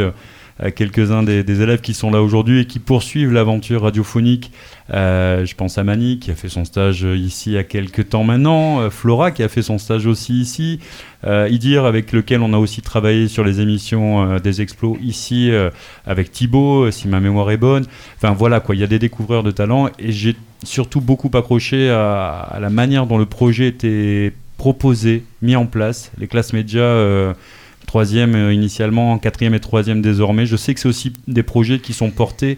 euh, 0.60 0.62
euh, 0.62 0.70
quelques-uns 0.74 1.22
des, 1.22 1.62
élèves 1.62 1.80
qui 1.80 1.94
sont 1.94 2.10
là 2.10 2.22
aujourd'hui 2.22 2.60
et 2.60 2.64
qui 2.66 2.78
poursuivent 2.78 3.32
l'aventure 3.32 3.82
radiophonique. 3.82 4.52
Euh, 4.92 5.44
je 5.46 5.54
pense 5.54 5.78
à 5.78 5.84
Mani 5.84 6.18
qui 6.18 6.30
a 6.30 6.34
fait 6.34 6.48
son 6.48 6.64
stage 6.64 7.04
euh, 7.04 7.16
ici 7.16 7.50
il 7.50 7.52
y 7.54 7.58
a 7.58 7.64
quelques 7.64 8.10
temps 8.10 8.24
maintenant, 8.24 8.90
Flora 8.90 9.30
qui 9.30 9.42
a 9.42 9.48
fait 9.48 9.62
son 9.62 9.78
stage 9.78 10.06
aussi 10.06 10.40
ici, 10.40 10.80
Idir 11.24 11.84
avec 11.84 12.10
lequel 12.10 12.40
on 12.40 12.52
a 12.52 12.58
aussi 12.58 12.82
travaillé 12.82 13.28
sur 13.28 13.44
les 13.44 13.60
émissions 13.60 14.38
des 14.38 14.60
Explos 14.60 14.98
ici 15.00 15.52
avec 16.04 16.32
Thibaut, 16.32 16.90
si 16.90 17.06
ma 17.06 17.20
mémoire 17.20 17.52
est 17.52 17.56
bonne. 17.56 17.84
Enfin 18.16 18.32
voilà 18.32 18.58
quoi, 18.58 18.74
il 18.74 18.80
y 18.80 18.84
a 18.84 18.88
des 18.88 18.98
découvreurs 18.98 19.44
de 19.44 19.52
talent 19.52 19.88
et 20.00 20.10
j'ai 20.10 20.34
surtout 20.64 21.00
beaucoup 21.00 21.30
accroché 21.34 21.90
à, 21.90 22.30
à 22.40 22.58
la 22.58 22.70
manière 22.70 23.06
dont 23.06 23.18
le 23.18 23.26
projet 23.26 23.68
était 23.68 24.32
proposé, 24.56 25.22
mis 25.42 25.54
en 25.54 25.66
place, 25.66 26.10
les 26.18 26.26
classes 26.26 26.52
médias. 26.52 27.34
Troisième 27.92 28.34
euh, 28.34 28.54
initialement, 28.54 29.18
quatrième 29.18 29.52
et 29.52 29.60
troisième 29.60 30.00
désormais. 30.00 30.46
Je 30.46 30.56
sais 30.56 30.72
que 30.72 30.80
c'est 30.80 30.88
aussi 30.88 31.12
des 31.28 31.42
projets 31.42 31.78
qui 31.78 31.92
sont 31.92 32.08
portés 32.08 32.56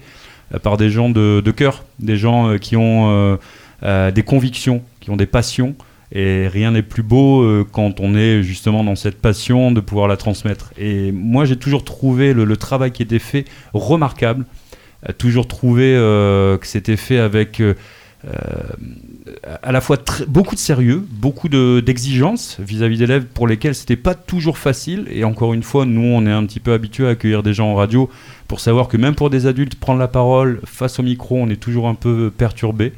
euh, 0.55 0.61
par 0.61 0.77
des 0.77 0.91
gens 0.91 1.11
de, 1.11 1.43
cœur, 1.51 1.85
des 1.99 2.17
gens 2.17 2.51
euh, 2.51 2.59
qui 2.59 2.77
ont 2.77 3.37
des 3.83 4.23
convictions, 4.23 4.81
qui 5.01 5.11
ont 5.11 5.17
des 5.17 5.27
passions. 5.27 5.75
Et 6.13 6.47
rien 6.47 6.71
n'est 6.71 6.85
plus 6.85 7.03
beau 7.03 7.65
quand 7.73 7.99
on 7.99 8.15
est 8.15 8.45
justement 8.45 8.85
dans 8.85 8.95
cette 8.95 9.21
passion 9.21 9.73
de 9.73 9.81
pouvoir 9.81 10.07
la 10.07 10.17
transmettre. 10.17 10.73
Et 10.79 11.11
moi, 11.11 11.45
j'ai 11.45 11.57
toujours 11.57 11.83
trouvé 11.83 12.33
le, 12.33 12.57
travail 12.57 12.93
qui 12.93 13.03
était 13.03 13.19
fait 13.19 13.45
remarquable. 13.73 14.45
Toujours 15.19 15.49
trouvé 15.49 15.95
que 15.95 16.67
c'était 16.67 16.97
fait 16.97 17.19
avec 17.19 17.61
à 19.63 19.73
la 19.73 19.81
fois 19.81 19.99
beaucoup 20.29 20.55
de 20.55 20.61
sérieux, 20.61 21.05
beaucoup 21.11 21.49
de- 21.49 21.81
d'exigences 21.85 22.57
vis-à-vis 22.61 22.99
d'élèves 22.99 23.27
pour 23.27 23.47
lesquels 23.47 23.75
c'était 23.75 23.97
pas 23.97 24.15
toujours 24.15 24.59
facile. 24.59 25.07
Et 25.11 25.25
encore 25.25 25.53
une 25.55 25.63
fois, 25.63 25.85
nous, 25.85 26.03
on 26.03 26.27
est 26.27 26.31
un 26.33 26.45
petit 26.47 26.61
peu 26.61 26.73
habitués 26.73 27.07
à 27.07 27.11
accueillir 27.11 27.43
des 27.43 27.53
gens 27.53 27.69
en 27.69 27.75
radio 27.75 28.09
pour 28.49 28.61
savoir 28.61 28.89
que 28.89 28.97
même 28.97 29.15
pour 29.15 29.31
des 29.31 29.47
adultes, 29.47 29.75
prendre 29.77 29.99
la 30.01 30.09
parole 30.09 30.61
face 30.65 30.99
au 30.99 31.03
micro, 31.03 31.37
on 31.37 31.49
est 31.49 31.61
toujours 31.61 31.89
un 31.89 31.95
peu 31.95 32.31
perturbé, 32.37 32.93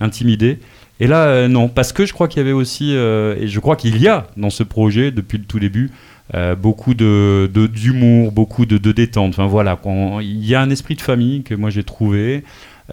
intimidé. 0.00 0.58
Et 1.00 1.06
là, 1.06 1.26
euh, 1.26 1.48
non, 1.48 1.68
parce 1.68 1.92
que 1.92 2.06
je 2.06 2.12
crois 2.12 2.26
qu'il 2.28 2.38
y 2.38 2.44
avait 2.44 2.52
aussi, 2.52 2.94
euh, 2.94 3.36
et 3.38 3.46
je 3.46 3.60
crois 3.60 3.76
qu'il 3.76 3.98
y 4.00 4.08
a 4.08 4.26
dans 4.36 4.50
ce 4.50 4.64
projet 4.64 5.10
depuis 5.12 5.38
le 5.38 5.44
tout 5.44 5.60
début, 5.60 5.90
euh, 6.34 6.54
beaucoup 6.56 6.94
de 6.94 7.48
d'humour, 7.72 8.32
beaucoup 8.32 8.66
de, 8.66 8.78
de 8.78 8.92
détente. 8.92 9.30
Enfin 9.30 9.46
voilà, 9.46 9.78
il 10.20 10.44
y 10.44 10.54
a 10.54 10.60
un 10.60 10.70
esprit 10.70 10.94
de 10.96 11.00
famille 11.00 11.42
que 11.42 11.54
moi 11.54 11.70
j'ai 11.70 11.84
trouvé. 11.84 12.44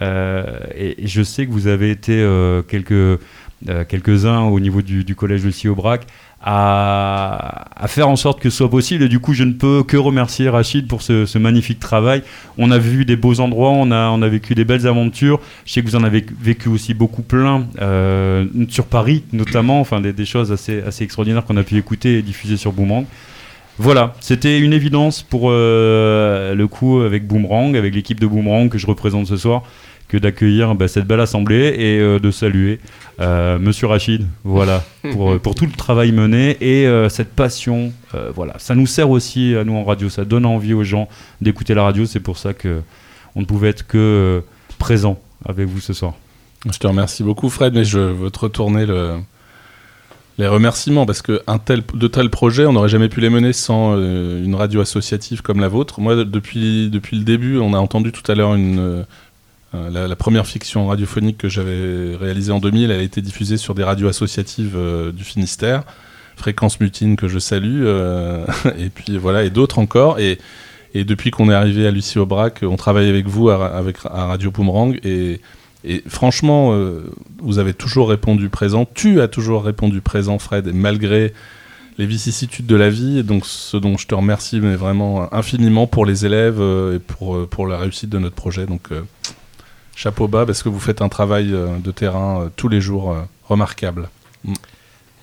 Euh, 0.01 0.57
et, 0.75 1.07
je 1.07 1.23
sais 1.23 1.45
que 1.45 1.51
vous 1.51 1.67
avez 1.67 1.89
été 1.91 2.13
euh, 2.13 2.61
quelques, 2.61 2.91
euh, 2.91 3.17
quelques-uns 3.87 4.41
au 4.41 4.59
niveau 4.59 4.81
du, 4.81 5.03
du 5.03 5.15
collège 5.15 5.45
aussi 5.45 5.67
au 5.67 5.75
BRAC 5.75 6.05
à, 6.47 7.65
faire 7.87 8.07
en 8.07 8.15
sorte 8.15 8.39
que 8.39 8.51
ce 8.51 8.57
soit 8.57 8.69
possible. 8.69 9.03
Et 9.03 9.07
du 9.07 9.19
coup, 9.19 9.33
je 9.33 9.43
ne 9.43 9.53
peux 9.53 9.81
que 9.81 9.97
remercier 9.97 10.47
Rachid 10.47 10.87
pour 10.87 11.01
ce, 11.01 11.37
magnifique 11.39 11.79
travail. 11.79 12.21
On 12.59 12.69
a 12.69 12.77
vu 12.77 13.03
des 13.03 13.15
beaux 13.15 13.39
endroits, 13.39 13.71
on 13.71 13.89
a, 13.91 14.09
on 14.09 14.21
a 14.21 14.27
vécu 14.27 14.53
des 14.53 14.63
belles 14.63 14.85
aventures. 14.85 15.39
Je 15.65 15.73
sais 15.73 15.81
que 15.81 15.87
vous 15.87 15.95
en 15.95 16.03
avez 16.03 16.23
vécu 16.39 16.69
aussi 16.69 16.93
beaucoup 16.93 17.23
plein, 17.23 17.65
sur 18.69 18.85
Paris 18.85 19.23
notamment, 19.33 19.79
enfin 19.79 20.01
des, 20.01 20.13
des 20.13 20.25
choses 20.25 20.51
assez, 20.51 20.83
assez 20.83 21.03
extraordinaires 21.03 21.45
qu'on 21.45 21.57
a 21.57 21.63
pu 21.63 21.77
écouter 21.77 22.19
et 22.19 22.21
diffuser 22.21 22.57
sur 22.57 22.73
Boomerang. 22.73 23.07
Voilà, 23.77 24.13
c'était 24.21 24.59
une 24.59 24.71
évidence 24.71 25.21
pour 25.21 25.49
euh, 25.49 26.55
le 26.55 26.67
coup 26.67 27.01
avec 27.01 27.27
Boomerang, 27.27 27.75
avec 27.75 27.93
l'équipe 27.93 28.19
de 28.19 28.27
Boomerang 28.27 28.69
que 28.69 28.77
je 28.77 28.87
représente 28.87 29.27
ce 29.27 29.35
soir, 29.35 29.63
que 30.07 30.17
d'accueillir 30.17 30.75
bah, 30.75 30.87
cette 30.87 31.05
belle 31.05 31.19
assemblée 31.19 31.75
et 31.77 31.99
euh, 31.99 32.19
de 32.19 32.31
saluer 32.31 32.79
euh, 33.19 33.57
Monsieur 33.59 33.87
Rachid, 33.87 34.25
voilà, 34.43 34.83
pour, 35.11 35.33
euh, 35.33 35.39
pour 35.39 35.55
tout 35.55 35.65
le 35.65 35.71
travail 35.71 36.11
mené 36.11 36.57
et 36.61 36.87
euh, 36.87 37.09
cette 37.09 37.33
passion, 37.33 37.91
euh, 38.13 38.31
voilà, 38.33 38.53
ça 38.59 38.75
nous 38.75 38.87
sert 38.87 39.09
aussi 39.09 39.55
à 39.55 39.63
nous 39.63 39.73
en 39.73 39.83
radio, 39.83 40.09
ça 40.09 40.25
donne 40.25 40.45
envie 40.45 40.73
aux 40.73 40.83
gens 40.83 41.09
d'écouter 41.41 41.73
la 41.73 41.83
radio, 41.83 42.05
c'est 42.05 42.19
pour 42.19 42.37
ça 42.37 42.53
que 42.53 42.81
on 43.35 43.41
ne 43.41 43.45
pouvait 43.45 43.69
être 43.69 43.85
que 43.85 43.97
euh, 43.97 44.41
présent 44.79 45.19
avec 45.45 45.67
vous 45.67 45.81
ce 45.81 45.93
soir. 45.93 46.13
Je 46.71 46.77
te 46.77 46.87
remercie 46.87 47.23
beaucoup, 47.23 47.49
Fred, 47.49 47.73
mais 47.73 47.83
je 47.83 47.99
veux 47.99 48.31
te 48.31 48.39
retourner 48.39 48.85
le, 48.85 49.17
les 50.37 50.47
remerciements 50.47 51.05
parce 51.05 51.21
que 51.21 51.41
tel, 51.63 51.83
de 51.93 52.07
tels 52.07 52.29
projets, 52.29 52.65
on 52.65 52.73
n'aurait 52.73 52.89
jamais 52.89 53.09
pu 53.09 53.21
les 53.21 53.29
mener 53.29 53.53
sans 53.53 53.95
euh, 53.95 54.43
une 54.43 54.55
radio 54.55 54.81
associative 54.81 55.41
comme 55.41 55.61
la 55.61 55.69
vôtre. 55.69 56.01
Moi, 56.01 56.15
depuis, 56.25 56.89
le 56.89 57.23
début, 57.23 57.57
on 57.57 57.73
a 57.73 57.77
entendu 57.77 58.11
tout 58.11 58.29
à 58.29 58.35
l'heure 58.35 58.55
euh, 58.57 59.03
la, 59.73 60.15
première 60.15 60.45
fiction 60.45 60.87
radiophonique 60.87 61.37
que 61.37 61.47
j'avais 61.47 62.15
réalisée 62.15 62.51
en 62.51 62.59
2000, 62.59 62.91
elle 62.91 62.99
a 62.99 63.03
été 63.03 63.21
diffusée 63.21 63.57
sur 63.57 63.75
des 63.75 63.83
radios 63.83 64.09
associatives 64.09 64.75
euh, 64.75 65.11
du 65.11 65.23
Finistère, 65.23 65.83
Fréquence 66.35 66.81
Mutine 66.81 67.15
que 67.15 67.29
je 67.29 67.39
salue, 67.39 67.85
et 68.77 68.89
puis 68.89 69.17
voilà, 69.17 69.43
et 69.43 69.49
d'autres 69.49 69.79
encore. 69.79 70.19
Et, 70.19 70.37
depuis 70.93 71.29
qu'on 71.29 71.49
est 71.49 71.53
arrivé 71.53 71.85
à 71.85 71.91
Lucie 71.91 72.19
Aubrac, 72.19 72.61
on 72.63 72.77
travaille 72.77 73.09
avec 73.09 73.27
vous 73.27 73.49
à, 73.49 73.65
avec, 73.65 73.97
Radio 73.97 74.49
Boomerang, 74.49 74.97
et, 75.03 75.41
Et 75.87 76.03
franchement, 76.07 76.73
euh, 76.73 77.03
vous 77.37 77.59
avez 77.59 77.75
toujours 77.75 78.09
répondu 78.09 78.49
présent. 78.49 78.87
Tu 78.91 79.21
as 79.21 79.27
toujours 79.27 79.63
répondu 79.63 80.01
présent, 80.01 80.39
Fred, 80.39 80.67
et 80.67 80.73
malgré 80.73 81.31
les 81.99 82.07
vicissitudes 82.07 82.65
de 82.65 82.75
la 82.75 82.89
vie. 82.89 83.19
Et 83.19 83.23
donc, 83.23 83.45
ce 83.45 83.77
dont 83.77 83.95
je 83.95 84.07
te 84.07 84.15
remercie, 84.15 84.59
mais 84.59 84.75
vraiment 84.75 85.31
infiniment 85.33 85.85
pour 85.85 86.05
les 86.07 86.25
élèves 86.25 86.59
euh, 86.59 86.95
et 86.95 86.99
pour, 86.99 87.35
euh, 87.35 87.45
pour 87.45 87.67
la 87.67 87.77
réussite 87.77 88.09
de 88.09 88.17
notre 88.17 88.35
projet. 88.35 88.65
Donc, 88.65 88.89
chapeau 89.95 90.27
bas, 90.27 90.45
parce 90.45 90.63
que 90.63 90.69
vous 90.69 90.79
faites 90.79 91.01
un 91.03 91.09
travail 91.09 91.51
de 91.51 91.91
terrain 91.91 92.51
tous 92.55 92.67
les 92.67 92.81
jours 92.81 93.15
remarquable. 93.47 94.09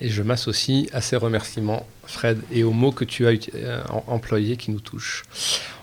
Et 0.01 0.09
je 0.09 0.23
m'associe 0.23 0.87
à 0.93 1.01
ces 1.01 1.15
remerciements, 1.15 1.85
Fred, 2.05 2.39
et 2.51 2.63
aux 2.63 2.71
mots 2.71 2.91
que 2.91 3.05
tu 3.05 3.27
as 3.27 3.33
employés 4.07 4.57
qui 4.57 4.71
nous 4.71 4.79
touchent. 4.79 5.23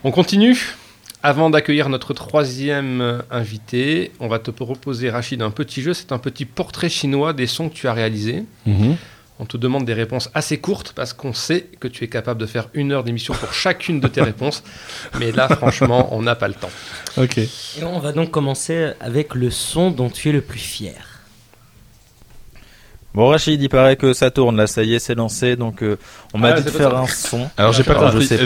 On 0.03 0.11
continue? 0.11 0.75
Avant 1.23 1.51
d'accueillir 1.51 1.91
notre 1.91 2.15
troisième 2.15 3.01
euh, 3.03 3.19
invité, 3.31 4.13
on 4.21 4.29
va 4.29 4.39
te 4.39 4.51
proposer, 4.51 5.11
Rachid, 5.11 5.43
un 5.43 5.51
petit 5.51 5.83
jeu. 5.83 5.93
C'est 5.93 6.13
un 6.13 6.19
petit 6.19 6.47
portrait 6.47 6.89
chinois 6.89 7.33
des 7.35 7.47
sons 7.47 7.69
que 7.69 7.75
tu 7.75 7.89
as 7.89 7.93
réalisés. 7.93 8.45
Mhm. 8.67 8.97
On 9.39 9.47
te 9.47 9.57
demande 9.57 9.87
des 9.87 9.95
réponses 9.95 10.31
assez 10.35 10.59
courtes 10.59 10.93
parce 10.95 11.15
qu'on 11.15 11.33
sait 11.33 11.69
que 11.81 11.89
tu 11.89 12.05
es 12.05 12.09
capable 12.09 12.39
de 12.41 12.47
faire 12.47 12.69
une 12.75 12.93
heure 12.93 13.05
d'émission 13.05 13.33
pour 13.33 13.55
chacune 13.55 13.99
de 13.99 14.07
tes 14.07 14.21
réponses. 14.21 14.63
Mais 15.19 15.33
là, 15.33 15.49
franchement, 15.49 16.09
on 16.13 16.23
n'a 16.23 16.35
pas 16.35 16.49
le 16.49 16.55
temps. 16.55 16.71
Ok. 17.17 17.39
Et 17.39 17.49
on 17.85 17.99
va 18.01 18.13
donc 18.13 18.31
commencer 18.31 18.93
avec 19.01 19.35
le 19.35 19.51
son 19.51 19.91
dont 19.91 20.11
tu 20.11 20.29
es 20.29 20.33
le 20.33 20.43
plus 20.43 20.59
fier. 20.59 21.10
Bon 23.13 23.27
Rachid, 23.27 23.61
il 23.61 23.69
paraît 23.69 23.97
que 23.97 24.13
ça 24.13 24.31
tourne 24.31 24.57
là, 24.57 24.69
ça 24.69 24.85
y 24.85 24.95
est, 24.95 25.01
c'est 25.01 25.17
lancé, 25.17 25.57
donc 25.57 25.83
euh, 25.83 25.97
on 26.33 26.39
m'a 26.39 26.51
Ah, 26.51 26.53
dit 26.61 26.63
de 26.65 26.71
faire 26.71 26.91
ça. 26.93 26.99
un 26.99 27.07
son. 27.09 27.51
Alors, 27.57 27.73
j'ai 27.73 27.83
pas 27.83 27.95
Alors, 27.95 28.13
compris. 28.13 28.27
Je 28.31 28.37
pas, 28.37 28.45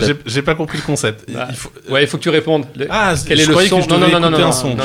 J'ai- 0.00 0.14
je- 0.26 0.40
pas 0.40 0.54
compris 0.56 0.78
le 0.78 0.82
concept. 0.84 1.24
Ah, 1.36 1.46
Il 1.48 1.54
faut- 1.54 1.70
Ouais, 1.88 2.02
il 2.02 2.08
faut 2.08 2.16
que 2.18 2.22
tu 2.22 2.28
répondes. 2.30 2.64
Le- 2.74 2.88
Ah, 2.90 3.14
quel 3.26 3.38
je 3.38 3.42
est 3.42 3.46
le 3.46 3.52
croyais 3.52 3.68
son 3.68 3.76
que 3.78 3.84
je 3.84 3.88
Non, 3.90 3.98
non, 3.98 4.08
non, 4.08 4.18
non, 4.30 4.36
un 4.36 4.40
non, 4.40 4.52
son. 4.52 4.76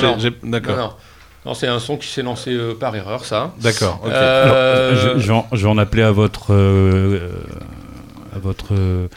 d'accord. 0.44 1.00
Non, 1.46 1.54
c'est 1.56 1.68
un 1.68 1.80
son 1.80 1.98
qui 1.98 2.08
s'est 2.08 2.22
lancé 2.22 2.52
euh, 2.52 2.74
par 2.80 2.96
erreur, 2.96 3.26
ça. 3.26 3.54
D'accord, 3.62 4.02
ok. 4.04 4.12
Euh, 4.12 4.90
Alors, 4.92 5.16
je, 5.16 5.22
je 5.22 5.28
vais 5.28 5.34
en- 5.34 5.48
je 5.54 5.64
vais 5.64 5.70
en 5.72 5.78
appeler 5.80 6.04
à 6.04 6.12
votre, 6.12 6.54
euh, 6.54 7.20
à 8.36 8.40
votre 8.40 8.74
euh, 8.74 9.08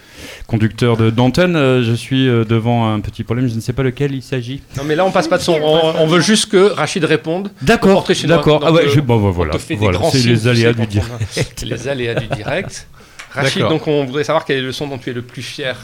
conducteur 0.46 0.96
de- 0.96 1.10
d'antenne. 1.10 1.56
Euh, 1.56 1.82
je 1.82 1.92
suis 1.92 2.28
euh, 2.28 2.44
devant 2.44 2.92
un 2.92 3.00
petit 3.00 3.24
problème, 3.24 3.46
je 3.48 3.54
ne 3.54 3.60
sais 3.60 3.72
pas 3.72 3.82
lequel 3.82 4.14
il 4.14 4.22
s'agit. 4.22 4.62
Non, 4.76 4.84
mais 4.84 4.94
là, 4.94 5.04
on 5.04 5.10
passe 5.10 5.28
pas 5.28 5.38
de 5.38 5.42
son. 5.42 5.54
On, 5.62 5.94
on 6.00 6.06
veut 6.06 6.20
juste 6.20 6.46
que 6.50 6.70
Rachid 6.72 7.04
réponde. 7.04 7.48
au 7.48 7.64
D'accord, 7.64 7.92
portrait 7.94 8.14
chinois. 8.14 8.36
d'accord. 8.36 8.62
Ah 8.64 8.72
ouais, 8.72 8.88
je- 8.88 9.00
bon, 9.00 9.16
bah, 9.22 9.30
voilà, 9.30 9.52
voilà, 9.78 10.00
c'est 10.10 10.18
les 10.26 10.46
aléas 10.48 10.72
du 10.72 10.86
direct. 10.86 11.62
Les 11.64 11.88
aléas 11.88 12.14
du 12.14 12.26
direct. 12.28 12.88
Rachid, 13.30 13.62
donc 13.62 13.86
on 13.88 14.04
voudrait 14.04 14.24
savoir 14.24 14.44
quel 14.44 14.58
est 14.58 14.62
le 14.62 14.72
son 14.72 14.86
dont 14.88 14.98
tu 14.98 15.10
es 15.10 15.12
le 15.12 15.22
plus 15.22 15.42
fier. 15.42 15.76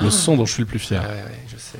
Le 0.00 0.10
son 0.10 0.36
dont 0.36 0.46
je 0.46 0.52
suis 0.52 0.62
le 0.62 0.68
plus 0.68 0.78
fier. 0.78 1.00
Ouais, 1.02 1.08
ouais, 1.08 1.38
je 1.52 1.56
sais. 1.58 1.78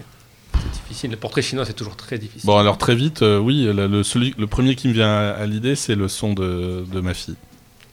C'est 0.55 0.83
difficile. 0.83 1.11
Le 1.13 1.17
portrait 1.17 1.43
chinois, 1.43 1.65
c'est 1.65 1.73
toujours 1.73 1.97
très 1.97 2.19
difficile. 2.19 2.45
Bon, 2.47 2.57
alors 2.57 2.79
très 2.79 2.95
vite, 2.97 3.23
euh, 3.23 3.39
oui, 3.39 3.65
le, 3.73 3.87
le- 3.87 4.03
celui, 4.03 4.35
le 4.39 4.47
premier 4.49 4.75
qui 4.75 4.89
me 4.89 4.93
vient 4.93 5.09
à, 5.09 5.31
à 5.31 5.47
l'idée, 5.47 5.77
c'est 5.77 5.95
le 5.95 6.09
son 6.09 6.35
de, 6.35 6.85
de 6.93 7.01
ma 7.01 7.15
fille. 7.15 7.37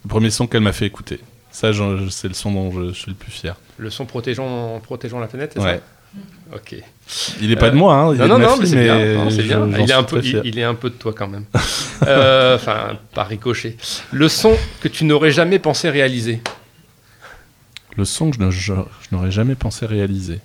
Le 0.03 0.09
premier 0.09 0.29
son 0.31 0.47
qu'elle 0.47 0.61
m'a 0.61 0.71
fait 0.73 0.85
écouter. 0.87 1.19
Ça, 1.55 1.71
c'est 2.09 2.27
le 2.27 2.33
son 2.33 2.51
dont 2.51 2.69
je, 2.69 2.91
suis 2.91 3.11
le 3.11 3.15
plus 3.15 3.31
fier. 3.31 3.55
Le 3.77 3.89
son 3.89 4.05
protégeant, 4.05 4.77
protégeant 4.81 5.21
la 5.21 5.27
planète, 5.27 5.51
c'est 5.53 5.61
Ouais. 5.61 5.79
ça? 5.79 6.53
Ok. 6.53 6.75
Il 7.39 7.49
est 7.49 7.55
pas 7.55 7.69
de 7.69 7.77
moi, 7.77 7.95
hein, 7.95 8.13
il 8.13 8.17
non, 8.17 8.25
est 8.25 8.27
de 8.27 8.33
non, 8.33 8.39
ma 8.39 8.45
non, 8.45 8.51
fille, 8.51 8.61
mais 8.61 8.67
c'est 8.67 8.83
bien. 8.83 8.97
non, 9.15 9.29
Il 9.29 9.89
est, 9.89 9.93
un 9.93 10.03
peu, 10.03 10.21
il, 10.21 10.59
est 10.59 10.63
un 10.65 10.75
peu 10.75 10.89
de 10.89 10.95
toi 10.95 11.13
quand 11.13 11.29
même. 11.29 11.45
Euh, 12.05 12.55
Enfin, 12.59 12.97
par 13.13 13.29
ricochet. 13.29 13.77
Le 14.11 14.27
son 14.27 14.57
que 14.81 14.89
tu 14.89 15.05
n'aurais 15.05 15.31
jamais 15.31 15.57
pensé 15.57 15.89
réaliser. 15.89 16.41
Le 17.95 18.03
son 18.03 18.31
que 18.31 18.51
je, 18.51 18.73
n'aurais 19.13 19.31
jamais 19.31 19.55
pensé 19.55 19.85
réaliser. 19.85 20.41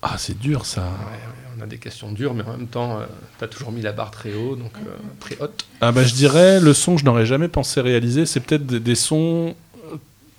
Ah, 0.00 0.14
c'est 0.16 0.38
dur 0.38 0.64
ça. 0.64 0.80
Ouais, 0.80 0.86
ouais, 0.86 1.37
on 1.58 1.62
a 1.62 1.66
des 1.66 1.78
questions 1.78 2.12
dures, 2.12 2.34
mais 2.34 2.44
en 2.44 2.56
même 2.56 2.66
temps, 2.68 3.00
tu 3.38 3.44
as 3.44 3.48
toujours 3.48 3.72
mis 3.72 3.82
la 3.82 3.92
barre 3.92 4.10
très 4.10 4.34
haut, 4.34 4.56
donc 4.56 4.72
euh, 4.76 4.90
très 5.20 5.36
haute. 5.40 5.66
Ah 5.80 5.92
bah 5.92 6.04
je 6.04 6.14
dirais 6.14 6.60
le 6.60 6.72
son 6.72 6.94
que 6.94 7.00
je 7.00 7.04
n'aurais 7.04 7.26
jamais 7.26 7.48
pensé 7.48 7.80
réaliser, 7.80 8.26
c'est 8.26 8.40
peut-être 8.40 8.66
des, 8.66 8.80
des 8.80 8.94
sons 8.94 9.54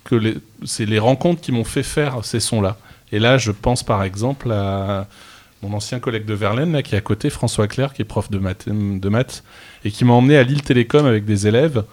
que 0.04 0.14
les 0.14 0.36
c'est 0.64 0.86
les 0.86 0.98
rencontres 0.98 1.40
qui 1.40 1.52
m'ont 1.52 1.64
fait 1.64 1.82
faire 1.82 2.24
ces 2.24 2.40
sons-là. 2.40 2.76
Et 3.12 3.18
là, 3.18 3.38
je 3.38 3.50
pense 3.50 3.82
par 3.82 4.02
exemple 4.02 4.50
à 4.52 5.06
mon 5.62 5.72
ancien 5.74 6.00
collègue 6.00 6.24
de 6.24 6.34
Verlaine 6.34 6.72
là 6.72 6.82
qui 6.82 6.94
est 6.94 6.98
à 6.98 7.02
côté, 7.02 7.30
François 7.30 7.68
Claire, 7.68 7.92
qui 7.92 8.02
est 8.02 8.06
prof 8.06 8.30
de 8.30 8.38
maths, 8.38 8.68
de 8.68 9.08
maths 9.08 9.42
et 9.84 9.90
qui 9.90 10.04
m'a 10.04 10.12
emmené 10.12 10.36
à 10.36 10.42
Lille 10.42 10.62
Télécom 10.62 11.06
avec 11.06 11.24
des 11.24 11.46
élèves. 11.46 11.84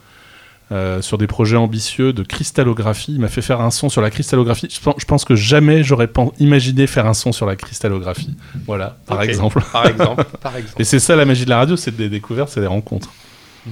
Euh, 0.71 1.01
sur 1.01 1.17
des 1.17 1.27
projets 1.27 1.55
ambitieux 1.55 2.11
de 2.11 2.23
cristallographie. 2.23 3.13
Il 3.13 3.21
m'a 3.21 3.29
fait 3.29 3.41
faire 3.41 3.61
un 3.61 3.71
son 3.71 3.87
sur 3.87 4.01
la 4.01 4.09
cristallographie. 4.09 4.67
Je 4.69 4.81
pense, 4.81 4.95
je 4.97 5.05
pense 5.05 5.23
que 5.23 5.33
jamais 5.35 5.81
j'aurais 5.81 6.09
imaginé 6.39 6.87
faire 6.87 7.05
un 7.05 7.13
son 7.13 7.31
sur 7.31 7.45
la 7.45 7.55
cristallographie. 7.55 8.35
Voilà, 8.65 8.97
par 9.05 9.21
exemple. 9.21 9.63
par 9.71 9.87
exemple, 9.87 10.25
par 10.41 10.57
exemple. 10.57 10.81
Et 10.81 10.83
c'est 10.83 10.99
ça 10.99 11.15
la 11.15 11.23
magie 11.23 11.45
de 11.45 11.49
la 11.49 11.57
radio, 11.57 11.77
c'est 11.77 11.95
des 11.95 12.09
découvertes, 12.09 12.49
c'est 12.49 12.59
des 12.59 12.67
rencontres. 12.67 13.13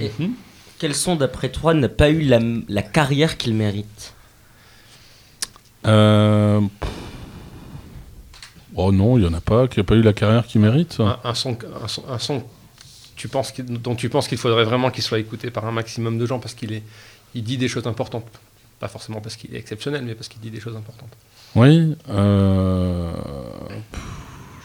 Et 0.00 0.10
quel 0.78 0.94
son, 0.94 1.16
d'après 1.16 1.50
toi, 1.50 1.74
n'a 1.74 1.90
pas 1.90 2.08
eu 2.08 2.22
la, 2.22 2.40
la 2.68 2.82
carrière 2.82 3.36
qu'il 3.36 3.54
mérite? 3.54 4.14
Euh. 5.86 6.60
Oh 8.74 8.92
non, 8.92 9.18
il 9.18 9.22
n'y 9.22 9.28
en 9.28 9.34
a 9.34 9.40
pas 9.40 9.68
qui 9.68 9.80
n'a 9.80 9.84
pas 9.84 9.94
eu 9.94 10.02
la 10.02 10.12
carrière 10.12 10.46
qu'il 10.46 10.60
mérite. 10.60 10.96
Un, 11.00 11.18
un 11.24 11.34
son, 11.34 11.56
un 11.82 11.88
son, 11.88 12.04
un 12.08 12.18
son 12.18 12.42
tu 13.16 13.28
penses 13.28 13.52
dont 13.58 13.94
tu 13.94 14.08
penses 14.08 14.28
qu'il 14.28 14.38
faudrait 14.38 14.64
vraiment 14.64 14.90
qu'il 14.90 15.02
soit 15.02 15.18
écouté 15.18 15.50
par 15.50 15.64
un 15.66 15.72
maximum 15.72 16.18
de 16.18 16.26
gens 16.26 16.38
parce 16.38 16.54
qu'il 16.54 16.72
est, 16.72 16.82
il 17.34 17.42
dit 17.42 17.56
des 17.58 17.68
choses 17.68 17.86
importantes. 17.86 18.26
Pas 18.78 18.88
forcément 18.88 19.20
parce 19.20 19.36
qu'il 19.36 19.54
est 19.54 19.58
exceptionnel, 19.58 20.02
mais 20.04 20.14
parce 20.14 20.28
qu'il 20.28 20.40
dit 20.40 20.50
des 20.50 20.60
choses 20.60 20.76
importantes. 20.76 21.08
Oui. 21.54 21.96
Euh... 22.10 23.10
pff, 23.92 24.02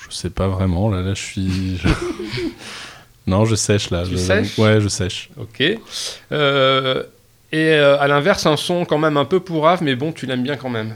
Je 0.10 0.14
sais 0.16 0.30
pas 0.30 0.48
vraiment. 0.50 0.90
Là, 0.90 1.02
là 1.02 1.14
je 1.14 1.22
suis. 1.22 1.82
non, 3.28 3.46
je 3.46 3.56
sèche 3.56 3.90
là. 3.90 4.04
Tu 4.04 4.12
je- 4.12 4.16
sèches? 4.18 4.58
Ouais, 4.58 4.82
je 4.82 4.90
sèche. 4.90 5.30
Ok. 5.38 5.64
Euh, 6.32 7.04
et 7.54 7.70
euh, 7.74 7.98
à 8.00 8.08
l'inverse, 8.08 8.46
un 8.46 8.58
son 8.58 8.84
quand 8.86 8.98
même 8.98 9.16
un 9.18 9.26
peu 9.26 9.40
pourrave, 9.40 9.82
mais 9.84 9.96
bon, 9.96 10.12
tu 10.12 10.26
l'aimes 10.26 10.44
bien 10.44 10.58
quand 10.58 10.70
même. 10.70 10.94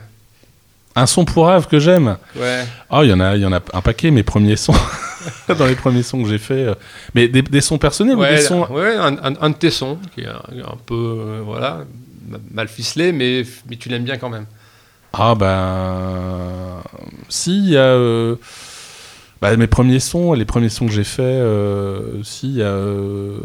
Un 0.97 1.05
son 1.07 1.25
pourrave 1.25 1.67
que 1.67 1.77
j'aime. 1.79 2.17
Ouais. 2.37 2.63
Oh, 2.89 3.01
il 3.03 3.09
y 3.09 3.13
en 3.13 3.19
a, 3.19 3.35
il 3.35 3.41
y 3.41 3.45
en 3.45 3.51
a 3.51 3.59
un 3.73 3.81
paquet. 3.81 4.11
Mes 4.11 4.23
premiers 4.23 4.55
sons. 4.55 4.73
Dans 5.57 5.65
les 5.65 5.75
premiers 5.75 6.03
sons 6.03 6.21
que 6.23 6.29
j'ai 6.29 6.37
fait. 6.37 6.53
euh. 6.67 6.75
Mais 7.15 7.27
des, 7.27 7.41
des 7.41 7.61
sons 7.61 7.77
personnels 7.77 8.15
ou 8.15 8.23
des 8.23 8.37
sons. 8.41 8.65
ouais, 8.71 8.95
un, 8.95 9.17
un- 9.17 9.33
un 9.41 9.49
de 9.49 9.55
tes 9.55 9.71
sons 9.71 9.97
qui 10.13 10.21
est 10.21 10.27
un, 10.27 10.41
un 10.63 10.77
peu 10.85 10.93
euh, 10.95 11.41
voilà 11.43 11.79
ma- 12.29 12.37
mal 12.53 12.67
ficelé, 12.67 13.11
mais, 13.11 13.43
mais 13.69 13.75
tu 13.75 13.89
l'aimes 13.89 14.03
bien 14.03 14.17
quand 14.17 14.29
même. 14.29 14.45
Ah 15.17 15.33
ben 15.35 16.81
si 17.29 17.57
il 17.57 17.69
y 17.71 17.77
a 17.77 17.81
euh, 17.81 18.35
bah, 19.41 19.55
mes 19.57 19.67
premiers 19.67 19.99
sons, 20.01 20.33
les 20.33 20.45
premiers 20.45 20.69
sons 20.69 20.85
que 20.87 20.91
j'ai 20.91 21.03
faits, 21.05 21.25
euh, 21.25 22.21
si 22.23 22.47
il 22.49 22.55
y 22.57 22.61
a 22.61 22.65
euh, 22.67 23.37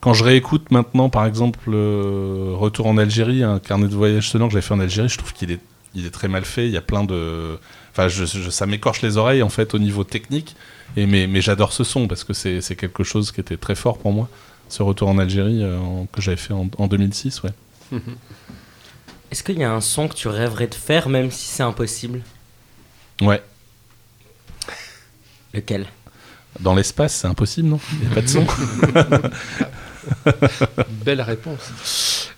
quand 0.00 0.12
je 0.14 0.24
réécoute 0.24 0.70
maintenant 0.70 1.08
par 1.08 1.24
exemple 1.26 1.58
euh, 1.68 2.52
Retour 2.54 2.86
en 2.86 2.98
Algérie, 2.98 3.42
un 3.42 3.58
carnet 3.58 3.88
de 3.88 3.94
voyage 3.94 4.28
sonore 4.30 4.48
que 4.48 4.52
j'avais 4.52 4.62
fait 4.66 4.74
en 4.74 4.80
Algérie, 4.80 5.08
je 5.08 5.18
trouve 5.18 5.32
qu'il 5.32 5.50
est 5.50 5.60
il 5.96 6.06
est 6.06 6.10
très 6.10 6.28
mal 6.28 6.44
fait. 6.44 6.66
Il 6.66 6.72
y 6.72 6.76
a 6.76 6.82
plein 6.82 7.04
de 7.04 7.58
enfin 7.92 8.08
je, 8.08 8.24
je- 8.24 8.50
ça 8.50 8.66
m'écorche 8.66 9.02
les 9.02 9.16
oreilles 9.16 9.42
en 9.42 9.48
fait 9.48 9.74
au 9.74 9.78
niveau 9.78 10.04
technique. 10.04 10.54
Et 10.96 11.06
mais, 11.06 11.26
mais 11.26 11.40
j'adore 11.40 11.72
ce 11.72 11.84
son 11.84 12.06
parce 12.06 12.24
que 12.24 12.32
c'est 12.32 12.60
c'est 12.60 12.76
quelque 12.76 13.02
chose 13.02 13.32
qui 13.32 13.40
était 13.40 13.56
très 13.56 13.74
fort 13.74 13.98
pour 13.98 14.12
moi. 14.12 14.28
Ce 14.68 14.82
retour 14.82 15.08
en 15.08 15.18
Algérie 15.18 15.62
euh, 15.62 15.78
en- 15.78 16.06
que 16.06 16.20
j'avais 16.20 16.36
fait 16.36 16.52
en, 16.52 16.68
en 16.78 16.86
2006, 16.86 17.42
ouais. 17.42 17.50
Est-ce 19.30 19.42
qu'il 19.42 19.58
y 19.58 19.64
a 19.64 19.72
un 19.72 19.80
son 19.80 20.06
que 20.08 20.14
tu 20.14 20.28
rêverais 20.28 20.68
de 20.68 20.74
faire, 20.74 21.08
même 21.08 21.30
si 21.32 21.46
c'est 21.46 21.62
impossible? 21.64 22.22
Ouais. 23.20 23.42
Lequel? 25.52 25.86
Dans 26.60 26.74
l'espace, 26.74 27.14
c'est 27.16 27.26
impossible, 27.26 27.68
non? 27.68 27.80
Il 27.92 28.06
n'y 28.06 28.12
a 28.12 28.14
pas 28.14 28.22
de 28.22 28.28
son. 28.28 28.46
Belle 31.04 31.20
réponse. 31.22 31.60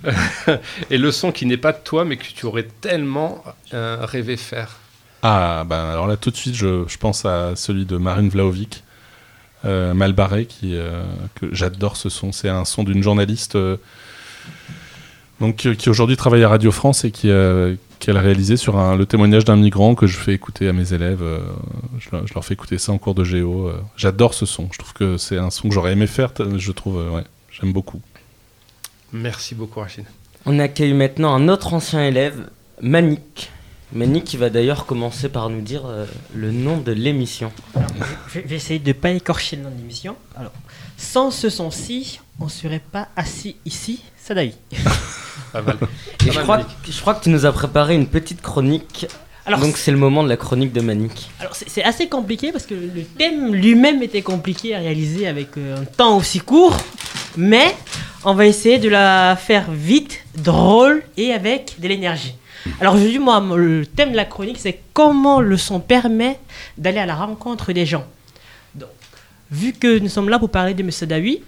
et 0.90 0.98
le 0.98 1.10
son 1.10 1.32
qui 1.32 1.46
n'est 1.46 1.56
pas 1.56 1.72
de 1.72 1.78
toi, 1.82 2.04
mais 2.04 2.16
que 2.16 2.24
tu 2.24 2.46
aurais 2.46 2.66
tellement 2.80 3.42
euh, 3.74 3.98
rêvé 4.02 4.36
faire. 4.36 4.76
Ah, 5.22 5.64
ben 5.68 5.84
alors 5.90 6.06
là, 6.06 6.16
tout 6.16 6.30
de 6.30 6.36
suite, 6.36 6.54
je, 6.54 6.96
pense 6.98 7.24
à 7.24 7.56
celui 7.56 7.84
de 7.84 7.96
Marine 7.96 8.28
Vlaovic, 8.28 8.84
euh, 9.64 9.92
Mal 9.94 10.12
barré, 10.12 10.46
qui, 10.46 10.76
euh, 10.76 11.02
que 11.34 11.52
j'adore 11.52 11.96
ce 11.96 12.08
son. 12.08 12.30
C'est 12.30 12.48
un 12.48 12.64
son 12.64 12.84
d'une 12.84 13.02
journaliste 13.02 13.56
euh, 13.56 13.76
donc, 15.40 15.66
euh, 15.66 15.74
qui 15.74 15.88
aujourd'hui 15.88 16.16
travaille 16.16 16.42
à 16.42 16.48
Radio 16.48 16.72
France 16.72 17.04
et 17.04 17.10
qui, 17.10 17.30
euh, 17.30 17.74
qui 18.00 18.10
a 18.10 18.20
réalisé 18.20 18.56
sur 18.56 18.96
le 18.96 19.06
témoignage 19.06 19.44
d'un 19.44 19.56
migrant 19.56 19.94
que 19.94 20.06
je 20.06 20.16
fais 20.16 20.34
écouter 20.34 20.68
à 20.68 20.72
mes 20.72 20.92
élèves. 20.92 21.22
euh, 21.22 21.40
je, 21.98 22.10
leur, 22.34 22.44
fais 22.44 22.54
écouter 22.54 22.78
ça 22.78 22.92
en 22.92 22.98
cours 22.98 23.14
de 23.14 23.24
géo. 23.24 23.68
euh. 23.68 23.80
J'adore 23.96 24.34
ce 24.34 24.46
son. 24.46 24.68
Je 24.72 24.78
trouve 24.78 24.92
que 24.94 25.16
c'est 25.16 25.38
un 25.38 25.50
son 25.50 25.68
que 25.68 25.74
j'aurais 25.74 25.92
aimé 25.92 26.06
faire. 26.06 26.32
Je 26.56 26.72
trouve, 26.72 26.98
euh, 26.98 27.10
ouais, 27.10 27.24
j'aime 27.50 27.72
beaucoup. 27.72 28.00
Merci 29.12 29.54
beaucoup, 29.54 29.80
Rachid. 29.80 30.04
On 30.46 30.58
accueille 30.58 30.92
maintenant 30.92 31.34
un 31.34 31.48
autre 31.48 31.74
ancien 31.74 32.04
élève, 32.04 32.48
Manik. 32.80 33.50
Manik 33.92 34.24
qui 34.24 34.36
va 34.36 34.50
d'ailleurs 34.50 34.84
commencer 34.84 35.28
par 35.30 35.48
nous 35.48 35.62
dire 35.62 35.86
euh, 35.86 36.04
le 36.34 36.52
nom 36.52 36.76
de 36.76 36.92
l'émission. 36.92 37.50
Je 38.28 38.40
vais 38.40 38.56
essayer 38.56 38.78
de 38.78 38.88
ne 38.88 38.92
pas 38.92 39.10
écorcher 39.10 39.56
le 39.56 39.62
nom 39.62 39.70
de 39.70 39.76
l'émission. 39.76 40.16
Alors, 40.36 40.52
sans 40.98 41.30
ce 41.30 41.48
son-ci, 41.48 42.20
on 42.38 42.44
ne 42.44 42.50
serait 42.50 42.82
pas 42.92 43.08
assis 43.16 43.56
ici, 43.64 44.02
Sadaï. 44.18 44.54
Et 45.54 46.30
je 46.30 46.32
mal, 46.32 46.42
crois, 46.42 46.60
je 46.86 47.00
crois 47.00 47.14
que 47.14 47.24
tu 47.24 47.30
nous 47.30 47.46
as 47.46 47.52
préparé 47.52 47.94
une 47.94 48.06
petite 48.06 48.42
chronique 48.42 49.06
Alors, 49.48 49.60
Donc 49.60 49.78
c'est 49.78 49.90
le 49.90 49.96
moment 49.96 50.22
de 50.22 50.28
la 50.28 50.36
chronique 50.36 50.74
de 50.74 50.82
Manique. 50.82 51.30
Alors 51.40 51.54
c'est 51.54 51.82
assez 51.82 52.06
compliqué 52.06 52.52
parce 52.52 52.66
que 52.66 52.74
le 52.74 53.02
thème 53.02 53.54
lui-même 53.54 54.02
était 54.02 54.20
compliqué 54.20 54.74
à 54.74 54.78
réaliser 54.78 55.26
avec 55.26 55.56
euh, 55.56 55.78
un 55.78 55.84
temps 55.86 56.18
aussi 56.18 56.40
court, 56.40 56.76
mais 57.34 57.74
on 58.26 58.34
va 58.34 58.44
essayer 58.44 58.78
de 58.78 58.90
la 58.90 59.36
faire 59.36 59.70
vite, 59.70 60.20
drôle 60.36 61.02
et 61.16 61.32
avec 61.32 61.76
de 61.80 61.88
l'énergie. 61.88 62.34
Alors 62.78 62.96
aujourd'hui, 62.96 63.18
moi, 63.18 63.42
le 63.56 63.86
thème 63.86 64.10
de 64.10 64.16
la 64.16 64.26
chronique, 64.26 64.58
c'est 64.60 64.80
comment 64.92 65.40
le 65.40 65.56
son 65.56 65.80
permet 65.80 66.38
d'aller 66.76 66.98
à 66.98 67.06
la 67.06 67.14
rencontre 67.14 67.72
des 67.72 67.86
gens. 67.86 68.04
Donc, 68.74 68.90
vu 69.50 69.72
que 69.72 69.98
nous 69.98 70.10
sommes 70.10 70.28
là 70.28 70.38
pour 70.38 70.50
parler 70.50 70.74
de 70.74 70.82
M. 70.82 70.90
Dawi, 71.08 71.40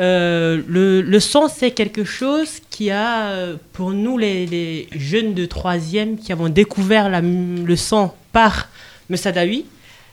euh, 0.00 0.60
le, 0.66 1.20
son, 1.20 1.48
c'est 1.48 1.70
quelque 1.70 2.04
chose 2.04 2.60
qui 2.70 2.90
a, 2.90 3.28
euh, 3.30 3.56
pour 3.72 3.92
nous, 3.92 4.16
les, 4.18 4.88
jeunes 4.96 5.34
de 5.34 5.44
troisième 5.46 6.16
qui 6.16 6.32
avons 6.32 6.48
découvert 6.48 7.10
le 7.22 7.76
son 7.76 8.10
par 8.32 8.68
M. 9.10 9.16
Dawi, 9.34 9.66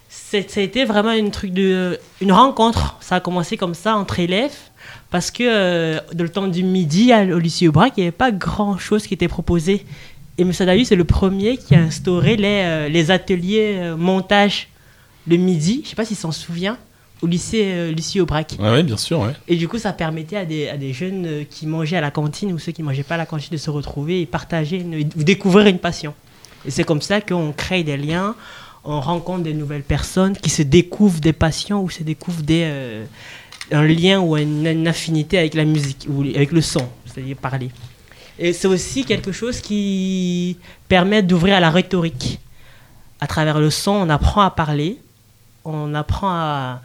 c'est- 0.10 0.50
ça 0.50 0.60
a 0.60 0.64
été 0.64 0.84
vraiment 0.86 1.12
une, 1.14 1.32
truc 1.32 1.54
de, 1.54 1.98
une 2.22 2.32
rencontre. 2.32 2.98
Ça 3.00 3.16
a 3.16 3.20
commencé 3.20 3.56
comme 3.58 3.74
ça 3.74 3.96
entre 3.96 4.20
élèves. 4.20 4.56
Parce 5.12 5.32
que 5.32 5.44
euh, 5.46 6.00
dans 6.14 6.24
le 6.24 6.30
temps 6.30 6.48
du 6.48 6.64
midi 6.64 7.12
à- 7.12 7.24
au 7.24 7.40
lycée 7.40 7.68
Aubrac, 7.68 7.94
il 7.98 8.02
n'y 8.02 8.08
avait 8.08 8.12
pas 8.16 8.32
grand-chose 8.32 9.08
qui 9.08 9.14
était 9.14 9.28
proposé. 9.28 9.86
Et 10.38 10.44
M. 10.44 10.52
Dawi, 10.60 10.86
c'est 10.86 10.96
le 10.96 11.04
premier 11.04 11.58
qui 11.58 11.74
a 11.76 11.80
instauré 11.80 12.36
les, 12.38 12.62
euh, 12.66 12.90
les 12.90 13.12
ateliers 13.12 13.76
euh, 13.80 13.98
montage 13.98 14.68
le 15.28 15.38
midi. 15.38 15.76
Je 15.78 15.80
ne 15.82 15.86
sais 15.90 15.96
pas 15.96 16.06
s'il 16.06 16.16
s'en 16.18 16.32
souvient, 16.32 16.78
au 17.22 17.28
lycée, 17.28 17.64
euh, 17.66 17.92
lycée 17.92 18.22
Aubrac. 18.22 18.56
Ouais, 18.60 18.70
ouais, 18.70 18.84
bien 18.84 18.98
sûr, 18.98 19.20
ouais. 19.20 19.34
Et 19.48 19.56
du 19.56 19.68
coup, 19.68 19.78
ça 19.78 19.94
permettait 19.94 20.38
à 20.38 20.46
des, 20.46 20.70
à 20.70 20.78
des 20.78 20.94
jeunes 20.94 21.26
euh, 21.26 21.44
qui 21.50 21.68
mangeaient 21.68 21.98
à 21.98 22.02
la 22.02 22.12
cantine 22.12 22.52
ou 22.54 22.60
ceux 22.60 22.72
qui 22.72 22.82
ne 22.82 22.88
mangeaient 22.88 23.04
pas 23.04 23.16
à 23.16 23.18
la 23.20 23.26
cantine 23.26 23.52
de 23.52 23.58
se 23.58 23.70
retrouver 23.70 24.22
et 24.22 24.26
partager, 24.26 24.78
une, 24.78 25.04
découvrir 25.04 25.68
une 25.68 25.80
passion. 25.80 26.14
Et 26.66 26.72
c'est 26.72 26.84
comme 26.84 27.02
ça 27.02 27.22
qu'on 27.22 27.52
crée 27.52 27.84
des 27.84 27.98
liens, 27.98 28.36
on 28.84 29.00
rencontre 29.00 29.44
des 29.44 29.54
nouvelles 29.54 29.84
personnes 29.84 30.36
qui 30.36 30.50
se 30.50 30.62
découvrent 30.62 31.20
des 31.20 31.34
passions 31.34 31.84
ou 31.84 31.90
se 31.90 32.04
découvrent 32.04 32.44
des, 32.44 32.64
euh, 32.66 33.06
un 33.72 33.84
lien 33.84 34.20
ou 34.20 34.38
une, 34.38 34.66
une 34.66 34.88
affinité 34.88 35.38
avec 35.38 35.54
la 35.54 35.66
musique 35.66 36.08
ou 36.10 36.22
avec 36.22 36.52
le 36.52 36.62
son, 36.62 36.88
c'est-à-dire 37.06 37.38
parler. 37.38 37.70
Et 38.38 38.54
c'est 38.54 38.68
aussi 38.68 39.04
quelque 39.04 39.34
chose 39.34 39.60
qui 39.60 40.58
permet 40.88 41.22
d'ouvrir 41.22 41.56
à 41.56 41.60
la 41.60 41.70
rhétorique. 41.70 42.40
À 43.20 43.28
travers 43.28 43.60
le 43.60 43.70
son, 43.70 43.92
on 43.92 44.10
apprend 44.10 44.42
à 44.42 44.50
parler, 44.50 44.98
on 45.66 45.94
apprend 45.94 46.30
à 46.30 46.82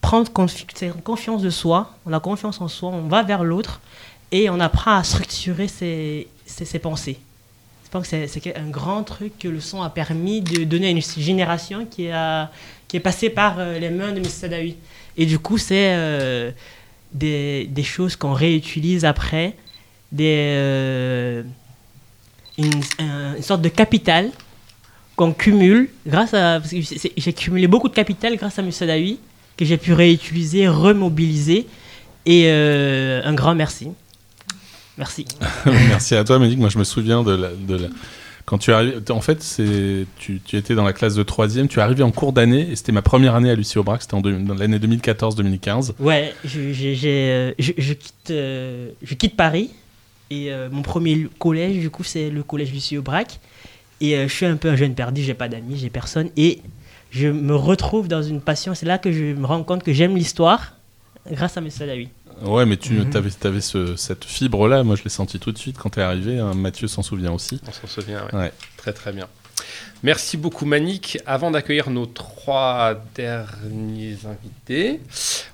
prendre 0.00 0.30
confi- 0.30 0.92
confiance 1.02 1.42
de 1.42 1.50
soi, 1.50 1.94
on 2.06 2.12
a 2.12 2.20
confiance 2.20 2.60
en 2.60 2.68
soi, 2.68 2.90
on 2.90 3.08
va 3.08 3.22
vers 3.22 3.44
l'autre 3.44 3.80
et 4.32 4.50
on 4.50 4.60
apprend 4.60 4.96
à 4.96 5.04
structurer 5.04 5.68
ses, 5.68 6.28
pensées. 6.82 7.18
Je 7.84 7.90
pense 7.90 8.08
que 8.08 8.26
c'est- 8.26 8.56
un 8.56 8.68
grand 8.68 9.02
truc 9.02 9.38
que 9.38 9.48
le 9.48 9.60
son 9.60 9.82
a 9.82 9.90
permis 9.90 10.40
de 10.42 10.64
donner 10.64 10.88
à 10.88 10.90
une 10.90 11.00
génération 11.00 11.86
qui, 11.86 12.06
est 12.06 13.00
passée 13.00 13.30
par 13.30 13.58
euh, 13.58 13.78
les 13.78 13.90
mains 13.90 14.12
de 14.12 14.18
M. 14.18 14.24
Sadawi. 14.24 14.76
Et 15.16 15.26
du 15.26 15.38
coup, 15.38 15.58
c'est 15.58 15.94
euh, 15.94 16.50
des, 17.12 17.68
choses 17.82 18.14
qu'on 18.16 18.34
réutilise 18.34 19.04
après, 19.04 19.56
euh, 20.20 21.42
une, 22.58 22.80
un- 22.98 23.36
une 23.36 23.42
sorte 23.42 23.62
de 23.62 23.68
capital 23.68 24.30
qu'on 25.16 25.32
cumule 25.32 25.90
grâce 26.06 26.34
à. 26.34 26.60
J'ai 27.16 27.32
cumulé 27.32 27.66
beaucoup 27.66 27.88
de 27.88 27.94
capital 27.94 28.36
grâce 28.36 28.58
à 28.58 28.62
M. 28.62 28.70
Sadawi, 28.70 29.18
que 29.58 29.66
j'ai 29.66 29.76
pu 29.76 29.92
réutiliser, 29.92 30.66
remobiliser. 30.68 31.66
Et 32.24 32.44
euh, 32.46 33.20
un 33.24 33.34
grand 33.34 33.54
merci. 33.54 33.88
Merci. 34.96 35.24
Merci 35.66 36.14
à 36.16 36.24
toi, 36.24 36.38
Monique. 36.38 36.58
Moi, 36.58 36.68
je 36.70 36.78
me 36.78 36.84
souviens 36.84 37.22
de 37.22 37.32
la. 37.32 37.50
De 37.52 37.76
la- 37.76 37.88
Quand 38.44 38.58
tu 38.58 38.72
arrives, 38.72 39.02
en 39.10 39.20
fait, 39.20 39.42
c'est 39.42 40.06
tu, 40.18 40.40
tu 40.44 40.56
étais 40.56 40.74
dans 40.74 40.82
la 40.84 40.92
classe 40.94 41.14
de 41.14 41.22
troisième, 41.22 41.68
tu 41.68 41.78
es 41.78 41.82
arrivé 41.82 42.02
en 42.02 42.10
cours 42.10 42.32
d'année, 42.32 42.68
et 42.72 42.76
c'était 42.76 42.92
ma 42.92 43.02
première 43.02 43.34
année 43.34 43.50
à 43.50 43.54
Lucie 43.54 43.78
Aubrac, 43.78 44.00
c'était 44.02 44.14
en 44.14 44.20
dans 44.22 44.54
l'année 44.54 44.78
2014-2015. 44.78 45.92
Ouais, 46.00 46.34
je, 46.44 46.72
j'ai- 46.72 46.94
j'ai, 46.94 47.30
euh, 47.30 47.52
je, 47.58 47.72
je 47.76 47.92
quitte, 47.92 48.30
euh, 48.30 48.90
je 49.02 49.14
quitte 49.14 49.36
Paris. 49.36 49.70
Et 50.30 50.50
euh, 50.52 50.68
mon 50.70 50.82
premier 50.82 51.28
collège, 51.38 51.78
du 51.78 51.90
coup, 51.90 52.04
c'est 52.04 52.28
le 52.30 52.42
collège 52.42 52.72
Lucie 52.72 52.96
Aubrac. 52.98 53.38
Et 54.00 54.16
je 54.28 54.32
suis 54.32 54.46
un 54.46 54.56
peu 54.56 54.68
un 54.68 54.76
jeune 54.76 54.94
perdu, 54.94 55.22
j'ai 55.22 55.34
pas 55.34 55.48
d'amis, 55.48 55.76
j'ai 55.78 55.90
personne. 55.90 56.28
Et 56.36 56.60
je 57.10 57.28
me 57.28 57.54
retrouve 57.54 58.08
dans 58.08 58.22
une 58.22 58.40
passion. 58.40 58.74
C'est 58.74 58.86
là 58.86 58.98
que 58.98 59.10
je 59.12 59.24
me 59.34 59.46
rends 59.46 59.62
compte 59.64 59.82
que 59.82 59.92
j'aime 59.92 60.16
l'histoire 60.16 60.74
grâce 61.30 61.56
à 61.56 61.60
M. 61.60 61.70
Sadawi. 61.70 62.08
Ouais, 62.42 62.64
mais 62.66 62.76
tu 62.76 62.92
Mhm. 62.94 63.10
avais, 63.16 63.60
cette 63.96 64.24
fibre-là, 64.24 64.84
moi 64.84 64.94
je 64.94 65.02
l'ai 65.02 65.10
senti 65.10 65.40
tout 65.40 65.50
de 65.50 65.58
suite 65.58 65.76
quand 65.78 65.90
tu 65.90 65.98
es 65.98 66.02
arrivé. 66.02 66.38
hein. 66.38 66.54
Mathieu 66.54 66.86
s'en 66.86 67.02
souvient 67.02 67.32
aussi. 67.32 67.60
On 67.66 67.72
s'en 67.72 67.86
souvient, 67.88 68.24
ouais. 68.26 68.34
Ouais. 68.34 68.52
Très 68.76 68.92
très 68.92 69.12
bien. 69.12 69.26
Merci 70.04 70.36
beaucoup 70.36 70.64
Manique. 70.64 71.18
Avant 71.26 71.50
d'accueillir 71.50 71.90
nos 71.90 72.06
trois 72.06 72.94
derniers 73.16 74.16
invités, 74.24 75.00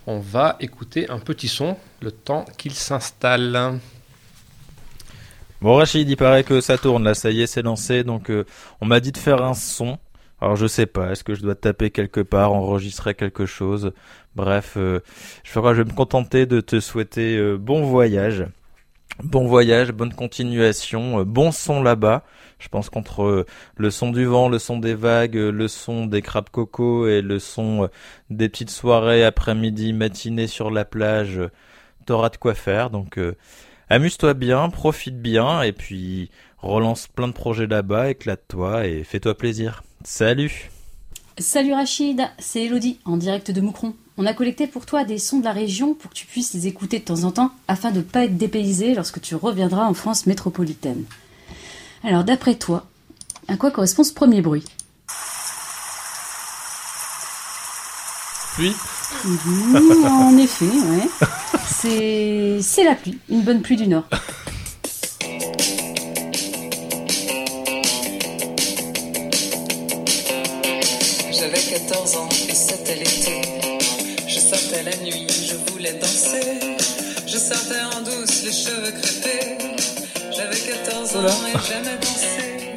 on 0.06 0.18
va 0.20 0.56
écouter 0.60 1.08
un 1.08 1.18
petit 1.18 1.48
son, 1.48 1.78
le 2.02 2.10
temps 2.10 2.44
qu'il 2.58 2.74
s'installe. 2.74 3.78
Bon 5.62 5.76
Rachid, 5.76 6.06
il 6.08 6.16
paraît 6.16 6.44
que 6.44 6.60
ça 6.60 6.76
tourne 6.76 7.04
là, 7.04 7.14
ça 7.14 7.30
y 7.30 7.40
est, 7.40 7.46
c'est 7.46 7.62
lancé. 7.62 8.04
Donc 8.04 8.30
euh, 8.30 8.44
on 8.82 8.86
m'a 8.86 9.00
dit 9.00 9.12
de 9.12 9.16
faire 9.18 9.42
un 9.42 9.54
son. 9.54 9.96
Alors 10.40 10.56
je 10.56 10.66
sais 10.66 10.86
pas, 10.86 11.12
est-ce 11.12 11.24
que 11.24 11.34
je 11.34 11.42
dois 11.42 11.54
taper 11.54 11.90
quelque 11.90 12.20
part, 12.20 12.52
enregistrer 12.52 13.14
quelque 13.14 13.46
chose? 13.46 13.92
Bref, 14.34 14.74
euh, 14.76 15.00
je 15.44 15.60
vais 15.60 15.84
me 15.84 15.94
contenter 15.94 16.44
de 16.46 16.60
te 16.60 16.80
souhaiter 16.80 17.36
euh, 17.36 17.56
bon 17.56 17.84
voyage. 17.84 18.46
Bon 19.22 19.46
voyage, 19.46 19.92
bonne 19.92 20.12
continuation, 20.12 21.20
euh, 21.20 21.24
bon 21.24 21.52
son 21.52 21.82
là-bas. 21.82 22.24
Je 22.58 22.68
pense 22.68 22.90
qu'entre 22.90 23.46
le 23.76 23.90
son 23.90 24.10
du 24.10 24.24
vent, 24.24 24.48
le 24.48 24.58
son 24.58 24.78
des 24.78 24.94
vagues, 24.94 25.34
le 25.36 25.68
son 25.68 26.06
des 26.06 26.22
crabes 26.22 26.50
coco 26.50 27.06
et 27.06 27.20
le 27.20 27.38
son 27.38 27.88
des 28.30 28.48
petites 28.48 28.70
soirées 28.70 29.24
après-midi, 29.24 29.92
matinée 29.92 30.46
sur 30.46 30.70
la 30.70 30.84
plage, 30.84 31.40
t'auras 32.06 32.30
de 32.30 32.36
quoi 32.36 32.54
faire. 32.54 32.90
Donc 32.90 33.18
amuse-toi 33.90 34.34
bien, 34.34 34.68
profite 34.70 35.20
bien 35.20 35.62
et 35.62 35.72
puis 35.72 36.30
relance 36.58 37.06
plein 37.08 37.28
de 37.28 37.32
projets 37.32 37.66
là-bas, 37.66 38.10
éclate-toi 38.10 38.86
et 38.86 39.04
fais-toi 39.04 39.36
plaisir. 39.36 39.82
Salut 40.04 40.70
Salut 41.38 41.72
Rachid, 41.72 42.22
c'est 42.38 42.64
Elodie 42.64 42.98
en 43.04 43.16
direct 43.16 43.50
de 43.50 43.60
Moucron. 43.60 43.94
On 44.16 44.26
a 44.26 44.34
collecté 44.34 44.68
pour 44.68 44.86
toi 44.86 45.02
des 45.04 45.18
sons 45.18 45.40
de 45.40 45.44
la 45.44 45.52
région 45.52 45.94
pour 45.94 46.10
que 46.10 46.14
tu 46.14 46.26
puisses 46.26 46.54
les 46.54 46.68
écouter 46.68 47.00
de 47.00 47.04
temps 47.04 47.24
en 47.24 47.32
temps 47.32 47.50
afin 47.66 47.90
de 47.90 47.98
ne 47.98 48.02
pas 48.02 48.24
être 48.24 48.36
dépaysé 48.36 48.94
lorsque 48.94 49.20
tu 49.20 49.34
reviendras 49.34 49.84
en 49.84 49.94
France 49.94 50.26
métropolitaine. 50.26 51.04
Alors 52.04 52.22
d'après 52.22 52.54
toi, 52.54 52.86
à 53.48 53.56
quoi 53.56 53.72
correspond 53.72 54.04
ce 54.04 54.14
premier 54.14 54.40
bruit? 54.40 54.64
Pluie 58.54 58.74
Mhm, 59.24 60.04
En 60.06 60.36
effet, 60.38 60.64
ouais. 60.64 61.08
C'est 61.66 62.58
c'est 62.60 62.84
la 62.84 62.94
pluie, 62.94 63.18
une 63.28 63.42
bonne 63.42 63.62
pluie 63.62 63.76
du 63.76 63.86
nord. 63.86 64.04
J'avais 71.32 71.58
14 71.58 72.16
ans 72.16 72.28
et 72.48 72.54
c'était 72.54 72.94
l'été. 72.96 73.42
Je 74.26 74.38
sortais 74.38 74.82
la 74.82 74.96
nuit, 75.04 75.26
je 75.28 75.72
voulais 75.72 75.92
danser. 75.94 76.76
Je 77.26 77.36
sortais 77.36 77.80
en 77.96 78.00
douce, 78.02 78.42
les 78.44 78.52
cheveux 78.52 78.90
crêpés. 79.00 79.58
J'avais 80.36 80.56
14 80.56 81.16
ans 81.16 81.46
et 81.48 81.58
j'aimais 81.66 81.96
danser. 82.00 82.74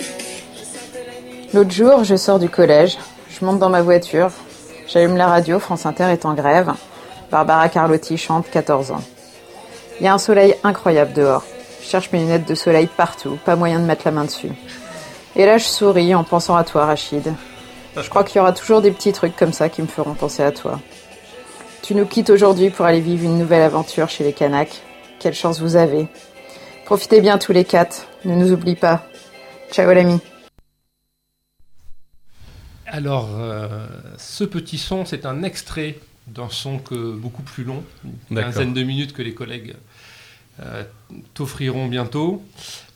L'autre 1.54 1.72
jour, 1.72 2.04
je 2.04 2.16
sors 2.16 2.40
du 2.40 2.50
collège, 2.50 2.98
je 3.40 3.46
monte 3.46 3.60
dans 3.60 3.70
ma 3.70 3.82
voiture, 3.82 4.32
j'allume 4.88 5.18
la 5.18 5.28
radio, 5.28 5.60
France 5.60 5.86
Inter 5.86 6.06
est 6.12 6.26
en 6.26 6.34
grève. 6.34 6.74
Barbara 7.32 7.70
Carlotti 7.70 8.18
chante 8.18 8.50
14 8.50 8.92
ans. 8.92 9.04
Il 10.00 10.06
y 10.06 10.08
a 10.08 10.14
un 10.14 10.18
soleil 10.18 10.56
incroyable 10.64 11.14
dehors. 11.14 11.44
Je 11.82 11.88
cherche 11.88 12.12
mes 12.12 12.20
lunettes 12.20 12.48
de 12.48 12.56
soleil 12.56 12.88
partout, 12.88 13.38
pas 13.46 13.56
moyen 13.56 13.80
de 13.80 13.86
mettre 13.86 14.04
la 14.06 14.12
main 14.12 14.26
dessus. 14.26 14.52
Et 15.36 15.46
là, 15.46 15.58
je 15.58 15.66
souris 15.66 16.16
en 16.16 16.24
pensant 16.24 16.56
à 16.56 16.64
toi, 16.64 16.86
Rachid. 16.86 17.34
Je 17.96 18.10
crois 18.10 18.24
qu'il 18.24 18.38
y 18.38 18.40
aura 18.40 18.54
toujours 18.54 18.82
des 18.82 18.92
petits 18.92 19.14
trucs 19.14 19.36
comme 19.36 19.54
ça 19.54 19.70
qui 19.70 19.82
me 19.82 19.88
feront 19.88 20.14
penser 20.14 20.44
à 20.44 20.52
toi. 20.52 20.80
Tu 21.82 21.96
nous 21.96 22.06
quittes 22.06 22.30
aujourd'hui 22.30 22.70
pour 22.70 22.86
aller 22.86 23.00
vivre 23.00 23.24
une 23.26 23.38
nouvelle 23.38 23.62
aventure 23.62 24.10
chez 24.10 24.24
les 24.24 24.34
Kanaks. 24.34 24.82
Quelle 25.20 25.34
chance 25.34 25.60
vous 25.60 25.76
avez. 25.76 26.08
Profitez 26.86 27.22
bien 27.22 27.38
tous 27.38 27.54
les 27.54 27.66
quatre. 27.66 28.08
Ne 28.26 28.36
nous 28.36 28.52
oublie 28.52 28.76
pas. 28.76 29.02
Ciao 29.72 29.92
l'ami. 29.92 30.20
Alors, 32.88 33.30
euh, 33.36 33.88
ce 34.18 34.44
petit 34.44 34.78
son, 34.78 35.06
c'est 35.06 35.26
un 35.26 35.44
extrait 35.44 36.00
d'un 36.28 36.50
son 36.50 36.80
que, 36.80 37.16
beaucoup 37.16 37.44
plus 37.44 37.64
long, 37.64 37.84
une 38.32 38.38
quinzaine 38.40 38.74
de 38.74 38.84
minutes 38.84 39.14
que 39.14 39.22
les 39.22 39.34
collègues 39.34 39.76
euh, 40.60 40.84
t'offriront 41.34 41.88
bientôt. 41.88 42.44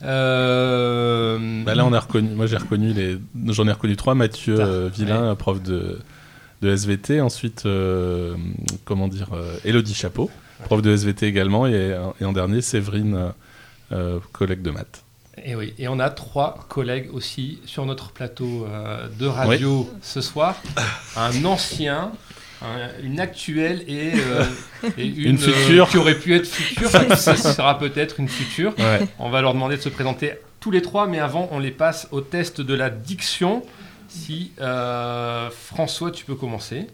Euh, 0.02 1.62
Bah 1.64 1.74
là, 1.74 1.86
on 1.86 1.92
a 1.92 2.00
reconnu. 2.00 2.30
Moi, 2.30 2.46
j'ai 2.46 2.56
reconnu 2.56 2.92
les. 2.92 3.18
J'en 3.48 3.68
ai 3.68 3.72
reconnu 3.72 3.96
trois. 3.96 4.14
Mathieu 4.14 4.56
euh, 4.58 4.88
Villain, 4.92 5.34
prof 5.36 5.62
de, 5.62 6.00
de 6.62 6.68
SVT. 6.74 7.20
Ensuite, 7.20 7.66
comment 8.84 9.08
dire, 9.08 9.28
Elodie 9.64 9.94
Chapeau, 9.94 10.30
prof 10.64 10.82
de 10.82 10.90
SVT 10.94 11.26
également. 11.26 11.66
Et, 11.66 11.96
et 12.20 12.24
en 12.24 12.32
dernier, 12.32 12.62
Séverine, 12.62 13.32
collègue 14.32 14.62
de 14.62 14.70
maths. 14.70 15.01
Et 15.44 15.54
oui, 15.54 15.72
et 15.78 15.88
on 15.88 15.98
a 15.98 16.10
trois 16.10 16.66
collègues 16.68 17.08
aussi 17.12 17.58
sur 17.64 17.86
notre 17.86 18.10
plateau 18.12 18.66
euh, 18.68 19.08
de 19.18 19.26
radio 19.26 19.90
ce 20.02 20.20
soir. 20.20 20.56
Un 21.16 21.44
ancien, 21.46 22.12
un- 22.60 22.90
une 23.02 23.18
actuelle 23.18 23.82
et, 23.88 24.12
euh, 24.14 24.44
et 24.98 25.06
une, 25.06 25.30
Une 25.30 25.38
future. 25.38 25.86
euh, 25.86 25.90
qui 25.90 25.96
aurait 25.96 26.18
pu 26.18 26.34
être 26.34 26.46
future, 26.46 26.86
enfin, 26.94 27.16
ce 27.16 27.34
sera 27.36 27.78
peut-être 27.78 28.20
une 28.20 28.28
future. 28.28 28.74
Ouais. 28.78 29.06
On 29.18 29.30
va 29.30 29.40
leur 29.40 29.54
demander 29.54 29.76
de 29.78 29.82
se 29.82 29.88
présenter 29.88 30.34
tous 30.60 30.70
les 30.70 30.82
trois, 30.82 31.06
mais 31.06 31.18
avant, 31.18 31.48
on 31.50 31.58
les 31.58 31.70
passe 31.72 32.08
au 32.10 32.20
test 32.20 32.60
de 32.60 32.74
la 32.74 32.90
diction. 32.90 33.62
Si 34.08 34.52
euh, 34.60 35.48
François, 35.50 36.10
tu 36.10 36.26
peux 36.26 36.34
commencer. 36.34 36.86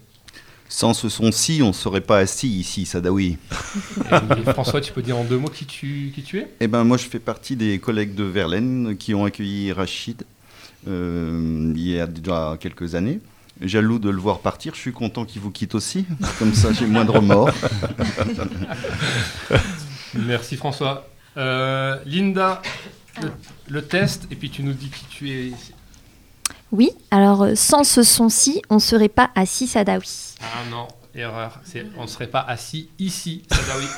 Sans 0.69 0.93
ce 0.93 1.09
son-ci, 1.09 1.61
on 1.63 1.69
ne 1.69 1.73
serait 1.73 2.03
pas 2.03 2.19
assis 2.19 2.49
ici, 2.49 2.85
Sadawi. 2.85 3.39
Et, 4.13 4.53
François, 4.53 4.81
tu 4.81 4.93
peux 4.93 5.03
dire 5.03 5.17
en 5.17 5.25
deux 5.25 5.39
mots 5.39 5.49
qui 5.49 5.65
tu, 5.65 6.13
qui 6.15 6.23
tu 6.23 6.41
es? 6.41 6.49
Eh 6.61 6.67
ben, 6.67 6.85
moi, 6.85 6.97
je 6.97 7.05
fais 7.05 7.19
partie 7.19 7.57
des 7.57 7.79
collègues 7.79 8.15
de 8.15 8.25
Verlaine 8.25 8.97
qui 8.99 9.15
ont 9.15 9.25
accueilli 9.25 9.73
Rachid 9.73 10.25
euh, 10.87 11.73
il 11.75 11.89
y 11.89 12.01
a 12.01 12.07
déjà 12.07 12.57
quelques 12.61 12.95
années. 12.95 13.21
Jaloux 13.61 13.99
de 13.99 14.09
le 14.09 14.19
voir 14.19 14.39
partir, 14.39 14.75
je 14.75 14.81
suis 14.81 14.93
content 14.93 15.25
qu'il 15.25 15.41
vous 15.41 15.51
quitte 15.51 15.75
aussi. 15.75 16.07
Comme 16.39 16.55
ça, 16.55 16.73
j'ai 16.73 16.87
moins 16.87 17.05
de 17.05 17.11
remords. 17.11 17.51
Merci 20.15 20.57
François. 20.57 21.09
Euh, 21.37 21.99
Linda, 22.07 22.63
le, 23.21 23.31
le 23.69 23.83
test, 23.83 24.29
et 24.31 24.37
puis 24.37 24.51
tu 24.51 24.63
nous 24.63 24.73
dis 24.73 24.91
qui 24.91 25.05
tu 25.07 25.31
es. 25.31 25.53
Oui, 26.73 26.91
alors 27.11 27.43
euh, 27.43 27.55
sans 27.55 27.85
ce 27.85 28.03
son-ci, 28.03 28.61
on 28.71 28.75
ne 28.77 28.81
serait 28.81 29.09
pas 29.09 29.31
assis 29.35 29.67
Sadawi. 29.67 30.35
Ah 30.43 30.45
non, 30.71 30.87
erreur. 31.15 31.61
C'est, 31.65 31.87
on 31.97 32.03
ne 32.03 32.07
serait 32.07 32.27
pas 32.27 32.45
assis 32.47 32.91
ici, 32.99 33.43
Sadawi. 33.51 33.87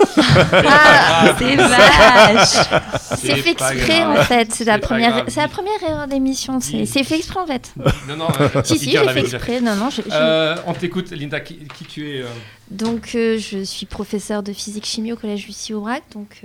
Ah, 0.72 1.34
c'est 1.38 1.56
vache 1.56 3.18
C'est 3.18 3.36
fait 3.36 3.50
exprès 3.50 4.04
en 4.04 4.16
fait, 4.22 4.52
c'est 4.52 4.64
la, 4.64 4.78
première, 4.78 5.24
la 5.36 5.48
première 5.48 5.82
erreur 5.82 6.06
d'émission, 6.06 6.60
c'est 6.60 6.86
fait 6.86 7.16
exprès 7.16 7.40
en 7.40 7.46
fait. 7.46 7.72
Non, 8.08 8.16
non, 8.16 8.28
euh, 8.40 8.48
si, 8.64 8.78
si, 8.78 8.90
j'ai 8.92 9.08
fait 9.08 9.20
exprès, 9.20 9.60
non, 9.60 9.74
non, 9.74 9.90
je- 9.90 10.02
je- 10.02 10.08
Euh, 10.12 10.56
on 10.66 10.72
t'écoute, 10.74 11.10
Linda, 11.10 11.40
qui, 11.40 11.58
qui 11.76 11.84
tu 11.84 12.08
es 12.08 12.22
euh, 12.22 12.26
Donc, 12.70 13.10
je 13.12 13.62
suis 13.64 13.86
professeure 13.86 14.42
de 14.44 14.52
physique-chimie 14.52 15.12
au 15.12 15.16
collège 15.16 15.46
Lucie 15.46 15.74
Aubrac, 15.74 16.02
donc 16.14 16.42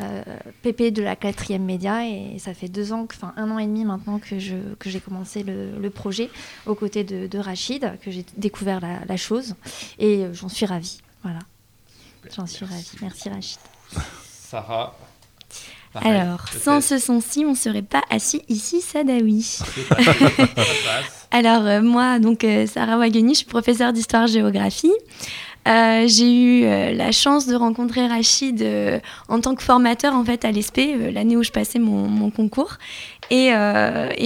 euh, 0.00 0.22
PP 0.62 0.92
de 0.92 1.02
la 1.02 1.16
quatrième 1.16 1.64
média, 1.64 2.06
et 2.06 2.38
ça 2.38 2.54
fait 2.54 2.68
deux 2.68 2.92
ans, 2.92 3.06
enfin 3.10 3.32
un 3.36 3.50
an 3.50 3.58
et 3.58 3.66
demi 3.66 3.84
maintenant 3.84 4.18
que 4.18 4.38
je 4.38 4.54
que 4.78 4.90
j'ai 4.90 5.00
commencé 5.00 5.42
le, 5.42 5.78
le 5.78 5.90
projet 5.90 6.30
aux 6.66 6.74
côtés 6.74 7.04
de, 7.04 7.26
de 7.26 7.38
Rachid, 7.38 7.98
que 8.02 8.10
j'ai 8.10 8.24
découvert 8.36 8.80
la, 8.80 9.04
la 9.06 9.16
chose, 9.16 9.54
et 9.98 10.24
euh, 10.24 10.34
j'en 10.34 10.48
suis 10.48 10.66
ravie. 10.66 11.00
Voilà, 11.22 11.40
j'en 12.34 12.46
suis 12.46 12.64
ravie. 12.64 12.90
Merci 13.00 13.28
Rachid. 13.28 13.58
Sarah. 14.30 14.94
Pareil, 15.94 16.10
Alors, 16.10 16.48
sans 16.48 16.80
ce 16.80 16.98
son-ci, 16.98 17.44
on 17.46 17.50
ne 17.50 17.56
serait 17.56 17.82
pas 17.82 18.02
assis 18.10 18.42
ici, 18.48 18.80
Sadawi. 18.80 19.60
Alors, 21.30 21.64
euh, 21.66 21.82
moi, 21.82 22.18
donc, 22.18 22.42
euh, 22.42 22.66
Sarah 22.66 22.98
Wageni, 22.98 23.34
je 23.34 23.38
suis 23.38 23.46
professeure 23.46 23.92
d'histoire-géographie. 23.92 24.92
Euh, 25.66 26.04
j'ai 26.06 26.30
eu 26.30 26.64
euh, 26.64 26.92
la 26.92 27.10
chance 27.10 27.46
de 27.46 27.54
rencontrer 27.54 28.06
Rachid 28.06 28.60
euh, 28.60 28.98
en 29.28 29.40
tant 29.40 29.54
que 29.54 29.62
formateur 29.62 30.12
en 30.12 30.22
fait 30.22 30.44
à 30.44 30.50
l'ESP 30.50 30.80
l'année 31.10 31.38
où 31.38 31.42
je 31.42 31.52
passais 31.52 31.78
mon, 31.78 32.30
concours 32.30 32.76
et, 33.30 33.50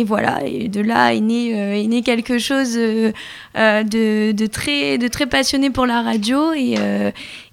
voilà 0.05 0.45
et 0.45 0.69
de 0.69 0.81
là 0.81 1.15
est 1.15 1.21
né, 1.21 2.03
quelque 2.03 2.39
chose 2.39 2.75
de, 2.75 3.13
très 4.47 5.27
passionné 5.27 5.71
pour 5.71 5.87
la 5.87 6.03
radio 6.03 6.53
et 6.53 6.75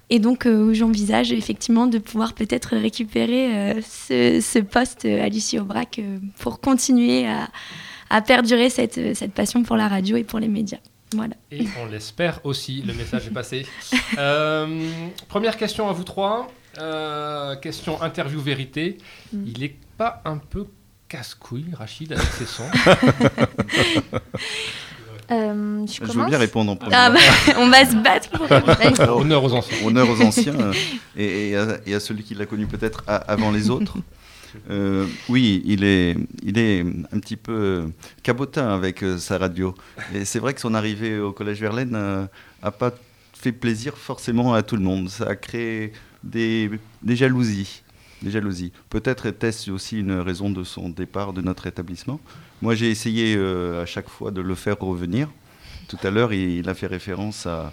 et 0.08 0.20
donc 0.20 0.48
j'envisage 0.72 1.32
effectivement 1.32 1.86
de 1.86 1.98
pouvoir 1.98 2.34
peut-être 2.34 2.76
récupérer 2.76 3.76
ce, 3.82 4.60
poste 4.60 5.04
à 5.04 5.28
Lucie 5.28 5.58
Aubrac 5.58 6.00
pour 6.40 6.60
continuer 6.60 7.26
à, 8.10 8.22
perdurer 8.22 8.70
cette 8.70 9.32
passion 9.32 9.62
pour 9.62 9.76
la 9.76 9.88
radio 9.88 10.16
et 10.16 10.24
pour 10.24 10.38
les 10.38 10.48
médias. 10.48 10.78
Voilà. 11.14 11.34
Et 11.50 11.66
on 11.80 11.86
l'espère 11.86 12.40
aussi, 12.44 12.82
le 12.82 12.92
message 12.94 13.26
est 13.26 13.30
passé. 13.34 13.66
Euh, 14.18 14.88
première 15.28 15.56
question 15.56 15.88
à 15.88 15.92
vous 15.92 16.04
trois. 16.04 16.48
Euh, 16.78 17.56
question 17.56 18.00
interview 18.02 18.40
vérité. 18.40 18.98
Mm. 19.32 19.44
Il 19.46 19.64
est 19.64 19.76
pas 19.98 20.22
un 20.24 20.38
peu 20.38 20.66
casse-couille, 21.08 21.66
Rachid, 21.74 22.12
avec 22.12 22.26
ses 22.26 22.46
sons 22.46 22.70
Euh, 25.32 25.84
je 25.86 26.06
Je 26.06 26.12
veux 26.12 26.26
bien 26.26 26.38
répondre 26.38 26.70
en 26.70 26.76
premier. 26.76 26.94
Ah 26.94 27.10
bah, 27.10 27.18
on 27.58 27.68
va 27.68 27.84
se 27.84 27.96
battre 27.96 28.30
pour 28.30 29.18
Honneur 29.18 29.42
aux 29.42 29.52
anciens. 29.54 29.84
Honneur 29.84 30.08
aux 30.08 30.22
anciens 30.22 30.70
et, 31.16 31.50
et 31.50 31.56
à, 31.56 31.78
et 31.84 31.94
à 31.94 32.00
celui 32.00 32.22
qui 32.22 32.34
l'a 32.34 32.46
connu 32.46 32.66
peut-être 32.68 33.02
avant 33.08 33.50
les 33.50 33.68
autres. 33.68 33.98
Euh, 34.70 35.06
oui, 35.28 35.62
il 35.64 35.84
est, 35.84 36.16
il 36.42 36.58
est 36.58 36.80
un 36.80 37.18
petit 37.18 37.36
peu 37.36 37.52
euh, 37.52 37.86
cabotin 38.22 38.68
avec 38.68 39.02
euh, 39.02 39.18
sa 39.18 39.38
radio. 39.38 39.74
Et 40.14 40.24
c'est 40.24 40.38
vrai 40.38 40.54
que 40.54 40.60
son 40.60 40.74
arrivée 40.74 41.18
au 41.18 41.32
Collège 41.32 41.60
Verlaine 41.60 41.90
n'a 41.90 42.70
pas 42.70 42.92
fait 43.34 43.52
plaisir 43.52 43.96
forcément 43.96 44.54
à 44.54 44.62
tout 44.62 44.76
le 44.76 44.82
monde. 44.82 45.08
Ça 45.08 45.28
a 45.28 45.36
créé 45.36 45.92
des, 46.24 46.70
jalousies. 47.06 47.82
Des 48.22 48.30
jalousies. 48.30 48.72
Peut-être 48.90 49.26
était-ce 49.26 49.70
aussi 49.70 50.00
une 50.00 50.18
raison 50.18 50.50
de 50.50 50.64
son 50.64 50.88
départ 50.88 51.32
de 51.32 51.42
notre 51.42 51.66
établissement. 51.66 52.20
Moi, 52.62 52.74
j'ai 52.74 52.90
essayé 52.90 53.34
euh, 53.36 53.82
à 53.82 53.86
chaque 53.86 54.08
fois 54.08 54.30
de 54.30 54.40
le 54.40 54.54
faire 54.54 54.78
revenir. 54.78 55.28
Tout 55.88 55.98
à 56.02 56.10
l'heure, 56.10 56.32
il, 56.32 56.58
il 56.58 56.68
a 56.68 56.74
fait 56.74 56.86
référence 56.86 57.46
à 57.46 57.72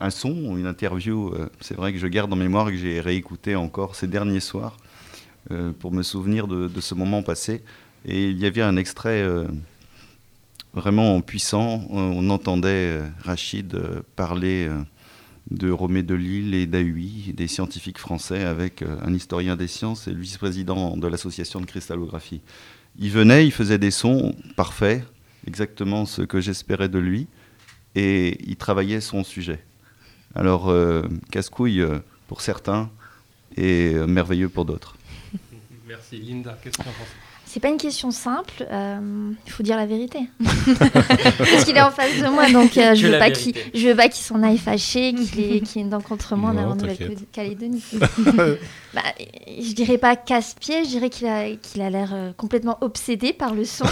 un 0.00 0.10
son, 0.10 0.56
une 0.56 0.66
interview. 0.66 1.32
euh, 1.34 1.48
c'est 1.60 1.76
vrai 1.76 1.92
que 1.92 1.98
je 1.98 2.06
garde 2.06 2.32
en 2.32 2.36
mémoire 2.36 2.66
que 2.66 2.76
j'ai 2.76 3.00
réécouté 3.00 3.56
encore 3.56 3.94
ces 3.94 4.06
derniers 4.06 4.40
soirs 4.40 4.76
euh, 4.76 4.83
pour 5.78 5.92
me 5.92 6.02
souvenir 6.02 6.46
de, 6.46 6.80
ce 6.80 6.94
moment 6.94 7.22
passé. 7.22 7.62
Et 8.06 8.30
il 8.30 8.38
y 8.38 8.46
avait 8.46 8.62
un 8.62 8.76
extrait 8.76 9.22
euh, 9.22 9.46
vraiment 10.74 11.20
puissant. 11.20 11.86
On, 11.90 12.00
on 12.00 12.30
entendait 12.30 12.98
euh, 12.98 13.08
Rachid 13.22 13.74
euh, 13.74 14.02
parler 14.16 14.66
euh, 14.68 14.78
de 15.50 15.70
Romé 15.70 16.02
de 16.02 16.14
Lille 16.14 16.54
et 16.54 16.66
d'Ahui, 16.66 17.32
des 17.34 17.48
scientifiques 17.48 17.98
français, 17.98 18.44
avec 18.44 18.82
euh, 18.82 18.96
un 19.02 19.12
historien 19.12 19.56
des 19.56 19.68
sciences 19.68 20.08
et 20.08 20.12
le 20.12 20.20
vice-président 20.20 20.96
de 20.96 21.06
l'association 21.06 21.60
de 21.60 21.66
cristallographie. 21.66 22.40
Il 22.98 23.10
venait, 23.10 23.46
il 23.46 23.52
faisait 23.52 23.78
des 23.78 23.90
sons 23.90 24.34
parfaits, 24.56 25.04
exactement 25.46 26.06
ce 26.06 26.22
que 26.22 26.40
j'espérais 26.40 26.88
de 26.88 26.98
lui, 26.98 27.26
et 27.94 28.38
il 28.48 28.56
travaillait 28.56 29.00
son 29.00 29.24
sujet. 29.24 29.60
Alors, 30.34 30.68
euh, 30.68 31.02
casse-couille 31.30 31.80
euh, 31.80 31.98
pour 32.26 32.40
certains 32.40 32.90
et 33.56 33.92
euh, 33.94 34.06
merveilleux 34.06 34.48
pour 34.48 34.64
d'autres. 34.64 34.96
Merci. 35.94 36.18
Linda, 36.18 36.58
qu'est-ce 36.62 36.76
que 36.76 36.82
tu 36.82 36.88
en 36.88 36.92
penses? 36.92 37.08
C'est 37.46 37.60
pas 37.60 37.68
une 37.68 37.76
question 37.76 38.10
simple, 38.10 38.66
euh, 38.68 39.30
il 39.46 39.52
faut 39.52 39.62
dire 39.62 39.76
la 39.76 39.86
vérité. 39.86 40.18
Parce 40.40 41.64
qu'il 41.64 41.76
est 41.76 41.82
en 41.82 41.90
face 41.92 42.18
de 42.20 42.28
moi, 42.28 42.50
donc 42.50 42.76
euh, 42.76 42.94
je 42.94 43.06
veux 43.06 43.18
pas 43.18 43.30
qu'il 43.30 43.54
je 43.72 43.88
veux 43.88 43.94
pas 43.94 44.08
qu'il 44.08 44.24
s'en 44.24 44.42
aille 44.42 44.58
fâché, 44.58 45.14
qu'il 45.14 45.40
ait, 45.40 45.60
qu'il 45.60 45.82
une 45.82 45.90
dent 45.90 46.00
contre 46.00 46.34
moi 46.36 46.50
en. 46.50 46.74
Nouvelle-Calédonie. 46.74 47.84
bah, 48.94 49.02
je 49.46 49.72
dirais 49.72 49.98
pas 49.98 50.16
casse-pied, 50.16 50.84
je 50.84 50.88
dirais 50.88 51.10
qu'il 51.10 51.28
a, 51.28 51.54
qu'il 51.54 51.82
a 51.82 51.90
l'air 51.90 52.10
euh, 52.12 52.32
complètement 52.32 52.78
obsédé 52.80 53.32
par 53.32 53.54
le 53.54 53.64
son. 53.64 53.84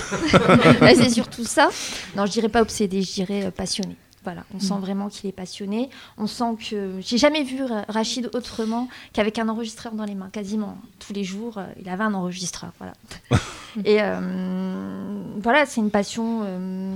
Là, 0.80 0.94
c'est 0.96 1.10
surtout 1.10 1.44
ça. 1.44 1.68
Non, 2.16 2.26
je 2.26 2.32
dirais 2.32 2.48
pas 2.48 2.62
obsédé, 2.62 3.02
je 3.02 3.12
dirais 3.12 3.44
euh, 3.44 3.50
passionné. 3.52 3.96
Voilà, 4.24 4.44
on 4.54 4.60
sent 4.60 4.78
vraiment 4.80 5.08
qu'il 5.08 5.28
est 5.28 5.32
passionné. 5.32 5.90
On 6.16 6.26
sent 6.28 6.56
que 6.70 6.98
j'ai 7.00 7.18
jamais 7.18 7.42
vu 7.42 7.64
Ra- 7.64 7.84
Rachid 7.88 8.30
autrement 8.34 8.88
qu'avec 9.12 9.38
un 9.38 9.48
enregistreur 9.48 9.94
dans 9.94 10.04
les 10.04 10.14
mains, 10.14 10.30
quasiment 10.30 10.78
tous 11.00 11.12
les 11.12 11.24
jours. 11.24 11.58
euh, 11.58 11.66
il 11.80 11.88
avait 11.88 12.04
un 12.04 12.14
enregistreur, 12.14 12.72
voilà. 12.78 12.94
Et 13.84 13.98
euh, 14.00 15.22
voilà, 15.40 15.66
c'est 15.66 15.80
une 15.80 15.90
passion, 15.90 16.42
euh, 16.44 16.94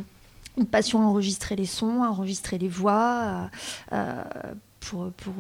une 0.56 0.66
passion 0.66 1.02
à 1.02 1.06
enregistrer 1.06 1.56
les 1.56 1.66
sons, 1.66 2.02
à 2.04 2.08
enregistrer 2.08 2.58
les 2.58 2.68
voix, 2.68 3.50
euh, 3.92 4.22
pour, 4.80 5.10
pour 5.12 5.34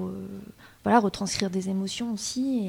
voilà, 0.82 0.98
retranscrire 0.98 1.50
des 1.50 1.68
émotions 1.68 2.12
aussi. 2.12 2.66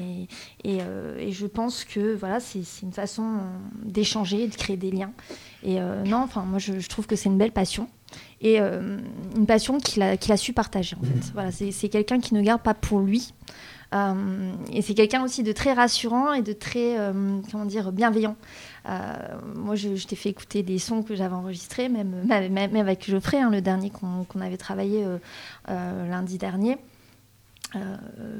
Et, 0.62 0.74
et, 0.76 0.78
euh, 0.80 1.18
et 1.18 1.32
je 1.32 1.46
pense 1.46 1.82
que 1.84 2.14
voilà, 2.14 2.38
c'est 2.40 2.62
une 2.82 2.92
façon 2.92 3.38
d'échanger, 3.82 4.46
de 4.46 4.54
créer 4.54 4.76
des 4.76 4.92
liens. 4.92 5.10
Et 5.64 5.80
euh, 5.80 6.04
non, 6.04 6.18
enfin, 6.18 6.42
moi, 6.42 6.58
je, 6.60 6.78
je 6.78 6.88
trouve 6.88 7.06
que 7.08 7.16
c'est 7.16 7.28
une 7.28 7.38
belle 7.38 7.50
passion. 7.52 7.88
Et 8.40 8.60
euh, 8.60 8.98
une 9.36 9.46
passion 9.46 9.78
qu'il 9.78 10.02
a, 10.02 10.16
qu'il 10.16 10.32
a 10.32 10.36
su 10.36 10.52
partager, 10.52 10.96
en 10.96 11.04
fait. 11.04 11.32
Voilà, 11.34 11.50
c'est 11.50 11.72
c'est 11.72 11.88
quelqu'un 11.88 12.20
qui 12.20 12.34
ne 12.34 12.42
garde 12.42 12.62
pas 12.62 12.74
pour 12.74 13.00
lui. 13.00 13.34
Euh, 13.94 14.52
et 14.70 14.82
c'est 14.82 14.94
quelqu'un 14.94 15.24
aussi 15.24 15.42
de 15.42 15.50
très 15.52 15.72
rassurant 15.72 16.34
et 16.34 16.42
de 16.42 16.52
très, 16.52 16.98
euh, 16.98 17.40
comment 17.50 17.64
dire, 17.64 17.90
bienveillant. 17.90 18.36
Moi, 19.54 19.74
je, 19.74 19.96
je 19.96 20.06
t'ai 20.06 20.16
fait 20.16 20.30
écouter 20.30 20.62
des 20.62 20.78
sons 20.78 21.02
que 21.02 21.14
j'avais 21.14 21.34
enregistrés, 21.34 21.88
même, 21.88 22.22
même, 22.24 22.52
même 22.52 22.76
avec 22.76 23.08
Geoffrey, 23.08 23.38
hein, 23.38 23.50
le 23.50 23.60
dernier 23.60 23.90
qu'on 23.90 24.24
qu'on 24.24 24.40
avait 24.40 24.56
travaillé 24.56 25.04
lundi 25.68 26.38
dernier. 26.38 26.78
Euh, 27.76 27.96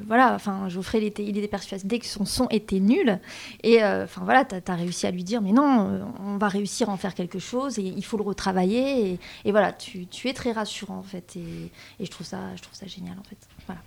voilà, 0.07 0.35
enfin, 0.35 0.68
Geoffrey, 0.68 0.99
il 0.99 1.05
était, 1.05 1.24
il 1.24 1.37
était 1.37 1.49
persuadé 1.49 1.99
que 1.99 2.07
son 2.07 2.24
son 2.24 2.49
était 2.49 2.81
nul. 2.81 3.18
Et 3.62 3.83
euh, 3.83 4.05
enfin, 4.05 4.22
voilà, 4.24 4.45
tu 4.45 4.55
as, 4.55 4.74
réussi 4.74 5.07
à 5.07 5.11
lui 5.11 5.24
dire, 5.24 5.43
mais 5.43 5.53
non, 5.53 5.91
euh, 5.91 6.05
on 6.24 6.39
va 6.39 6.49
réussir 6.49 6.89
à 6.89 6.93
en 6.93 6.97
faire 6.97 7.14
quelque 7.14 7.39
chose 7.39 7.79
et 7.79 7.83
il 7.83 8.05
faut 8.05 8.16
le 8.16 8.22
retravailler. 8.22 9.18
Et, 9.45 9.51
voilà, 9.51 9.72
tu, 9.72 10.07
es 10.24 10.33
très 10.33 10.53
rassurant, 10.53 10.97
en 10.97 11.03
fait. 11.03 11.37
Et, 11.37 11.70
je, 12.05 12.11
trouve 12.11 12.26
ça, 12.26 12.39
je 12.57 12.62
trouve 12.62 12.74
ça 12.74 12.87
génial, 12.87 13.16
en 13.18 13.24
fait. 13.24 13.39
Voilà. 13.66 13.81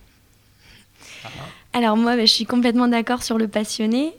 Alors 1.73 1.97
moi, 1.97 2.15
bah, 2.15 2.25
je 2.25 2.31
suis 2.31 2.45
complètement 2.45 2.87
d'accord 2.87 3.23
sur 3.23 3.39
le 3.39 3.47
passionné. 3.47 4.13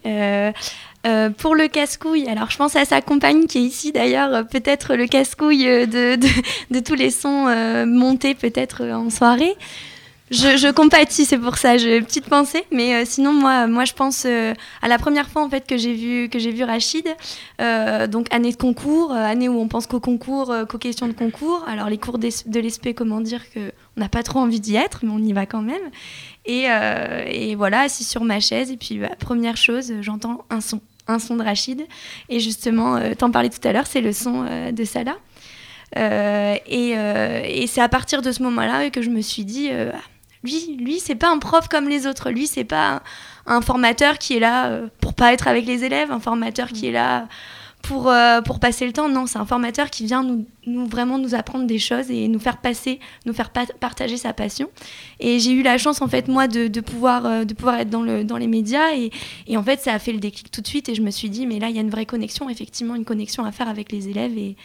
Pour 1.37 1.55
le 1.55 1.67
casse-couille, 1.67 2.27
alors 2.27 2.49
je 2.49 2.57
pense 2.57 2.75
à 2.75 2.83
sa 2.85 3.01
compagne 3.01 3.45
qui 3.45 3.57
est 3.57 3.61
ici 3.61 3.91
d'ailleurs, 3.91 4.45
peut-être 4.47 4.95
le 4.95 5.05
casse-couille 5.05 5.87
de, 5.87 6.79
tous 6.79 6.95
les 6.95 7.09
sons 7.09 7.85
montés 7.85 8.35
peut-être 8.35 8.83
en 8.85 9.09
soirée. 9.09 9.55
Je, 10.33 10.57
je 10.57 10.71
compatis, 10.71 11.25
c'est 11.25 11.37
pour 11.37 11.57
ça, 11.57 11.75
une 11.75 12.03
petite 12.03 12.25
pensée. 12.25 12.63
Mais 12.71 12.95
euh, 12.95 13.03
sinon, 13.05 13.33
moi, 13.33 13.67
moi, 13.67 13.85
je 13.85 13.93
pense 13.93 14.23
euh, 14.25 14.55
à 14.81 14.87
la 14.87 14.97
première 14.97 15.29
fois 15.29 15.43
en 15.43 15.49
fait 15.49 15.67
que 15.67 15.77
j'ai 15.77 15.93
vu 15.93 16.27
vu 16.27 16.63
Rachid. 16.63 17.07
Euh, 17.61 18.07
donc 18.07 18.33
année 18.33 18.51
de 18.51 18.57
concours, 18.57 19.11
année 19.11 19.47
où 19.47 19.59
on 19.59 19.67
pense 19.67 19.85
qu'au 19.85 19.99
concours, 19.99 20.51
qu'aux 20.67 20.79
questions 20.79 21.07
de 21.07 21.13
concours. 21.13 21.63
Alors 21.67 21.87
les 21.87 21.99
cours 21.99 22.17
de 22.17 22.59
l'ESP, 22.59 22.95
comment 22.95 23.21
dire 23.21 23.47
que 23.51 23.71
on 23.95 24.01
n'a 24.01 24.09
pas 24.09 24.23
trop 24.23 24.39
envie 24.39 24.59
d'y 24.59 24.75
être, 24.75 25.01
mais 25.03 25.11
on 25.11 25.19
y 25.19 25.33
va 25.33 25.45
quand 25.45 25.61
même. 25.61 25.91
Et, 26.45 27.53
voilà, 27.55 27.81
assis 27.81 28.03
sur 28.03 28.23
ma 28.23 28.39
chaise. 28.39 28.71
Et 28.71 28.77
puis 28.77 28.97
bah, 28.97 29.11
première 29.19 29.55
chose, 29.55 29.93
j'entends 30.01 30.45
un 30.49 30.61
son, 30.61 30.81
un 31.07 31.19
son 31.19 31.35
de 31.35 31.43
Rachid. 31.43 31.85
Et 32.29 32.39
justement, 32.39 32.99
t'en 33.19 33.29
parlais 33.29 33.51
tout 33.51 33.65
à 33.67 33.71
l'heure, 33.71 33.85
c'est 33.85 34.01
le 34.01 34.13
son 34.13 34.45
de 34.71 34.83
Salah. 34.83 35.17
Et 35.95 37.67
c'est 37.67 37.81
à 37.81 37.89
partir 37.89 38.23
de 38.23 38.31
ce 38.31 38.41
moment-là 38.41 38.89
que 38.89 39.03
je 39.03 39.11
me 39.11 39.21
suis 39.21 39.45
dit, 39.45 39.69
lui, 40.43 40.77
lui, 40.79 40.99
c'est 40.99 41.15
pas 41.15 41.29
un 41.29 41.39
prof 41.39 41.67
comme 41.67 41.87
les 41.87 42.07
autres. 42.07 42.29
Lui, 42.29 42.47
c'est 42.47 42.63
pas 42.63 43.01
un, 43.45 43.61
formateur 43.61 44.17
qui 44.17 44.35
est 44.35 44.39
là 44.39 44.67
euh, 44.67 44.87
pour 44.99 45.13
pas 45.13 45.33
être 45.33 45.47
avec 45.47 45.65
les 45.65 45.83
élèves, 45.83 46.11
un 46.11 46.19
formateur 46.19 46.67
qui 46.69 46.87
est 46.87 46.91
là 46.91 47.27
pour, 47.81 48.09
euh, 48.09 48.41
pour 48.41 48.59
passer 48.59 48.85
le 48.85 48.93
temps. 48.93 49.09
Non, 49.09 49.25
c'est 49.25 49.39
un 49.39 49.45
formateur 49.45 49.89
qui 49.89 50.05
vient 50.05 50.23
nous, 50.23 50.45
vraiment 50.85 51.17
nous 51.17 51.35
apprendre 51.35 51.65
des 51.65 51.79
choses 51.79 52.09
et 52.09 52.27
nous 52.27 52.39
faire 52.39 52.57
passer, 52.57 52.99
nous 53.25 53.33
faire 53.33 53.49
pa- 53.49 53.65
partager 53.79 54.17
sa 54.17 54.33
passion. 54.33 54.69
Et 55.19 55.39
j'ai 55.39 55.51
eu 55.51 55.63
la 55.63 55.77
chance, 55.77 56.01
en 56.01 56.07
fait, 56.07 56.27
moi, 56.27 56.47
de, 56.47 56.67
de 56.67 56.81
pouvoir, 56.81 57.25
euh, 57.25 57.43
de 57.43 57.53
pouvoir 57.53 57.79
être 57.79 57.89
dans, 57.89 58.03
le, 58.03 58.23
dans 58.23 58.37
les 58.37 58.47
médias. 58.47 58.95
Et, 58.95 59.11
et 59.47 59.57
en 59.57 59.63
fait, 59.63 59.79
ça 59.81 59.93
a 59.93 59.99
fait 59.99 60.13
le 60.13 60.19
déclic 60.19 60.49
tout 60.51 60.61
de 60.61 60.67
suite. 60.67 60.87
Et 60.89 60.95
je 60.95 61.01
me 61.01 61.11
suis 61.11 61.29
dit, 61.29 61.45
mais 61.45 61.59
là, 61.59 61.69
il 61.69 61.75
y 61.75 61.79
a 61.79 61.81
une 61.81 61.89
vraie 61.89 62.05
connexion, 62.05 62.49
effectivement, 62.49 62.95
une 62.95 63.05
connexion 63.05 63.43
à 63.45 63.51
faire 63.51 63.67
avec 63.67 63.91
les 63.91 64.09
élèves. 64.09 64.37
Et, 64.37 64.55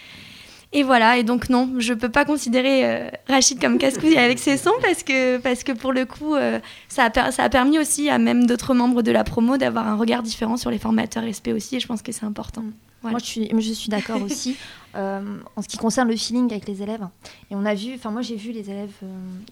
et 0.73 0.83
voilà, 0.83 1.17
et 1.19 1.23
donc 1.23 1.49
non, 1.49 1.71
je 1.79 1.95
peux 1.95 2.11
pas 2.11 2.25
considérer 2.25 2.85
euh, 2.85 3.11
Rachid 3.29 3.61
comme 3.61 3.79
casse-couille 3.79 4.17
avec 4.19 4.39
ses 4.39 4.57
sons 4.57 4.73
parce 4.83 5.03
que, 5.03 5.39
parce 5.39 5.65
que 5.65 5.73
pour 5.73 5.93
le 5.93 6.05
coup, 6.05 6.35
euh, 6.35 6.59
ça, 6.89 7.05
a 7.05 7.11
per- 7.11 7.31
ça 7.33 7.45
a 7.45 7.49
permis 7.49 7.79
aussi 7.79 8.09
à 8.11 8.19
même 8.19 8.47
d'autres 8.47 8.75
membres 8.75 9.03
de 9.03 9.11
la 9.11 9.25
promo 9.25 9.57
d'avoir 9.57 9.89
un 9.89 9.97
regard 9.97 10.23
différent 10.23 10.57
sur 10.57 10.71
les 10.71 10.79
formateurs 10.79 11.25
SP 11.25 11.49
aussi, 11.55 11.77
et 11.77 11.81
je 11.81 11.87
pense 11.87 12.03
que 12.03 12.13
c'est 12.13 12.25
important. 12.27 12.65
Voilà. 13.03 13.13
Moi, 13.13 13.21
je 13.21 13.27
suis, 13.27 13.49
je 13.51 13.73
suis 13.73 13.89
d'accord 13.91 14.21
aussi 14.25 14.57
euh, 14.97 15.21
en 15.57 15.63
ce 15.63 15.69
qui 15.69 15.77
concerne 15.79 16.09
le 16.09 16.17
feeling 16.17 16.51
avec 16.51 16.67
les 16.69 16.83
élèves. 16.83 17.07
Et 17.51 17.55
on 17.55 17.65
a 17.65 17.75
vu, 17.75 17.95
enfin, 17.95 18.11
moi, 18.11 18.23
j'ai 18.23 18.37
vu 18.37 18.51
les 18.53 18.69
élèves 18.71 18.93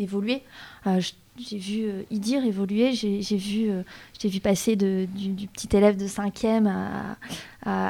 évoluer. 0.01 0.43
Je- 0.85 1.13
j'ai 1.39 1.59
vu 1.59 1.85
euh, 1.85 2.03
Idir 2.11 2.45
évoluer. 2.45 2.93
J'ai 2.93 3.21
vu, 3.37 3.71
euh, 3.71 3.83
vu 4.25 4.41
passer 4.41 4.77
de, 4.77 5.07
du, 5.15 5.47
petit 5.49 5.75
élève 5.77 5.97
de 5.97 6.07
5e 6.07 6.67
à, 6.69 7.17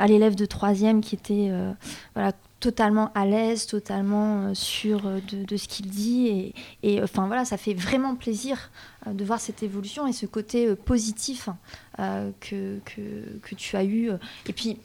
à, 0.00 0.06
l'élève 0.06 0.34
de 0.34 0.46
3e 0.46 1.00
qui 1.00 1.14
était 1.14 1.48
euh, 1.50 1.72
voilà, 2.14 2.32
totalement 2.60 3.10
à 3.14 3.26
l'aise, 3.26 3.66
totalement 3.66 4.42
euh, 4.48 4.54
sûr 4.54 5.06
euh, 5.06 5.20
de, 5.30 5.44
de 5.44 5.56
ce 5.56 5.68
qu'il 5.68 5.86
dit. 5.88 6.26
Et, 6.28 6.54
et, 6.82 7.02
enfin, 7.02 7.26
voilà, 7.26 7.44
ça 7.44 7.56
fait 7.56 7.74
vraiment 7.74 8.14
plaisir 8.16 8.70
de 9.06 9.24
voir 9.24 9.40
cette 9.40 9.62
évolution 9.62 10.06
et 10.06 10.12
ce 10.12 10.26
côté 10.26 10.74
positif 10.74 11.48
euh, 11.98 12.30
que, 12.40 12.78
que, 12.84 13.38
que 13.42 13.54
tu 13.54 13.76
as 13.76 13.84
eu. 13.84 14.10
Et 14.48 14.52
puis, 14.52 14.78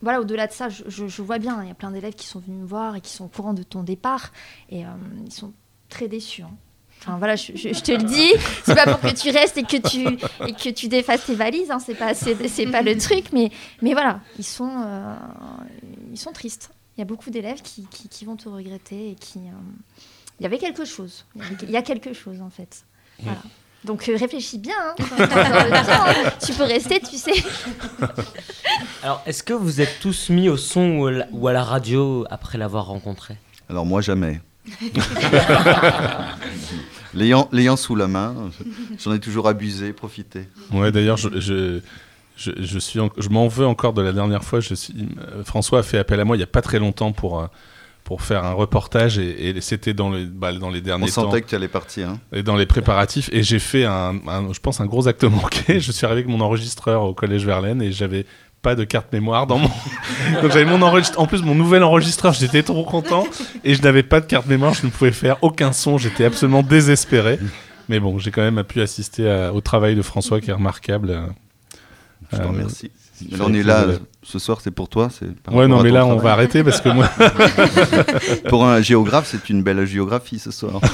voilà, 0.00 0.20
au-delà 0.20 0.46
de 0.46 0.52
ça, 0.52 0.68
je, 0.68 0.84
je- 0.88 1.22
vois 1.22 1.38
bien, 1.38 1.62
il 1.62 1.68
y 1.68 1.70
a 1.70 1.74
plein 1.74 1.90
d'élèves 1.90 2.14
qui 2.14 2.26
sont 2.26 2.40
venus 2.40 2.60
me 2.60 2.66
voir 2.66 2.96
et 2.96 3.00
qui 3.00 3.10
sont 3.12 3.24
au 3.24 3.28
courant 3.28 3.54
de 3.54 3.62
ton 3.62 3.82
départ 3.82 4.32
et 4.70 4.84
ils 5.24 5.32
sont 5.32 5.52
très 5.88 6.08
déçus. 6.08 6.42
hein. 6.42 6.50
Enfin 7.02 7.18
voilà, 7.18 7.36
je, 7.36 7.52
je- 7.54 7.72
je 7.72 7.80
te 7.80 7.92
le 7.92 8.02
dis, 8.02 8.32
c'est 8.64 8.74
pas 8.74 8.84
pour 8.86 9.00
que 9.00 9.14
tu 9.14 9.30
restes 9.30 9.56
et 9.58 9.62
que 9.62 9.76
tu, 9.88 10.06
et 10.48 10.52
que 10.52 10.70
tu 10.70 10.88
défasses 10.88 11.24
tes 11.24 11.34
valises, 11.36 11.70
hein, 11.70 11.78
c'est 11.78 11.94
pas, 11.94 12.14
c'est, 12.14 12.48
c'est 12.48 12.66
pas 12.66 12.82
le 12.82 12.98
truc, 12.98 13.26
mais, 13.32 13.50
mais 13.80 13.92
voilà, 13.92 14.20
ils 14.38 14.44
sont, 14.44 14.70
euh, 14.84 15.14
ils 16.12 16.18
sont 16.18 16.32
tristes. 16.32 16.70
Il 16.96 17.00
y 17.00 17.02
a 17.02 17.04
beaucoup 17.04 17.30
d'élèves 17.30 17.62
qui, 17.62 17.86
qui, 17.90 18.08
qui 18.08 18.24
vont 18.24 18.36
te 18.36 18.48
regretter 18.48 19.10
et 19.10 19.14
qui. 19.14 19.38
euh, 19.38 19.52
il 20.40 20.42
y 20.42 20.46
avait 20.46 20.58
quelque 20.58 20.84
chose. 20.84 21.24
Il 21.36 21.42
y, 21.42 21.44
avait- 21.44 21.56
il 21.62 21.70
y 21.70 21.76
a 21.76 21.82
quelque 21.82 22.12
chose 22.12 22.40
en 22.42 22.50
fait. 22.50 22.84
Voilà. 23.20 23.38
Donc 23.84 24.08
euh, 24.08 24.16
réfléchis 24.16 24.58
bien. 24.58 24.74
hein. 24.82 24.94
Tiens, 24.98 26.36
tu 26.44 26.52
peux 26.54 26.64
rester, 26.64 26.98
tu 27.00 27.16
sais. 27.16 27.32
Alors, 29.02 29.22
est-ce 29.26 29.42
que 29.42 29.52
vous 29.52 29.80
êtes 29.80 30.00
tous 30.00 30.28
mis 30.30 30.48
au 30.48 30.56
son 30.56 30.98
ou 31.32 31.48
à 31.48 31.52
la 31.52 31.62
radio 31.62 32.26
après 32.30 32.58
l'avoir 32.58 32.86
rencontré? 32.86 33.36
Alors 33.68 33.86
moi 33.86 34.00
jamais. 34.00 34.40
L'ayant 37.14 37.76
sous 37.76 37.94
la 37.96 38.08
main, 38.08 38.34
j'en 39.02 39.14
ai 39.14 39.20
toujours 39.20 39.48
abusé, 39.48 39.92
profité. 39.92 40.48
Ouais, 40.72 40.92
d'ailleurs, 40.92 41.16
je, 41.16 41.40
je, 41.40 41.80
je, 42.36 42.50
je 42.58 42.78
suis, 42.78 43.00
en- 43.00 43.10
je 43.16 43.28
m'en 43.30 43.48
veux 43.48 43.66
encore 43.66 43.92
de 43.94 44.02
la 44.02 44.12
dernière 44.12 44.44
fois. 44.44 44.60
Je 44.60 44.74
suis, 44.74 44.94
euh, 45.32 45.42
François 45.44 45.78
a 45.78 45.82
fait 45.82 45.98
appel 45.98 46.20
à 46.20 46.24
moi 46.24 46.36
il 46.36 46.40
n'y 46.40 46.44
a 46.44 46.48
pas 46.48 46.60
très 46.62 46.78
longtemps 46.78 47.12
pour, 47.12 47.40
euh, 47.40 47.46
pour 48.04 48.20
faire 48.22 48.44
un 48.44 48.52
reportage 48.52 49.18
et, 49.18 49.48
et 49.48 49.60
c'était 49.62 49.94
dans 49.94 50.10
les, 50.10 50.26
bah, 50.26 50.52
dans 50.52 50.68
les 50.70 50.80
derniers 50.82 51.04
On 51.04 51.06
temps. 51.06 51.12
sentait 51.22 51.40
que 51.40 51.48
tu 51.48 51.54
allais 51.54 51.68
partir. 51.68 52.10
hein. 52.10 52.20
Et 52.32 52.42
dans 52.42 52.56
les 52.56 52.66
préparatifs, 52.66 53.30
et 53.32 53.42
j'ai 53.42 53.58
fait 53.60 53.84
un, 53.86 54.16
un- 54.28 54.52
je 54.52 54.60
pense, 54.60 54.80
un 54.82 54.86
gros 54.86 55.08
acte 55.08 55.24
manqué. 55.24 55.80
Je 55.80 55.92
suis 55.92 56.04
arrivé 56.04 56.20
avec 56.20 56.30
mon 56.30 56.40
enregistreur 56.44 57.02
au 57.04 57.14
collège 57.14 57.46
Verlaine 57.46 57.80
et 57.80 57.92
j'avais 57.92 58.26
pas 58.66 58.74
de 58.74 58.82
carte 58.82 59.12
mémoire 59.12 59.46
dans 59.46 59.58
mon. 59.58 59.68
Donc 60.42 60.50
j'avais 60.52 60.64
mon 60.64 60.82
enregistreur. 60.82 61.22
En 61.22 61.28
plus, 61.28 61.40
mon 61.44 61.54
nouvel 61.54 61.84
enregistreur, 61.84 62.32
j'étais 62.32 62.64
trop 62.64 62.82
content 62.82 63.24
et 63.62 63.74
je 63.76 63.82
n'avais 63.82 64.02
pas 64.02 64.20
de 64.20 64.26
carte 64.26 64.46
mémoire. 64.48 64.74
Je 64.74 64.84
ne 64.84 64.90
pouvais 64.90 65.12
faire 65.12 65.36
aucun 65.42 65.70
son. 65.72 65.98
J'étais 65.98 66.24
absolument 66.24 66.64
désespéré. 66.64 67.38
Mais 67.88 68.00
bon, 68.00 68.18
j'ai 68.18 68.32
quand 68.32 68.42
même 68.42 68.64
pu 68.64 68.80
assister 68.80 69.30
à- 69.30 69.52
au 69.52 69.60
travail 69.60 69.94
de 69.94 70.02
François 70.02 70.40
qui 70.40 70.50
est 70.50 70.52
remarquable. 70.52 71.10
euh, 71.10 71.26
Je 72.32 72.38
te 72.38 72.42
euh, 72.42 72.46
remercie. 72.48 72.90
fait 73.20 73.40
on 73.40 73.54
est 73.54 73.62
là, 73.62 73.84
ce 74.24 74.40
soir, 74.40 74.58
c'est 74.60 74.72
pour 74.72 74.88
toi. 74.88 75.10
c'est 75.16 75.26
Ouais, 75.54 75.68
non, 75.68 75.80
mais 75.84 75.90
là, 75.92 76.04
on 76.04 76.16
va 76.16 76.32
arrêter 76.32 76.64
parce 76.64 76.80
que 76.80 76.88
moi- 76.88 77.08
pour 78.48 78.66
un 78.66 78.80
géographe, 78.82 79.28
c'est 79.30 79.48
une 79.48 79.62
belle 79.62 79.84
géographie 79.86 80.40
ce 80.40 80.50
soir. 80.50 80.80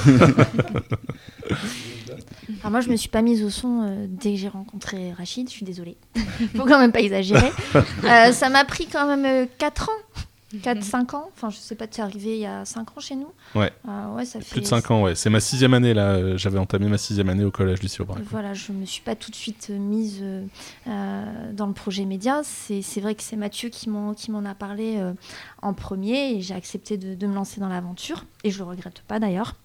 Alors 2.61 2.71
moi, 2.71 2.81
je 2.81 2.89
me 2.89 2.95
suis 2.95 3.09
pas 3.09 3.21
mise 3.21 3.43
au 3.43 3.49
son 3.49 3.81
euh, 3.83 4.05
dès 4.09 4.31
que 4.33 4.37
j'ai 4.39 4.47
rencontré 4.49 5.11
Rachid, 5.13 5.47
je 5.49 5.53
suis 5.53 5.65
désolée. 5.65 5.97
Faut 6.55 6.65
quand 6.65 6.79
même 6.79 6.91
pas 6.91 7.01
exagérer. 7.01 7.51
Euh, 8.03 8.31
ça 8.31 8.49
m'a 8.49 8.65
pris 8.65 8.87
quand 8.87 9.07
même 9.07 9.47
4 9.57 9.89
ans, 9.89 10.57
4-5 10.57 11.15
ans. 11.15 11.29
Enfin, 11.35 11.49
je 11.49 11.57
sais 11.57 11.73
pas, 11.75 11.87
tu 11.87 11.99
es 11.99 12.03
arrivé 12.03 12.35
il 12.35 12.41
y 12.41 12.45
a 12.45 12.63
5 12.65 12.97
ans 12.97 12.99
chez 12.99 13.15
nous. 13.15 13.31
Ouais. 13.55 13.71
Euh, 13.87 14.15
ouais, 14.15 14.25
ça 14.25 14.39
Plus 14.39 14.61
de 14.61 14.65
5 14.65 14.91
ans, 14.91 15.01
ouais. 15.03 15.15
C'est 15.15 15.29
ma 15.29 15.39
sixième 15.39 15.73
année, 15.73 15.93
là. 15.93 16.11
Euh, 16.15 16.37
J'avais 16.37 16.59
entamé 16.59 16.87
ma 16.87 16.97
sixième 16.97 17.29
année 17.29 17.43
au 17.45 17.51
collège 17.51 17.81
Lucie 17.81 18.01
Aubrac. 18.01 18.21
Voilà, 18.29 18.53
je 18.53 18.71
me 18.71 18.85
suis 18.85 19.01
pas 19.01 19.15
tout 19.15 19.31
de 19.31 19.35
suite 19.35 19.67
euh, 19.71 19.77
mise 19.77 20.19
euh, 20.21 20.45
euh, 20.87 21.51
dans 21.53 21.65
le 21.67 21.73
projet 21.73 22.05
média. 22.05 22.41
C'est 22.43 22.99
vrai 23.01 23.15
que 23.15 23.23
c'est 23.23 23.37
Mathieu 23.37 23.69
qui 23.69 23.89
m'en 23.89 24.13
qui 24.13 24.31
m'en 24.31 24.45
a 24.45 24.53
parlé 24.53 24.97
euh, 24.97 25.13
en 25.61 25.73
premier 25.73 26.33
et 26.35 26.41
j'ai 26.41 26.53
accepté 26.53 26.97
de, 26.97 27.15
de 27.15 27.27
me 27.27 27.33
lancer 27.33 27.59
dans 27.61 27.69
l'aventure. 27.69 28.25
Et 28.43 28.51
je 28.51 28.57
le 28.59 28.65
regrette 28.65 29.01
pas 29.07 29.19
d'ailleurs. 29.19 29.55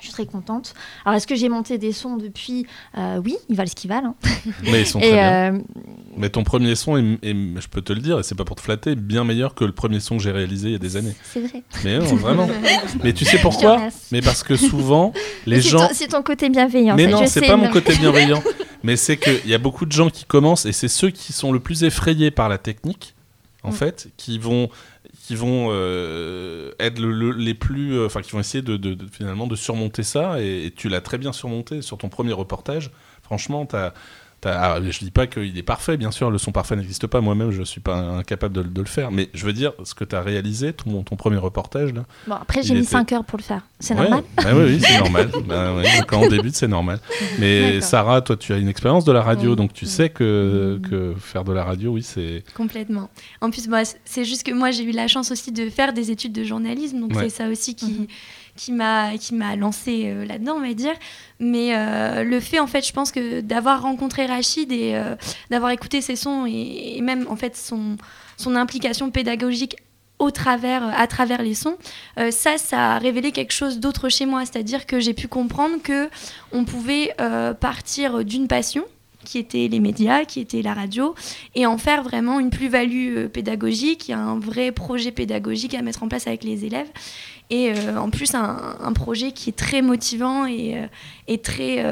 Je 0.00 0.04
suis 0.04 0.12
très 0.12 0.26
contente. 0.26 0.74
Alors, 1.04 1.16
est-ce 1.16 1.26
que 1.26 1.34
j'ai 1.34 1.48
monté 1.48 1.76
des 1.76 1.92
sons 1.92 2.16
depuis? 2.16 2.66
Euh, 2.96 3.20
Oui, 3.24 3.36
ils 3.48 3.56
valent 3.56 3.68
ce 3.68 3.74
qu'ils 3.74 3.90
valent. 3.90 4.14
hein. 4.24 4.50
Mais 4.64 4.82
ils 4.82 4.86
sont 4.86 5.00
très 5.00 5.10
bien. 5.10 5.54
euh, 5.54 5.58
Mais 6.16 6.30
ton 6.30 6.44
premier 6.44 6.74
son 6.76 6.96
est, 6.96 7.18
est- 7.22 7.60
je 7.60 7.68
peux 7.68 7.82
te 7.82 7.92
le 7.92 8.00
dire, 8.00 8.18
et 8.20 8.22
c'est 8.22 8.36
pas 8.36 8.44
pour 8.44 8.54
te 8.56 8.60
flatter, 8.60 8.94
bien 8.94 9.24
meilleur 9.24 9.54
que 9.56 9.64
le 9.64 9.72
premier 9.72 9.98
son 10.00 10.16
que 10.16 10.22
j'ai 10.22 10.30
réalisé 10.30 10.68
il 10.68 10.72
y 10.72 10.76
a 10.76 10.78
des 10.78 10.96
années. 10.96 11.14
C'est 11.24 11.40
vrai. 11.40 11.62
Mais 11.84 11.98
non, 11.98 12.04
vraiment. 12.16 12.48
Mais 13.02 13.12
tu 13.12 13.24
sais 13.24 13.38
pourquoi? 13.38 13.88
Mais 14.12 14.20
parce 14.22 14.42
que 14.44 14.54
souvent, 14.56 15.12
les 15.46 15.60
c'est 15.62 15.68
gens. 15.70 15.88
ton- 15.88 15.94
C'est 15.94 16.08
ton 16.08 16.22
côté 16.22 16.48
bienveillant. 16.48 16.94
Mais 16.96 17.06
non, 17.08 17.26
c'est 17.26 17.40
pas 17.46 17.56
mon 17.56 17.68
côté 17.70 17.94
bienveillant. 17.98 18.42
mais 18.84 18.96
c'est 18.96 19.16
qu'il 19.16 19.48
y 19.50 19.54
a 19.54 19.58
beaucoup 19.58 19.84
de 19.84 19.92
gens 19.92 20.10
qui 20.10 20.24
commencent, 20.24 20.64
et 20.66 20.72
c'est 20.72 20.86
ceux 20.88 21.10
qui 21.10 21.32
sont 21.32 21.50
le 21.52 21.58
plus 21.58 21.82
effrayés 21.82 22.30
par 22.30 22.48
la 22.48 22.58
technique, 22.58 23.14
en 23.64 23.70
Mm. 23.70 23.72
fait, 23.72 24.08
qui 24.16 24.38
vont, 24.38 24.68
qui 25.28 25.36
vont 25.36 25.68
euh, 25.72 26.72
les 27.36 27.52
plus. 27.54 27.92
euh, 27.98 28.06
Enfin, 28.06 28.22
qui 28.22 28.32
vont 28.32 28.40
essayer 28.40 28.62
de, 28.62 28.96
finalement 29.12 29.46
de 29.46 29.56
surmonter 29.56 30.02
ça, 30.02 30.40
et, 30.42 30.64
et 30.66 30.70
tu 30.70 30.88
l'as 30.88 31.02
très 31.02 31.18
bien 31.18 31.32
surmonté 31.32 31.82
sur 31.82 31.98
ton 31.98 32.08
premier 32.08 32.32
reportage. 32.32 32.90
Franchement, 33.22 33.66
t'as. 33.66 33.90
t'as- 33.90 33.94
ah, 34.44 34.78
je 34.88 34.98
dis 35.00 35.10
pas 35.10 35.26
qu'il 35.26 35.56
est 35.58 35.62
parfait, 35.62 35.96
bien 35.96 36.10
sûr, 36.10 36.30
le 36.30 36.38
son 36.38 36.52
parfait 36.52 36.76
n'existe 36.76 37.06
pas. 37.06 37.20
Moi-même, 37.20 37.50
je 37.50 37.62
suis 37.62 37.80
pas 37.80 37.96
incapable 37.96 38.54
de, 38.54 38.62
de 38.62 38.80
le 38.80 38.86
faire. 38.86 39.10
Mais 39.10 39.28
je 39.34 39.44
veux 39.44 39.52
dire, 39.52 39.72
ce 39.84 39.94
que 39.94 40.04
tu 40.04 40.14
as 40.14 40.20
réalisé, 40.22 40.72
ton, 40.72 41.02
ton 41.02 41.16
premier 41.16 41.38
reportage, 41.38 41.92
là. 41.92 42.04
Bon, 42.26 42.34
après, 42.34 42.62
j'ai 42.62 42.74
mis 42.74 42.80
était- 42.80 42.90
5 42.90 43.12
heures 43.12 43.24
pour 43.24 43.38
le 43.38 43.42
faire. 43.42 43.62
C'est 43.80 43.94
Ouais. 43.94 44.02
normal 44.02 44.22
Bah 44.36 44.44
oui, 44.54 44.62
oui, 44.66 44.80
c'est 44.80 44.98
normal. 45.00 45.30
Bah 45.46 45.74
ouais, 45.74 45.84
Quand 46.06 46.20
on 46.22 46.28
débute, 46.28 46.54
c'est 46.54 46.68
normal. 46.68 47.00
Mais. 47.38 47.80
Sarah, 47.80 48.20
toi, 48.22 48.36
tu 48.36 48.52
as 48.52 48.58
une 48.58 48.68
expérience 48.68 49.04
de 49.04 49.12
la 49.12 49.22
radio, 49.22 49.56
donc 49.56 49.72
tu 49.72 49.86
sais 49.86 50.08
que, 50.10 50.80
que 50.88 51.14
faire 51.18 51.44
de 51.44 51.52
la 51.52 51.64
radio, 51.64 51.92
oui, 51.92 52.02
c'est. 52.02 52.44
Complètement. 52.54 53.08
En 53.40 53.50
plus, 53.50 53.68
moi, 53.68 53.82
c'est 54.04 54.24
juste 54.24 54.44
que 54.44 54.52
moi, 54.52 54.70
j'ai 54.70 54.84
eu 54.84 54.92
la 54.92 55.08
chance 55.08 55.30
aussi 55.30 55.52
de 55.52 55.68
faire 55.70 55.92
des 55.92 56.10
études 56.10 56.32
de 56.32 56.44
journalisme, 56.44 57.00
donc 57.00 57.12
c'est 57.14 57.28
ça 57.28 57.48
aussi 57.48 57.74
qui, 57.74 58.08
qui 58.58 58.72
m'a 58.72 59.16
qui 59.16 59.34
m'a 59.34 59.56
lancé 59.56 60.04
euh, 60.06 60.26
là-dedans, 60.26 60.56
on 60.56 60.60
va 60.60 60.74
dire. 60.74 60.94
Mais 61.38 61.74
euh, 61.74 62.24
le 62.24 62.40
fait, 62.40 62.58
en 62.58 62.66
fait, 62.66 62.86
je 62.86 62.92
pense 62.92 63.12
que 63.12 63.40
d'avoir 63.40 63.82
rencontré 63.82 64.26
Rachid 64.26 64.70
et 64.72 64.94
euh, 64.94 65.14
d'avoir 65.50 65.70
écouté 65.70 66.00
ses 66.02 66.16
sons 66.16 66.44
et, 66.46 66.96
et 66.96 67.00
même 67.00 67.26
en 67.30 67.36
fait 67.36 67.56
son 67.56 67.96
son 68.36 68.56
implication 68.56 69.10
pédagogique 69.10 69.76
au 70.18 70.32
travers, 70.32 70.82
à 70.98 71.06
travers 71.06 71.42
les 71.42 71.54
sons, 71.54 71.76
ça, 72.30 72.58
ça 72.58 72.94
a 72.94 72.98
révélé 72.98 73.30
quelque 73.30 73.52
chose 73.52 73.78
d'autre 73.78 74.08
chez 74.08 74.26
moi. 74.26 74.44
C'est-à-dire 74.44 74.84
que 74.84 74.98
j'ai 74.98 75.14
pu 75.14 75.28
comprendre 75.28 75.76
que 75.80 76.10
on 76.50 76.64
pouvait 76.64 77.14
partir 77.60 78.24
d'une 78.24 78.48
passion 78.48 78.84
qui 79.28 79.38
était 79.38 79.68
les 79.68 79.78
médias, 79.78 80.24
qui 80.24 80.40
était 80.40 80.62
la 80.62 80.72
radio, 80.72 81.14
et 81.54 81.66
en 81.66 81.76
faire 81.76 82.02
vraiment 82.02 82.40
une 82.40 82.48
plus-value 82.48 83.16
euh, 83.16 83.28
pédagogique, 83.28 84.08
un 84.08 84.38
vrai 84.38 84.72
projet 84.72 85.12
pédagogique 85.12 85.74
à 85.74 85.82
mettre 85.82 86.02
en 86.02 86.08
place 86.08 86.26
avec 86.26 86.44
les 86.44 86.64
élèves, 86.64 86.88
et 87.50 87.72
euh, 87.72 87.98
en 87.98 88.08
plus 88.08 88.34
un, 88.34 88.92
projet 88.94 89.32
qui 89.32 89.50
est 89.50 89.56
très 89.56 89.82
motivant 89.82 90.46
et, 90.46 90.78
euh, 90.78 90.86
et 91.26 91.38
très, 91.38 91.84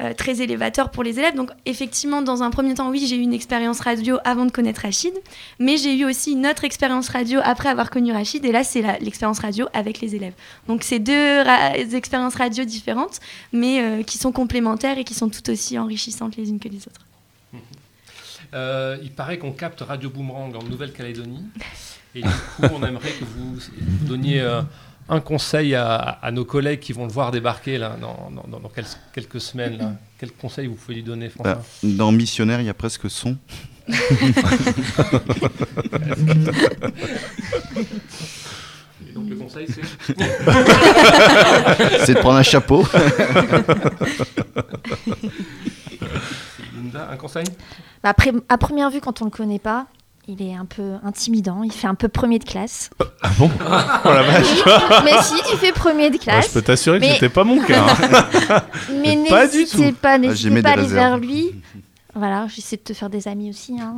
euh, 0.00 0.14
très 0.14 0.40
élévateur 0.40 0.90
pour 0.90 1.02
les 1.02 1.18
élèves. 1.18 1.34
Donc 1.34 1.50
effectivement, 1.66 2.22
dans 2.22 2.42
un 2.42 2.50
premier 2.50 2.74
temps, 2.74 2.90
oui, 2.90 3.06
j'ai 3.06 3.16
eu 3.16 3.20
une 3.20 3.34
expérience 3.34 3.80
radio 3.80 4.18
avant 4.24 4.46
de 4.46 4.50
connaître 4.50 4.82
Rachid, 4.82 5.12
mais 5.58 5.76
j'ai 5.76 5.94
eu 5.96 6.04
aussi 6.04 6.32
une 6.32 6.46
autre 6.46 6.64
expérience 6.64 7.08
radio 7.08 7.40
après 7.42 7.68
avoir 7.68 7.90
connu 7.90 8.12
Rachid, 8.12 8.44
et 8.44 8.52
là 8.52 8.64
c'est 8.64 8.82
l'expérience 9.00 9.40
radio 9.40 9.66
avec 9.74 10.00
les 10.00 10.14
élèves. 10.14 10.32
Donc 10.68 10.84
c'est 10.84 10.98
deux 10.98 11.44
expériences 11.94 12.34
radio 12.34 12.64
différentes, 12.64 13.20
mais 13.52 13.82
euh, 13.82 14.02
qui 14.02 14.16
sont 14.16 14.32
complémentaires 14.32 14.96
et 14.96 15.04
qui 15.04 15.14
sont 15.14 15.28
tout 15.28 15.50
aussi 15.50 15.78
enrichissantes 15.78 16.36
les 16.36 16.48
unes 16.48 16.60
que 16.60 16.68
les 16.68 16.86
autres. 16.86 17.06
Euh, 18.52 18.96
il 19.02 19.10
paraît 19.10 19.38
qu'on 19.38 19.52
capte 19.52 19.80
Radio 19.80 20.10
Boomerang 20.10 20.56
en 20.56 20.62
Nouvelle-Calédonie. 20.62 21.44
Et 22.14 22.22
du 22.22 22.28
coup, 22.28 22.62
on 22.74 22.84
aimerait 22.84 23.12
que 23.12 23.24
vous 23.24 23.58
donniez 24.06 24.40
un 25.10 25.20
conseil 25.20 25.74
à, 25.74 25.96
à 25.96 26.30
nos 26.30 26.44
collègues 26.44 26.78
qui 26.80 26.92
vont 26.92 27.04
le 27.04 27.10
voir 27.12 27.32
débarquer 27.32 27.76
là, 27.78 27.96
dans, 28.00 28.30
dans- 28.30 28.46
dans- 28.48 28.60
dans 28.60 28.68
quel- 28.68 28.84
quelques 29.12 29.40
semaines. 29.40 29.76
Là. 29.78 29.92
Quel 30.18 30.30
conseil 30.32 30.68
vous 30.68 30.74
pouvez 30.76 30.94
lui 30.94 31.02
donner, 31.02 31.28
François? 31.28 31.54
Bah, 31.56 31.62
dans 31.82 32.12
Missionnaire, 32.12 32.60
il 32.60 32.66
y 32.66 32.70
a 32.70 32.74
presque 32.74 33.10
son. 33.10 33.36
Et 39.08 39.12
donc 39.12 39.28
le 39.28 39.36
conseil, 39.36 39.66
c'est 39.68 39.82
C'est 42.06 42.14
de 42.14 42.20
prendre 42.20 42.38
un 42.38 42.42
chapeau. 42.42 42.86
Linda, 46.76 47.08
un 47.10 47.16
conseil? 47.16 47.44
Bah, 48.02 48.10
après, 48.10 48.32
à 48.48 48.58
première 48.58 48.90
vue, 48.90 49.00
quand 49.00 49.22
on 49.22 49.26
le 49.26 49.30
connaît 49.30 49.58
pas, 49.58 49.86
il 50.28 50.42
est 50.42 50.54
un 50.54 50.64
peu 50.64 50.94
intimidant. 51.04 51.62
Il 51.62 51.72
fait 51.72 51.86
un 51.86 51.94
peu 51.94 52.08
premier 52.08 52.38
de 52.38 52.44
classe. 52.44 52.90
Ah 53.22 53.30
bon 53.38 53.50
Oh 53.60 54.08
la 54.08 54.22
vache 54.22 55.02
mais 55.04 55.20
si, 55.22 55.34
tu 55.50 55.56
fais 55.56 55.72
premier 55.72 56.08
de 56.10 56.14
Ouais, 56.14 56.20
classe. 56.20 56.48
Je 56.48 56.52
peux 56.54 56.62
t'assurer 56.62 56.98
que 57.00 57.04
Mais- 57.06 57.14
c'était 57.14 57.28
pas 57.28 57.44
mon 57.44 57.60
cas. 57.62 57.84
hein. 57.88 58.62
Mais 59.02 59.18
Pas 59.28 59.46
du 59.48 59.64
tout. 59.66 59.92
pas, 60.00 60.12
Ah, 60.14 60.18
n'hésitez 60.18 60.62
pas 60.62 60.70
à 60.70 60.72
aller 60.72 60.86
vers 60.86 61.18
lui. 61.18 61.50
Voilà, 62.12 62.48
j'essaie 62.48 62.74
de 62.76 62.82
te 62.82 62.92
faire 62.92 63.08
des 63.08 63.28
amis 63.28 63.50
aussi. 63.50 63.76
Hein, 63.80 63.94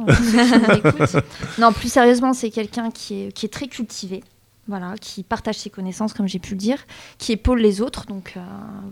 écoutent. 0.77 1.17
non, 1.59 1.73
plus 1.73 1.91
sérieusement, 1.91 2.35
c'est 2.35 2.51
quelqu'un 2.51 2.91
qui 2.91 3.23
est, 3.25 3.33
qui 3.33 3.47
est 3.47 3.49
très 3.49 3.69
cultivé. 3.69 4.23
Voilà, 4.69 4.95
qui 5.01 5.23
partage 5.23 5.55
ses 5.57 5.71
connaissances, 5.71 6.13
comme 6.13 6.29
j'ai 6.29 6.39
pu 6.39 6.51
le 6.51 6.59
dire, 6.59 6.77
qui 7.17 7.33
épaule 7.33 7.61
les 7.61 7.81
autres. 7.81 8.05
Donc 8.07 8.35
euh, 8.37 8.41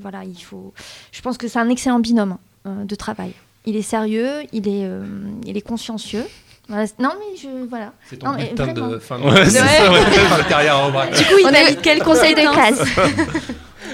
voilà, 0.00 0.24
il 0.24 0.40
faut. 0.42 0.72
Je 1.12 1.20
pense 1.20 1.36
que 1.36 1.48
c'est 1.48 1.58
un 1.58 1.68
excellent 1.68 2.00
binôme 2.00 2.38
euh, 2.66 2.84
de 2.84 2.94
travail. 2.94 3.34
Il 3.66 3.76
est 3.76 3.82
sérieux, 3.82 4.30
il 4.54 4.66
est, 4.66 4.84
euh, 4.86 5.04
il 5.44 5.54
est 5.56 5.60
consciencieux. 5.60 6.24
Non 6.70 7.10
mais 7.18 7.36
je 7.36 7.48
voilà. 7.68 7.92
C'est 8.08 8.16
ton 8.18 8.28
Non, 8.28 8.34
mais 8.36 8.44
bulletin 8.44 8.66
de 8.68 8.80
vraiment. 8.80 9.00
fin 9.00 9.18
de, 9.18 9.24
fin 9.50 10.38
de 10.38 10.42
carrière 10.48 10.86
au 10.86 10.90
braque. 10.92 11.16
Du 11.16 11.24
coup, 11.24 11.34
il 11.40 11.44
On 11.46 11.48
a 11.48 11.74
quel 11.82 12.02
conseil 12.02 12.34
de 12.34 12.40
de 12.40 12.52
classe. 12.52 12.80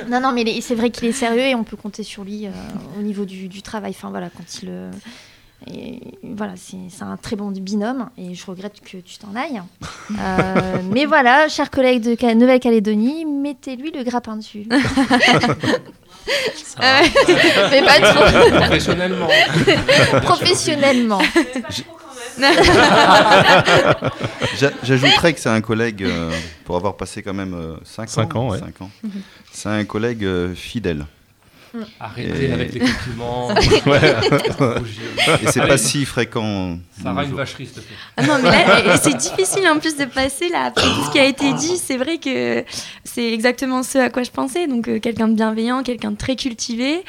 non, 0.08 0.20
non, 0.20 0.32
mais 0.32 0.60
c'est 0.60 0.74
vrai 0.74 0.90
qu'il 0.90 1.08
est 1.08 1.12
sérieux 1.12 1.40
et 1.46 1.54
on 1.54 1.64
peut 1.64 1.76
compter 1.76 2.02
sur 2.02 2.22
lui 2.24 2.46
euh, 2.46 2.50
au 2.98 3.02
niveau 3.02 3.24
du, 3.24 3.48
du 3.48 3.62
travail. 3.62 3.92
Enfin 3.96 4.10
voilà, 4.10 4.28
quand 4.28 4.62
il. 4.62 4.68
euh, 4.70 4.90
et 5.72 6.00
voilà, 6.22 6.52
c'est 6.56 6.76
c'est 6.90 7.02
un 7.02 7.16
très 7.16 7.34
bon 7.34 7.50
binôme 7.50 8.10
et 8.18 8.34
je 8.34 8.44
regrette 8.44 8.78
que 8.82 8.98
tu 8.98 9.16
t'en 9.16 9.34
ailles. 9.34 9.62
Euh, 10.12 10.76
mais 10.92 11.06
voilà, 11.06 11.48
chers 11.48 11.70
collègues 11.70 12.02
de 12.02 12.14
Ca- 12.20 12.34
Nouvelle-Calédonie, 12.34 13.24
mettez-lui 13.24 13.90
le 13.90 14.04
grappin 14.04 14.36
dessus. 14.36 14.66
Euh, 16.82 17.00
mais 17.70 17.82
pas 17.82 18.00
trop. 18.00 18.50
Professionnellement. 18.50 19.28
Professionnellement. 20.22 21.20
J'a- 21.70 21.82
J'ajouterais 24.82 25.32
que 25.34 25.40
c'est 25.40 25.48
un 25.48 25.60
collègue, 25.60 26.02
euh, 26.04 26.32
pour 26.64 26.76
avoir 26.76 26.96
passé 26.96 27.22
quand 27.22 27.34
même 27.34 27.76
5 27.84 28.08
Cinq 28.08 28.34
ans, 28.36 28.46
ans, 28.46 28.50
ouais. 28.50 28.58
cinq 28.58 28.80
ans. 28.82 28.90
c'est 29.52 29.68
un 29.68 29.84
collègue 29.84 30.24
euh, 30.24 30.54
fidèle. 30.54 31.06
Arrêtez 32.00 32.46
Et- 32.48 32.52
avec 32.52 32.72
les 32.72 32.80
compliments. 32.80 33.50
Et 35.42 35.46
c'est 35.48 35.66
pas 35.66 35.76
si 35.76 36.06
fréquent. 36.06 36.78
Sarah, 37.02 37.24
une 37.24 37.34
vacherie, 37.34 37.66
s'il 37.66 37.74
te 37.74 37.80
plaît. 37.80 37.96
Ah 38.16 38.22
non, 38.22 38.38
mais 38.42 38.50
là, 38.50 38.96
c'est 38.96 39.14
difficile 39.14 39.68
en 39.68 39.78
plus 39.78 39.94
de 39.96 40.06
passer 40.06 40.48
là 40.48 40.64
après 40.66 40.86
tout 40.86 41.04
ce 41.06 41.10
qui 41.10 41.18
a 41.18 41.26
été 41.26 41.52
dit. 41.52 41.76
C'est 41.76 41.98
vrai 41.98 42.16
que 42.16 42.64
c'est 43.04 43.30
exactement 43.30 43.82
ce 43.82 43.98
à 43.98 44.08
quoi 44.08 44.22
je 44.22 44.30
pensais. 44.30 44.66
Donc 44.68 44.88
euh, 44.88 45.00
quelqu'un 45.00 45.28
de 45.28 45.34
bienveillant, 45.34 45.82
quelqu'un 45.82 46.12
de 46.12 46.16
très 46.16 46.34
cultivé. 46.36 47.04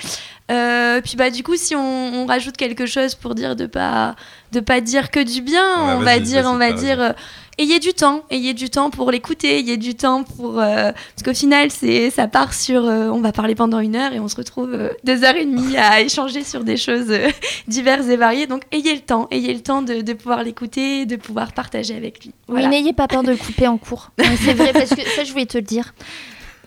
Euh, 0.51 0.99
puis 1.01 1.15
bah 1.15 1.29
du 1.29 1.43
coup, 1.43 1.55
si 1.55 1.73
on, 1.75 2.23
on 2.23 2.25
rajoute 2.25 2.57
quelque 2.57 2.87
chose 2.87 3.15
pour 3.15 3.35
dire 3.35 3.55
de 3.55 3.67
pas 3.67 4.15
de 4.51 4.59
pas 4.59 4.81
dire 4.81 5.11
que 5.11 5.19
du 5.19 5.41
bien, 5.41 5.61
Ouais, 5.87 5.93
on 5.97 5.99
va 5.99 6.19
dire, 6.19 6.43
on 6.47 6.57
va 6.57 6.71
dire. 6.71 7.01
euh, 7.01 7.11
Ayez 7.59 7.79
du 7.79 7.91
temps, 7.93 8.23
ayez 8.29 8.53
du 8.53 8.69
temps 8.69 8.91
pour 8.91 9.09
l'écouter, 9.09 9.57
ayez 9.57 9.77
du 9.77 9.95
temps 9.95 10.23
pour 10.23 10.61
euh, 10.61 10.91
parce 10.91 11.23
qu'au 11.25 11.33
final 11.33 11.71
c'est 11.71 12.11
ça 12.11 12.27
part 12.27 12.53
sur 12.53 12.85
euh, 12.85 13.09
on 13.09 13.19
va 13.19 13.31
parler 13.31 13.55
pendant 13.55 13.79
une 13.79 13.95
heure 13.95 14.13
et 14.13 14.19
on 14.19 14.27
se 14.27 14.35
retrouve 14.35 14.75
euh, 14.75 14.89
deux 15.03 15.23
heures 15.23 15.35
et 15.35 15.43
demie 15.45 15.75
à 15.75 15.99
échanger 16.07 16.43
sur 16.43 16.63
des 16.63 16.77
choses 16.77 17.07
euh, 17.09 17.29
diverses 17.67 18.05
et 18.09 18.15
variées 18.15 18.45
donc 18.45 18.61
ayez 18.71 18.93
le 18.93 19.01
temps, 19.01 19.27
ayez 19.31 19.51
le 19.55 19.61
temps 19.61 19.81
de, 19.81 20.01
de 20.01 20.13
pouvoir 20.13 20.43
l'écouter, 20.43 21.07
de 21.07 21.15
pouvoir 21.15 21.51
partager 21.51 21.95
avec 21.95 22.23
lui. 22.25 22.31
Oui, 22.47 22.67
n'ayez 22.67 22.93
pas 22.93 23.07
peur 23.07 23.23
de 23.23 23.31
le 23.31 23.37
couper 23.37 23.65
en 23.65 23.79
cours. 23.79 24.11
C'est 24.45 24.53
vrai, 24.53 24.71
parce 24.71 24.91
que 24.91 25.01
ça, 25.15 25.23
je 25.23 25.31
voulais 25.31 25.47
te 25.47 25.57
le 25.57 25.63
dire. 25.63 25.95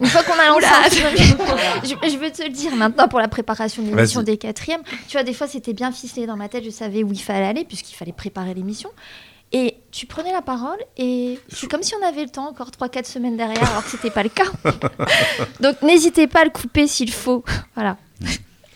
Une 0.01 0.07
fois 0.07 0.23
qu'on 0.23 0.33
a 0.33 0.89
truc, 0.89 1.19
je, 1.85 2.11
je 2.11 2.17
veux 2.17 2.31
te 2.31 2.43
le 2.43 2.49
dire 2.49 2.75
maintenant 2.75 3.09
pour 3.09 3.19
la 3.19 3.29
préparation 3.29 3.83
de 3.83 3.95
l'émission 3.95 4.23
des 4.23 4.39
quatrièmes. 4.39 4.83
Tu 5.09 5.13
vois, 5.13 5.23
des 5.23 5.35
fois, 5.35 5.47
c'était 5.47 5.75
bien 5.75 5.93
ficelé 5.93 6.27
dans 6.27 6.37
ma 6.37 6.49
tête, 6.49 6.65
je 6.65 6.71
savais 6.71 7.03
où 7.03 7.13
il 7.13 7.21
fallait 7.21 7.47
aller, 7.47 7.65
puisqu'il 7.65 7.95
fallait 7.95 8.13
préparer 8.13 8.55
l'émission. 8.55 8.91
Et 9.53 9.75
tu 9.91 10.07
prenais 10.07 10.33
la 10.33 10.43
parole, 10.43 10.79
et 10.97 11.39
c'est 11.49 11.69
comme 11.69 11.83
si 11.83 11.93
on 12.01 12.07
avait 12.07 12.23
le 12.23 12.31
temps, 12.31 12.49
encore 12.49 12.69
3-4 12.71 13.05
semaines 13.05 13.37
derrière, 13.37 13.69
alors 13.69 13.85
que 13.85 13.91
c'était 13.91 14.11
pas 14.11 14.23
le 14.23 14.29
cas. 14.29 14.45
Donc 15.61 15.83
n'hésitez 15.83 16.29
pas 16.29 16.43
à 16.43 16.45
le 16.45 16.51
couper 16.51 16.87
s'il 16.87 17.13
faut. 17.13 17.45
Voilà. 17.75 17.97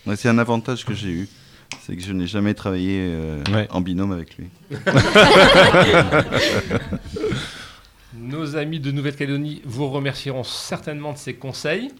Ouais, 0.05 0.17
c'est 0.17 0.29
un 0.29 0.39
avantage 0.39 0.85
que 0.85 0.93
j'ai 0.93 1.11
eu. 1.11 1.29
C'est 1.87 1.95
que 1.97 2.03
je 2.03 2.13
n'ai 2.13 2.27
jamais 2.27 2.55
travaillé 2.55 2.99
euh, 3.03 3.43
en 3.71 3.81
binôme 3.83 4.11
avec 4.13 4.37
lui. 4.37 4.49
Nos 8.17 8.57
amis 8.57 8.79
de 8.81 8.91
Nouvelle-Calédonie 8.93 9.61
vous 9.65 9.89
remercieront 9.91 10.45
certainement 10.45 11.13
de 11.13 11.19
ces 11.19 11.35
conseils. 11.35 11.91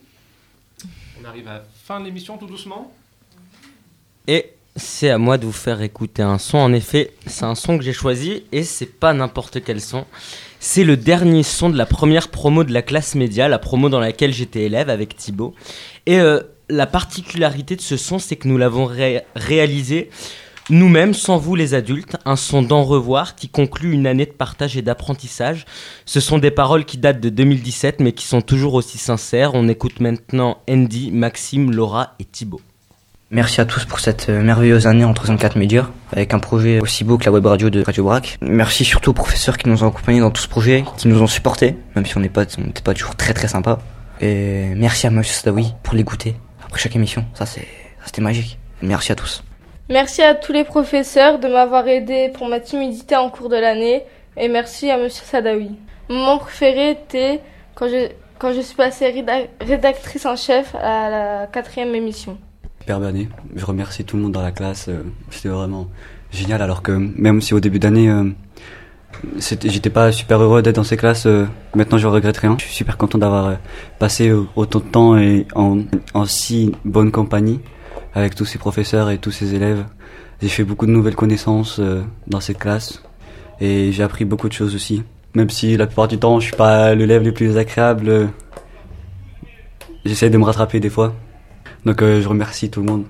On 1.21 1.25
arrive 1.25 1.49
à 1.49 1.55
la 1.55 1.65
fin 1.85 2.01
de 2.01 2.05
l'émission 2.05 2.39
tout 2.39 2.47
doucement. 2.47 2.93
Et 4.29 4.51
c'est 4.77 5.11
à 5.11 5.19
moi 5.19 5.39
de 5.39 5.47
vous 5.47 5.53
faire 5.53 5.83
écouter 5.83 6.23
un 6.23 6.39
son. 6.39 6.59
En 6.59 6.73
effet, 6.73 7.13
c'est 7.27 7.45
un 7.45 7.55
son 7.55 7.79
que 7.79 7.85
j'ai 7.85 7.93
choisi 7.93 8.45
et 8.53 8.63
c'est 8.63 8.87
pas 8.87 9.13
n'importe 9.13 9.63
quel 9.65 9.81
son. 9.81 10.05
C'est 10.61 10.85
le 10.85 10.97
dernier 10.97 11.43
son 11.43 11.69
de 11.69 11.77
la 11.77 11.87
première 11.87 12.29
promo 12.29 12.65
de 12.65 12.73
la 12.73 12.83
classe 12.83 13.15
média, 13.17 13.49
la 13.49 13.59
promo 13.59 13.89
dans 13.89 14.01
laquelle 14.01 14.33
j'étais 14.33 14.63
élève 14.63 14.91
avec 14.91 15.17
Thibaut. 15.17 15.55
Et 16.07 16.19
euh, 16.21 16.41
la 16.69 16.87
particularité 16.87 17.77
de 17.77 17.81
ce 17.81 17.97
son, 17.97 18.19
c'est 18.19 18.37
que 18.37 18.49
nous 18.49 18.57
l'avons 18.57 18.87
ré- 18.87 19.23
réalisé 19.35 20.11
nous-mêmes, 20.71 21.13
sans 21.13 21.37
vous 21.37 21.55
les 21.55 21.75
adultes, 21.75 22.17
un 22.25 22.37
son 22.37 22.63
d'en 22.63 22.85
revoir 22.85 23.35
qui 23.35 23.49
conclut 23.49 23.93
une 23.93 24.07
année 24.07 24.25
de 24.25 24.33
partage 24.33 24.77
et 24.79 24.83
d'apprentissage. 24.83 25.67
Ce 26.07 26.21
sont 26.21 26.39
des 26.39 26.51
paroles 26.51 26.87
qui 26.87 26.97
datent 26.97 27.21
de 27.21 27.29
2017 27.29 28.01
mais 28.01 28.13
qui 28.13 28.25
sont 28.25 28.41
toujours 28.41 28.75
aussi 28.75 28.97
sincères. 28.97 29.51
On 29.55 29.69
écoute 29.69 30.01
maintenant 30.01 30.59
Andy, 30.69 31.11
Maxime, 31.13 31.71
Laura 31.71 32.15
et 32.19 32.25
Thibaut. 32.25 32.63
Merci 33.31 33.61
à 33.61 33.65
tous 33.65 33.85
pour 33.85 34.01
cette 34.01 34.29
euh, 34.29 34.43
merveilleuse 34.43 34.87
année 34.87 35.05
en 35.05 35.13
304 35.13 35.57
médias, 35.59 35.89
avec 36.13 36.33
un 36.35 36.39
projet 36.39 36.81
aussi 36.81 37.05
beau 37.05 37.19
que 37.19 37.25
la 37.25 37.33
web 37.33 37.45
radio 37.45 37.69
de 37.69 37.83
Radio 37.83 38.05
Brac. 38.05 38.39
Merci 38.41 38.85
surtout 38.85 39.11
aux 39.11 39.15
professeurs 39.15 39.59
qui 39.59 39.69
nous 39.69 39.83
ont 39.83 39.89
accompagnés 39.89 40.21
dans 40.21 40.31
tout 40.31 40.43
ce 40.43 40.49
projet, 40.49 40.85
qui 40.97 41.09
nous 41.09 41.21
ont 41.21 41.27
supportés, 41.27 41.77
même 41.97 42.07
si 42.07 42.17
on 42.17 42.21
n'était 42.21 42.83
pas 42.83 42.95
toujours 42.95 43.17
très 43.17 43.35
très 43.35 43.49
sympa. 43.49 43.81
Et 44.21 44.73
merci 44.77 45.07
à 45.07 45.11
Monsieur 45.11 45.35
Sadawi 45.35 45.75
pour 45.83 45.95
les 45.95 46.05
goûter 46.05 46.37
après 46.65 46.79
chaque 46.79 46.95
émission. 46.97 47.27
Ça 47.35 47.45
c'est, 47.45 47.61
ça, 47.61 48.07
c'était 48.07 48.23
magique. 48.23 48.59
Merci 48.83 49.13
à 49.13 49.15
tous. 49.15 49.43
Merci 49.91 50.23
à 50.23 50.35
tous 50.35 50.53
les 50.53 50.65
professeurs 50.65 51.39
de 51.39 51.47
m'avoir 51.49 51.87
aidé 51.89 52.31
pour 52.33 52.49
ma 52.49 52.61
timidité 52.61 53.17
en 53.17 53.29
cours 53.29 53.49
de 53.51 53.57
l'année 53.57 54.03
et 54.37 54.49
merci 54.49 54.91
à 54.91 54.97
Monsieur 54.97 55.25
Sadawi. 55.27 55.73
Mon 56.09 56.17
moment 56.17 56.39
préféré 56.39 56.91
était 56.93 57.41
quand 57.75 57.89
je, 57.89 58.09
quand 58.39 58.53
je 58.55 58.61
suis 58.61 58.77
passée 58.77 59.11
réda- 59.11 59.47
rédactrice 59.61 60.25
en 60.25 60.37
chef 60.37 60.75
à 60.75 61.11
la 61.11 61.47
quatrième 61.47 61.95
émission. 61.95 62.39
Superbe 62.81 63.05
année. 63.05 63.29
Je 63.55 63.65
remercie 63.65 64.05
tout 64.05 64.17
le 64.17 64.23
monde 64.23 64.33
dans 64.33 64.43
la 64.43 64.53
classe. 64.53 64.87
euh, 64.89 65.03
C'était 65.31 65.49
vraiment 65.51 65.89
génial. 66.31 66.63
Alors 66.63 66.83
que 66.83 66.93
même 66.93 67.41
si 67.43 67.53
au 67.55 67.61
début 67.61 67.79
d'année, 67.79 68.09
euh, 68.11 68.25
j'étais 69.39 69.91
pas 69.91 70.13
super 70.13 70.41
heureux 70.41 70.63
d'être 70.63 70.77
dans 70.77 70.85
ces 70.85 70.97
classes, 70.97 71.27
euh, 71.27 71.47
maintenant 71.75 71.99
je 71.99 72.07
regrette 72.07 72.39
rien. 72.39 72.57
Je 72.59 72.65
suis 72.65 72.75
super 72.75 72.97
content 72.97 73.19
d'avoir 73.19 73.57
passé 73.99 74.33
autant 74.57 74.79
de 74.81 74.85
temps 74.85 75.17
et 75.19 75.47
en, 75.55 75.81
en 76.15 76.25
si 76.25 76.73
bonne 76.87 77.11
compagnie 77.13 77.61
avec 78.15 78.35
tous 78.35 78.45
ces 78.45 78.59
professeurs 78.59 79.11
et 79.11 79.19
tous 79.19 79.31
ces 79.31 79.55
élèves. 79.55 79.85
J'ai 80.43 80.49
fait 80.49 80.65
beaucoup 80.65 80.87
de 80.87 80.91
nouvelles 80.91 81.17
connaissances 81.17 81.79
euh, 81.79 82.03
dans 82.27 82.41
cette 82.41 82.59
classe 82.59 83.03
et 83.61 83.93
j'ai 83.93 84.03
appris 84.03 84.25
beaucoup 84.25 84.49
de 84.49 84.53
choses 84.53 84.75
aussi. 84.75 85.03
même 85.35 85.51
si 85.51 85.77
la 85.77 85.87
plupart 85.87 86.09
du 86.09 86.19
temps 86.19 86.39
je 86.41 86.47
suis 86.47 86.57
pas 86.57 86.95
l'élève 86.95 87.23
le 87.23 87.33
plus 87.33 87.57
agréable, 87.57 88.09
euh, 88.09 88.27
j'essaie 90.05 90.31
de 90.31 90.39
me 90.39 90.45
rattraper 90.45 90.81
des 90.81 90.91
fois. 90.91 91.13
Donc 91.85 92.03
euh, 92.03 92.21
je 92.21 92.29
remercie 92.29 92.71
tout 92.71 92.81
le 92.81 92.87
monde. 92.87 93.05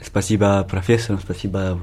Spasiba 0.00 0.64
professeur, 0.64 1.20
spasiba 1.20 1.76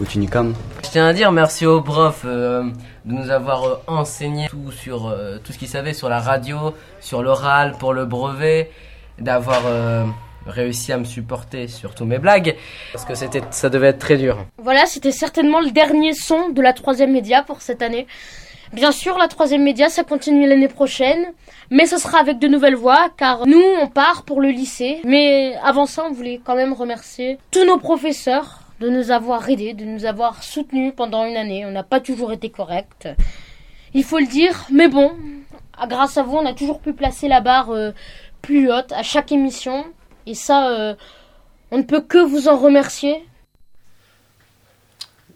Uchinikam. 0.00 0.54
Je 0.84 0.90
tiens 0.90 1.06
à 1.06 1.12
dire 1.12 1.30
merci 1.32 1.66
aux 1.66 1.82
profs 1.82 2.22
euh, 2.24 2.64
de 3.04 3.12
nous 3.12 3.30
avoir 3.30 3.80
enseigné 3.86 4.48
tout 4.48 4.70
sur 4.72 5.14
tout 5.44 5.52
ce 5.52 5.58
qu'ils 5.58 5.68
savaient 5.68 5.94
sur 5.94 6.08
la 6.08 6.20
radio, 6.20 6.74
sur 7.00 7.22
l'oral, 7.22 7.76
pour 7.78 7.92
le 7.92 8.06
brevet, 8.06 8.70
d'avoir 9.18 9.62
réussi 10.46 10.92
à 10.92 10.98
me 10.98 11.04
supporter 11.04 11.68
sur 11.68 11.94
tous 11.94 12.04
mes 12.04 12.18
blagues, 12.18 12.56
parce 12.92 13.04
que 13.04 13.14
c'était, 13.14 13.42
ça 13.50 13.68
devait 13.68 13.88
être 13.88 13.98
très 13.98 14.16
dur. 14.16 14.44
Voilà, 14.58 14.86
c'était 14.86 15.12
certainement 15.12 15.60
le 15.60 15.70
dernier 15.70 16.14
son 16.14 16.50
de 16.50 16.62
la 16.62 16.72
troisième 16.72 17.12
média 17.12 17.42
pour 17.42 17.62
cette 17.62 17.82
année. 17.82 18.06
Bien 18.72 18.90
sûr, 18.90 19.18
la 19.18 19.28
troisième 19.28 19.62
média, 19.62 19.90
ça 19.90 20.02
continue 20.02 20.48
l'année 20.48 20.68
prochaine, 20.68 21.32
mais 21.70 21.84
ce 21.84 21.98
sera 21.98 22.20
avec 22.20 22.38
de 22.38 22.48
nouvelles 22.48 22.74
voix, 22.74 23.10
car 23.18 23.46
nous, 23.46 23.62
on 23.80 23.86
part 23.86 24.22
pour 24.24 24.40
le 24.40 24.48
lycée. 24.48 25.00
Mais 25.04 25.54
avant 25.62 25.84
ça, 25.84 26.04
on 26.08 26.12
voulait 26.12 26.40
quand 26.42 26.56
même 26.56 26.72
remercier 26.72 27.38
tous 27.50 27.66
nos 27.66 27.76
professeurs 27.76 28.60
de 28.80 28.88
nous 28.88 29.10
avoir 29.10 29.48
aidés, 29.50 29.74
de 29.74 29.84
nous 29.84 30.06
avoir 30.06 30.42
soutenus 30.42 30.94
pendant 30.96 31.26
une 31.26 31.36
année. 31.36 31.66
On 31.66 31.70
n'a 31.70 31.82
pas 31.82 32.00
toujours 32.00 32.32
été 32.32 32.48
correct. 32.48 33.08
Il 33.92 34.04
faut 34.04 34.18
le 34.18 34.26
dire, 34.26 34.64
mais 34.70 34.88
bon, 34.88 35.12
grâce 35.86 36.16
à 36.16 36.22
vous, 36.22 36.36
on 36.36 36.46
a 36.46 36.54
toujours 36.54 36.80
pu 36.80 36.94
placer 36.94 37.28
la 37.28 37.42
barre 37.42 37.70
euh, 37.70 37.92
plus 38.40 38.72
haute 38.72 38.90
à 38.92 39.02
chaque 39.02 39.32
émission. 39.32 39.84
Et 40.26 40.34
ça, 40.34 40.68
euh, 40.70 40.94
on 41.70 41.78
ne 41.78 41.82
peut 41.82 42.00
que 42.00 42.18
vous 42.18 42.48
en 42.48 42.56
remercier. 42.58 43.16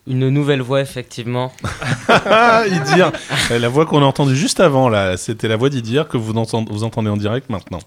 Une 0.06 0.28
nouvelle 0.28 0.62
voix, 0.62 0.80
effectivement. 0.80 1.52
Idir, 2.08 3.10
Euh, 3.50 3.58
la 3.58 3.68
voix 3.68 3.86
qu'on 3.86 4.02
a 4.02 4.04
entendue 4.04 4.36
juste 4.36 4.60
avant, 4.60 4.88
là, 4.88 5.16
c'était 5.16 5.48
la 5.48 5.56
voix 5.56 5.68
d'Idir 5.68 6.06
que 6.06 6.16
vous 6.16 6.32
entendez, 6.36 6.70
vous 6.72 6.84
entendez 6.84 7.10
en 7.10 7.16
direct 7.16 7.50
maintenant. 7.50 7.80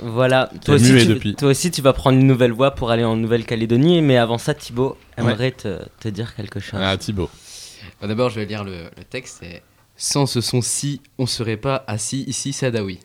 Voilà, 0.00 0.48
toi 0.64 0.76
aussi, 0.76 0.92
tu, 0.96 1.06
depuis. 1.06 1.34
toi 1.34 1.48
aussi 1.48 1.72
tu 1.72 1.82
vas 1.82 1.92
prendre 1.92 2.16
une 2.16 2.26
nouvelle 2.28 2.52
voix 2.52 2.70
pour 2.70 2.92
aller 2.92 3.02
en 3.02 3.16
Nouvelle-Calédonie, 3.16 4.00
mais 4.00 4.16
avant 4.16 4.38
ça 4.38 4.54
Thibaut 4.54 4.96
Ouais. 5.16 5.24
aimerait 5.24 5.50
te, 5.50 5.80
te 5.98 6.06
dire 6.06 6.36
quelque 6.36 6.60
chose. 6.60 6.78
Ah 6.80 6.96
Thibaut. 6.96 7.28
Bon, 8.00 8.06
D'abord, 8.06 8.30
je 8.30 8.36
vais 8.38 8.46
lire 8.46 8.62
le, 8.62 8.84
le 8.96 9.02
texte. 9.02 9.44
Sans 9.96 10.26
ce 10.26 10.40
son-ci, 10.40 11.00
on 11.18 11.26
serait 11.26 11.56
pas 11.56 11.82
assis 11.88 12.22
ici, 12.28 12.52
Sadawi. 12.52 13.00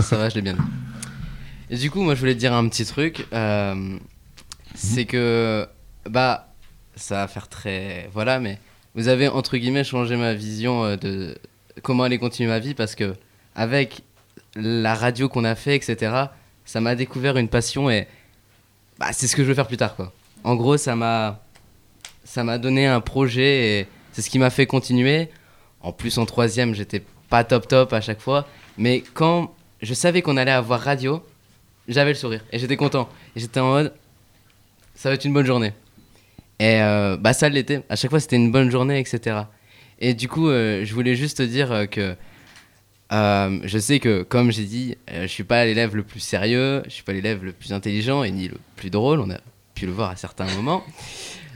Ça 0.00 0.16
va, 0.16 0.28
je 0.28 0.34
l'ai 0.34 0.42
bien 0.42 0.54
dit. 0.54 0.58
Et 1.70 1.76
du 1.76 1.90
coup, 1.90 2.00
moi, 2.00 2.14
je 2.14 2.20
voulais 2.20 2.34
te 2.34 2.38
dire 2.38 2.54
un 2.54 2.68
petit 2.68 2.84
truc. 2.84 3.26
euh, 3.32 3.98
c'est 4.74 5.04
que, 5.04 5.66
bah, 6.08 6.48
ça 6.94 7.16
va 7.16 7.28
faire 7.28 7.48
très. 7.48 8.08
Voilà, 8.12 8.38
mais 8.40 8.58
vous 8.94 9.08
avez, 9.08 9.28
entre 9.28 9.56
guillemets, 9.56 9.84
changé 9.84 10.16
ma 10.16 10.34
vision 10.34 10.84
euh, 10.84 10.96
de 10.96 11.36
comment 11.82 12.04
aller 12.04 12.18
continuer 12.18 12.48
ma 12.48 12.58
vie 12.58 12.74
parce 12.74 12.94
que, 12.94 13.14
avec 13.54 14.02
la 14.54 14.94
radio 14.94 15.28
qu'on 15.28 15.44
a 15.44 15.54
fait, 15.54 15.76
etc., 15.76 16.26
ça 16.64 16.80
m'a 16.80 16.94
découvert 16.94 17.36
une 17.36 17.48
passion 17.48 17.90
et 17.90 18.06
bah, 18.98 19.12
c'est 19.12 19.26
ce 19.26 19.36
que 19.36 19.42
je 19.42 19.48
veux 19.48 19.54
faire 19.54 19.66
plus 19.68 19.76
tard, 19.76 19.94
quoi. 19.96 20.12
En 20.44 20.56
gros, 20.56 20.76
ça 20.76 20.96
m'a 20.96 21.42
ça 22.24 22.42
m'a 22.42 22.58
donné 22.58 22.86
un 22.86 23.00
projet 23.00 23.80
et 23.80 23.86
c'est 24.12 24.22
ce 24.22 24.30
qui 24.30 24.38
m'a 24.38 24.50
fait 24.50 24.66
continuer. 24.66 25.28
En 25.80 25.92
plus, 25.92 26.18
en 26.18 26.26
troisième, 26.26 26.74
j'étais 26.74 27.02
pas 27.28 27.44
top 27.44 27.68
top 27.68 27.92
à 27.92 28.00
chaque 28.00 28.20
fois, 28.20 28.46
mais 28.78 29.02
quand 29.14 29.54
je 29.82 29.94
savais 29.94 30.22
qu'on 30.22 30.36
allait 30.36 30.50
avoir 30.50 30.80
radio, 30.80 31.22
j'avais 31.88 32.10
le 32.10 32.16
sourire 32.16 32.42
et 32.52 32.58
j'étais 32.58 32.76
content. 32.76 33.08
Et 33.34 33.40
j'étais 33.40 33.60
en 33.60 33.68
mode, 33.68 33.92
ça 34.94 35.08
va 35.08 35.14
être 35.14 35.24
une 35.24 35.32
bonne 35.32 35.46
journée. 35.46 35.72
Et 36.58 36.80
euh, 36.80 37.16
bah 37.18 37.32
ça 37.34 37.48
l'était. 37.48 37.82
À 37.88 37.96
chaque 37.96 38.10
fois, 38.10 38.20
c'était 38.20 38.36
une 38.36 38.50
bonne 38.50 38.70
journée, 38.70 38.98
etc. 38.98 39.40
Et 39.98 40.14
du 40.14 40.28
coup, 40.28 40.48
euh, 40.48 40.84
je 40.84 40.94
voulais 40.94 41.14
juste 41.14 41.38
te 41.38 41.42
dire 41.42 41.70
euh, 41.72 41.86
que 41.86 42.16
je 43.10 43.78
sais 43.78 44.00
que, 44.00 44.22
comme 44.22 44.50
j'ai 44.50 44.64
dit, 44.64 44.96
je 45.12 45.26
suis 45.26 45.44
pas 45.44 45.64
l'élève 45.64 45.94
le 45.94 46.02
plus 46.02 46.20
sérieux, 46.20 46.82
je 46.86 46.90
suis 46.90 47.02
pas 47.02 47.12
l'élève 47.12 47.44
le 47.44 47.52
plus 47.52 47.72
intelligent 47.72 48.22
et 48.24 48.30
ni 48.30 48.48
le 48.48 48.56
plus 48.76 48.90
drôle. 48.90 49.20
On 49.20 49.30
a 49.30 49.38
pu 49.74 49.86
le 49.86 49.92
voir 49.92 50.10
à 50.10 50.16
certains 50.16 50.46
moments. 50.54 50.82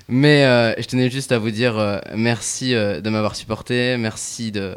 Mais 0.08 0.42
je 0.78 0.86
tenais 0.86 1.10
juste 1.10 1.32
à 1.32 1.38
vous 1.38 1.50
dire 1.50 2.00
merci 2.14 2.70
de 2.72 3.08
m'avoir 3.10 3.36
supporté, 3.36 3.96
merci 3.98 4.52
de, 4.52 4.74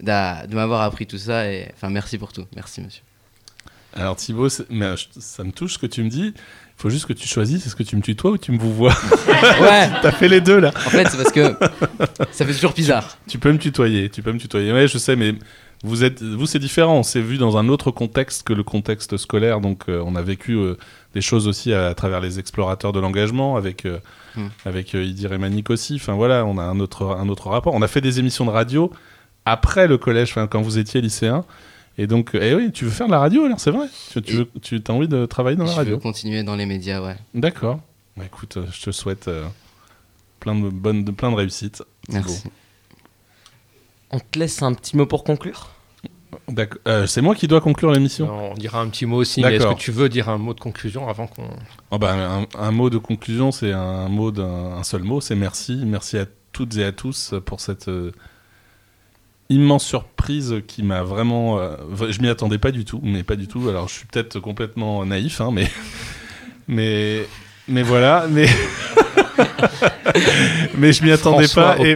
d'a- 0.00 0.46
de 0.46 0.54
m'avoir 0.54 0.82
appris 0.82 1.06
tout 1.06 1.18
ça 1.18 1.50
et 1.52 1.68
enfin 1.74 1.90
merci 1.90 2.16
pour 2.18 2.32
tout. 2.32 2.46
Merci 2.54 2.80
monsieur. 2.80 3.02
Alors 3.94 4.16
Thibaut, 4.16 4.48
mais, 4.70 4.84
euh, 4.86 4.96
ça 5.18 5.44
me 5.44 5.50
touche 5.52 5.74
ce 5.74 5.78
que 5.78 5.86
tu 5.86 6.02
me 6.02 6.08
dis. 6.10 6.32
Il 6.34 6.80
faut 6.80 6.90
juste 6.90 7.06
que 7.06 7.12
tu 7.12 7.26
choisisses, 7.26 7.66
est-ce 7.66 7.74
que 7.74 7.82
tu 7.82 7.96
me 7.96 8.02
tutoies 8.02 8.32
ou 8.32 8.38
tu 8.38 8.52
me 8.52 8.58
vous 8.58 8.72
vois? 8.72 8.92
Ouais. 9.60 9.88
T'as 10.02 10.12
fait 10.12 10.28
les 10.28 10.40
deux 10.40 10.60
là. 10.60 10.68
En 10.86 10.90
fait, 10.90 11.08
c'est 11.08 11.16
parce 11.16 11.32
que 11.32 11.56
ça 12.30 12.44
fait 12.46 12.52
toujours 12.52 12.72
bizarre. 12.72 13.16
Tu, 13.26 13.32
tu 13.32 13.38
peux 13.38 13.50
me 13.52 13.58
tutoyer, 13.58 14.10
tu 14.10 14.22
peux 14.22 14.32
me 14.32 14.38
tutoyer. 14.38 14.72
Ouais, 14.72 14.86
je 14.86 14.98
sais, 14.98 15.16
mais 15.16 15.34
vous 15.82 16.04
êtes, 16.04 16.22
vous 16.22 16.46
c'est 16.46 16.58
différent. 16.58 16.98
On 16.98 17.02
s'est 17.02 17.20
vu 17.20 17.38
dans 17.38 17.56
un 17.56 17.68
autre 17.68 17.90
contexte 17.90 18.46
que 18.46 18.52
le 18.52 18.62
contexte 18.62 19.16
scolaire, 19.16 19.60
donc 19.60 19.84
euh, 19.88 20.02
on 20.06 20.14
a 20.16 20.22
vécu 20.22 20.52
euh, 20.54 20.76
des 21.14 21.20
choses 21.20 21.48
aussi 21.48 21.72
à, 21.72 21.86
à 21.88 21.94
travers 21.94 22.20
les 22.20 22.38
explorateurs 22.38 22.92
de 22.92 23.00
l'engagement, 23.00 23.56
avec 23.56 23.84
euh, 23.86 23.98
Hmm. 24.36 24.48
avec 24.66 24.92
Idir 24.92 25.32
et 25.32 25.38
Manik 25.38 25.70
aussi. 25.70 25.94
Enfin 25.96 26.12
voilà, 26.12 26.44
on 26.44 26.58
a 26.58 26.62
un 26.62 26.78
autre 26.80 27.16
un 27.18 27.28
autre 27.30 27.48
rapport. 27.48 27.72
On 27.74 27.80
a 27.82 27.88
fait 27.88 28.02
des 28.02 28.18
émissions 28.20 28.44
de 28.44 28.50
radio 28.50 28.92
après 29.46 29.88
le 29.88 29.96
collège, 29.96 30.30
enfin 30.30 30.46
quand 30.46 30.60
vous 30.60 30.78
étiez 30.78 31.00
lycéen. 31.00 31.44
Et 32.00 32.06
donc, 32.06 32.30
eh 32.40 32.54
oui, 32.54 32.70
tu 32.72 32.84
veux 32.84 32.90
faire 32.90 33.08
de 33.08 33.12
la 33.12 33.18
radio 33.18 33.44
alors, 33.44 33.58
c'est 33.58 33.72
vrai 33.72 33.88
Tu, 34.12 34.22
tu, 34.22 34.36
veux- 34.36 34.48
tu 34.62 34.80
as 34.86 34.92
envie 34.92 35.08
de 35.08 35.26
travailler 35.26 35.56
dans 35.56 35.64
la 35.64 35.72
je 35.72 35.76
radio 35.76 35.94
veux 35.96 36.00
continuer 36.00 36.44
dans 36.44 36.54
les 36.56 36.64
médias, 36.64 37.02
ouais. 37.02 37.16
D'accord. 37.34 37.80
Bah, 38.16 38.24
écoute, 38.24 38.56
euh, 38.56 38.66
je 38.72 38.82
te 38.84 38.90
souhaite 38.92 39.26
euh, 39.28 39.44
plein 40.40 40.54
de 40.54 40.68
bonnes, 40.70 41.04
de, 41.04 41.10
plein 41.10 41.30
de 41.30 41.36
réussites. 41.36 41.82
Merci. 42.08 42.44
On 44.10 44.20
te 44.20 44.38
laisse 44.38 44.62
un 44.62 44.72
petit 44.74 44.96
mot 44.96 45.06
pour 45.06 45.24
conclure? 45.24 45.70
D'accord. 46.48 46.80
Euh, 46.86 47.06
c'est 47.06 47.20
moi 47.20 47.34
qui 47.34 47.46
dois 47.48 47.60
conclure 47.60 47.90
l'émission? 47.90 48.52
On 48.52 48.54
dira 48.54 48.80
un 48.80 48.88
petit 48.88 49.04
mot 49.06 49.16
aussi, 49.16 49.42
mais 49.42 49.56
est-ce 49.56 49.66
que 49.66 49.74
tu 49.74 49.90
veux 49.90 50.08
dire 50.08 50.28
un 50.28 50.38
mot 50.38 50.54
de 50.54 50.60
conclusion 50.60 51.08
avant 51.08 51.26
qu'on. 51.26 51.48
Oh 51.90 51.98
bah, 51.98 52.14
un, 52.14 52.46
un 52.58 52.70
mot 52.70 52.90
de 52.90 52.98
conclusion, 52.98 53.50
c'est 53.50 53.72
un 53.72 54.08
mot 54.08 54.30
d'un 54.30 54.72
un 54.76 54.82
seul 54.84 55.02
mot, 55.02 55.20
c'est 55.20 55.34
merci. 55.34 55.82
Merci 55.84 56.16
à 56.18 56.26
toutes 56.52 56.76
et 56.76 56.84
à 56.84 56.92
tous 56.92 57.34
pour 57.44 57.60
cette 57.60 57.88
euh, 57.88 58.12
immense 59.50 59.84
surprise 59.84 60.56
qui 60.66 60.82
m'a 60.82 61.02
vraiment. 61.02 61.58
euh, 61.58 61.76
je 62.10 62.20
m'y 62.20 62.28
attendais 62.28 62.58
pas 62.58 62.70
du 62.70 62.84
tout, 62.84 63.00
mais 63.02 63.22
pas 63.22 63.36
du 63.36 63.48
tout. 63.48 63.68
Alors 63.68 63.88
je 63.88 63.94
suis 63.94 64.06
peut-être 64.06 64.40
complètement 64.40 65.04
naïf, 65.06 65.40
hein, 65.40 65.50
mais 65.52 65.70
mais 66.68 67.26
mais 67.66 67.82
voilà, 67.82 68.26
mais 68.30 68.46
mais 70.76 70.92
je 70.92 71.04
m'y 71.04 71.10
attendais 71.10 71.48
François 71.48 71.76
pas. 71.76 71.84
Et, 71.84 71.94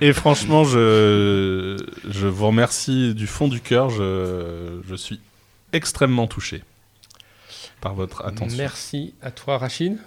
et 0.08 0.12
franchement, 0.12 0.64
je 0.64 1.76
je 2.08 2.26
vous 2.26 2.46
remercie 2.46 3.14
du 3.14 3.26
fond 3.26 3.48
du 3.48 3.60
cœur. 3.60 3.90
Je 3.90 4.80
je 4.88 4.94
suis 4.94 5.20
extrêmement 5.72 6.26
touché 6.26 6.62
par 7.80 7.94
votre 7.94 8.24
attention. 8.24 8.56
Merci 8.56 9.14
à 9.22 9.30
toi, 9.30 9.58
Rachid. 9.58 9.98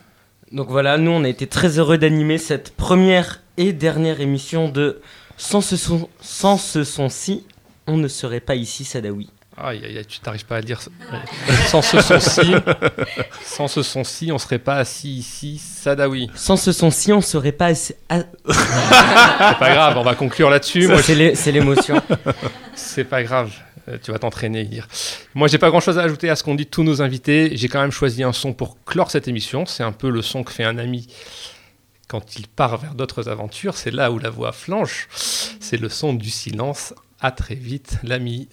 Donc 0.52 0.70
voilà, 0.70 0.98
nous 0.98 1.12
on 1.12 1.24
a 1.24 1.30
été 1.30 1.48
très 1.48 1.80
heureux 1.80 1.98
d'animer 1.98 2.38
cette 2.38 2.76
première 2.76 3.42
et 3.58 3.72
dernière 3.72 4.20
émission 4.20 4.68
de 4.68 5.02
Sans 5.44 5.62
ce 5.62 5.76
son, 5.76 6.08
sans 6.22 6.58
ce 6.58 6.84
son-ci, 6.84 7.44
on 7.88 7.98
ne 7.98 8.08
serait 8.08 8.40
pas 8.40 8.54
ici, 8.54 8.86
Sadawi. 8.86 9.28
Aïe, 9.58 9.82
aïe, 9.84 9.98
aïe, 9.98 10.06
tu 10.06 10.20
t'arrives 10.20 10.46
pas 10.46 10.58
à 10.58 10.60
le 10.60 10.66
dire. 10.66 10.80
sans 11.68 11.82
ce 11.82 12.00
son-ci, 12.00 12.54
sans 13.44 13.68
ce 13.68 13.82
son-ci, 13.82 14.32
on 14.32 14.38
serait 14.38 14.60
pas 14.60 14.76
assis 14.76 15.10
ici, 15.18 15.58
Sadawi. 15.58 16.30
Sans 16.36 16.58
ce 16.58 16.72
son-ci, 16.72 17.12
on 17.12 17.22
serait 17.22 17.52
pas 17.52 17.66
assis. 17.68 17.94
à- 18.08 18.20
C'est 18.48 19.58
pas 19.60 19.74
grave, 19.74 19.98
on 19.98 20.04
va 20.04 20.14
conclure 20.14 20.50
là-dessus. 20.52 20.88
C'est 21.02 21.16
je- 21.36 21.50
l'émotion. 21.52 22.00
c'est 22.76 23.04
pas 23.04 23.24
grave, 23.24 23.52
euh, 23.90 23.98
tu 24.02 24.12
vas 24.12 24.20
t'entraîner. 24.20 24.64
Dire. 24.66 24.88
Moi, 25.34 25.48
j'ai 25.48 25.58
pas 25.58 25.70
grand-chose 25.70 25.98
à 25.98 26.04
ajouter 26.04 26.30
à 26.30 26.36
ce 26.36 26.44
qu'ont 26.44 26.56
dit 26.56 26.68
tous 26.68 26.84
nos 26.84 27.02
invités. 27.02 27.52
J'ai 27.58 27.68
quand 27.68 27.82
même 27.82 27.92
choisi 27.92 28.22
un 28.24 28.32
son 28.34 28.54
pour 28.54 28.78
clore 28.86 29.10
cette 29.10 29.28
émission. 29.28 29.66
C'est 29.66 29.84
un 29.84 29.92
peu 29.92 30.10
le 30.10 30.22
son 30.22 30.44
que 30.44 30.52
fait 30.52 30.64
un 30.64 30.78
ami 30.78 31.08
quand 32.12 32.36
il 32.36 32.46
part 32.50 32.76
vers 32.76 32.94
d'autres 32.94 33.30
aventures. 33.30 33.78
C'est 33.78 33.90
là 33.90 34.12
où 34.12 34.20
la 34.20 34.30
voix 34.30 34.52
flanche. 34.52 35.08
C'est 35.62 35.78
le 35.78 35.88
son 35.88 36.14
du 36.14 36.30
silence. 36.30 36.94
À 37.22 37.32
très 37.32 37.56
vite, 37.56 38.00
l'ami. 38.04 38.50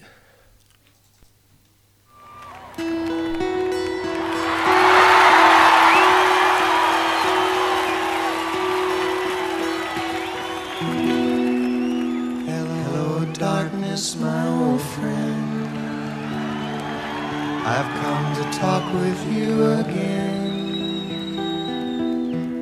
My 14.17 14.47
old 14.47 14.81
friend. 14.81 15.67
I've 17.65 17.91
come 18.01 18.27
to 18.37 18.57
talk 18.57 18.83
with 18.93 19.21
you 19.31 19.63
again. 19.73 20.28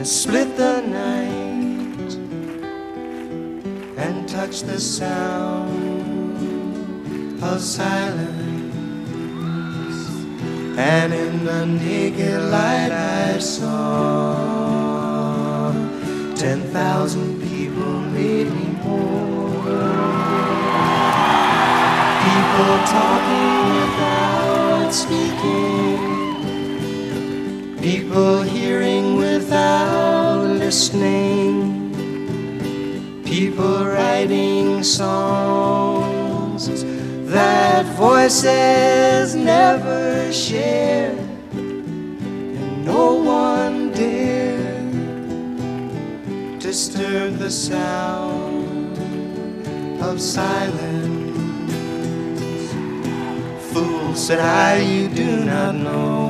that 0.00 0.06
split 0.06 0.56
the 0.56 0.80
night 0.80 2.14
and 3.98 4.26
touch 4.26 4.62
the 4.62 4.80
sound 4.80 5.68
of 7.42 7.60
silence. 7.60 8.32
And 10.78 11.12
in 11.12 11.44
the 11.44 11.66
naked 11.66 12.40
light 12.44 12.92
I 12.92 13.38
saw 13.40 13.70
ten 16.34 16.62
thousand 16.72 17.42
people, 17.42 18.00
maybe 18.16 18.64
more. 18.82 19.50
People 22.24 22.76
talking 22.96 23.52
without 23.76 24.90
speaking. 24.94 26.00
People 27.82 28.40
hearing 28.42 28.99
without 29.50 30.46
listening. 30.62 31.90
People 33.24 33.84
writing 33.84 34.84
songs 34.84 36.68
that 37.26 37.84
voices 37.96 39.34
never 39.34 40.32
share. 40.32 41.16
And 41.50 42.84
no 42.84 43.14
one 43.14 43.90
dare 43.90 44.88
disturb 46.60 47.38
the 47.38 47.50
sound 47.50 48.96
of 50.00 50.20
silence. 50.20 51.10
Fool, 53.72 54.14
said 54.14 54.38
I, 54.38 54.78
you 54.78 55.08
do 55.08 55.44
not 55.44 55.74
know. 55.74 56.29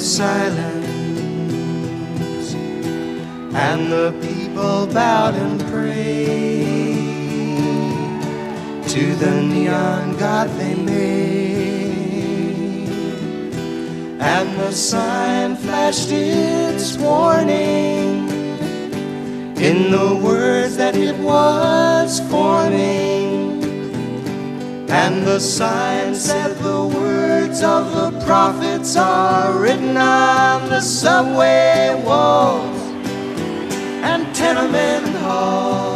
Silence. 0.00 0.88
And 3.54 3.92
the 3.92 4.12
people 4.20 4.86
bowed 4.86 5.34
and 5.34 5.60
prayed 5.70 7.00
to 8.88 9.14
the 9.16 9.42
neon 9.42 10.16
god 10.16 10.48
they 10.58 10.74
made. 10.74 11.20
And 14.20 14.58
the 14.58 14.72
sign 14.72 15.56
flashed 15.56 16.10
its 16.10 16.96
warning 16.96 18.28
in 19.60 19.90
the 19.90 20.14
words 20.22 20.76
that 20.76 20.96
it 20.96 21.16
was 21.18 22.20
forming. 22.30 23.29
And 24.92 25.24
the 25.24 25.38
sign 25.38 26.16
said 26.16 26.56
the 26.58 26.84
words 26.84 27.62
of 27.62 27.92
the 27.92 28.24
prophets 28.26 28.96
are 28.96 29.56
written 29.56 29.96
on 29.96 30.68
the 30.68 30.80
subway 30.80 32.02
walls 32.04 32.76
and 34.02 34.34
tenement 34.34 35.06
halls 35.18 35.89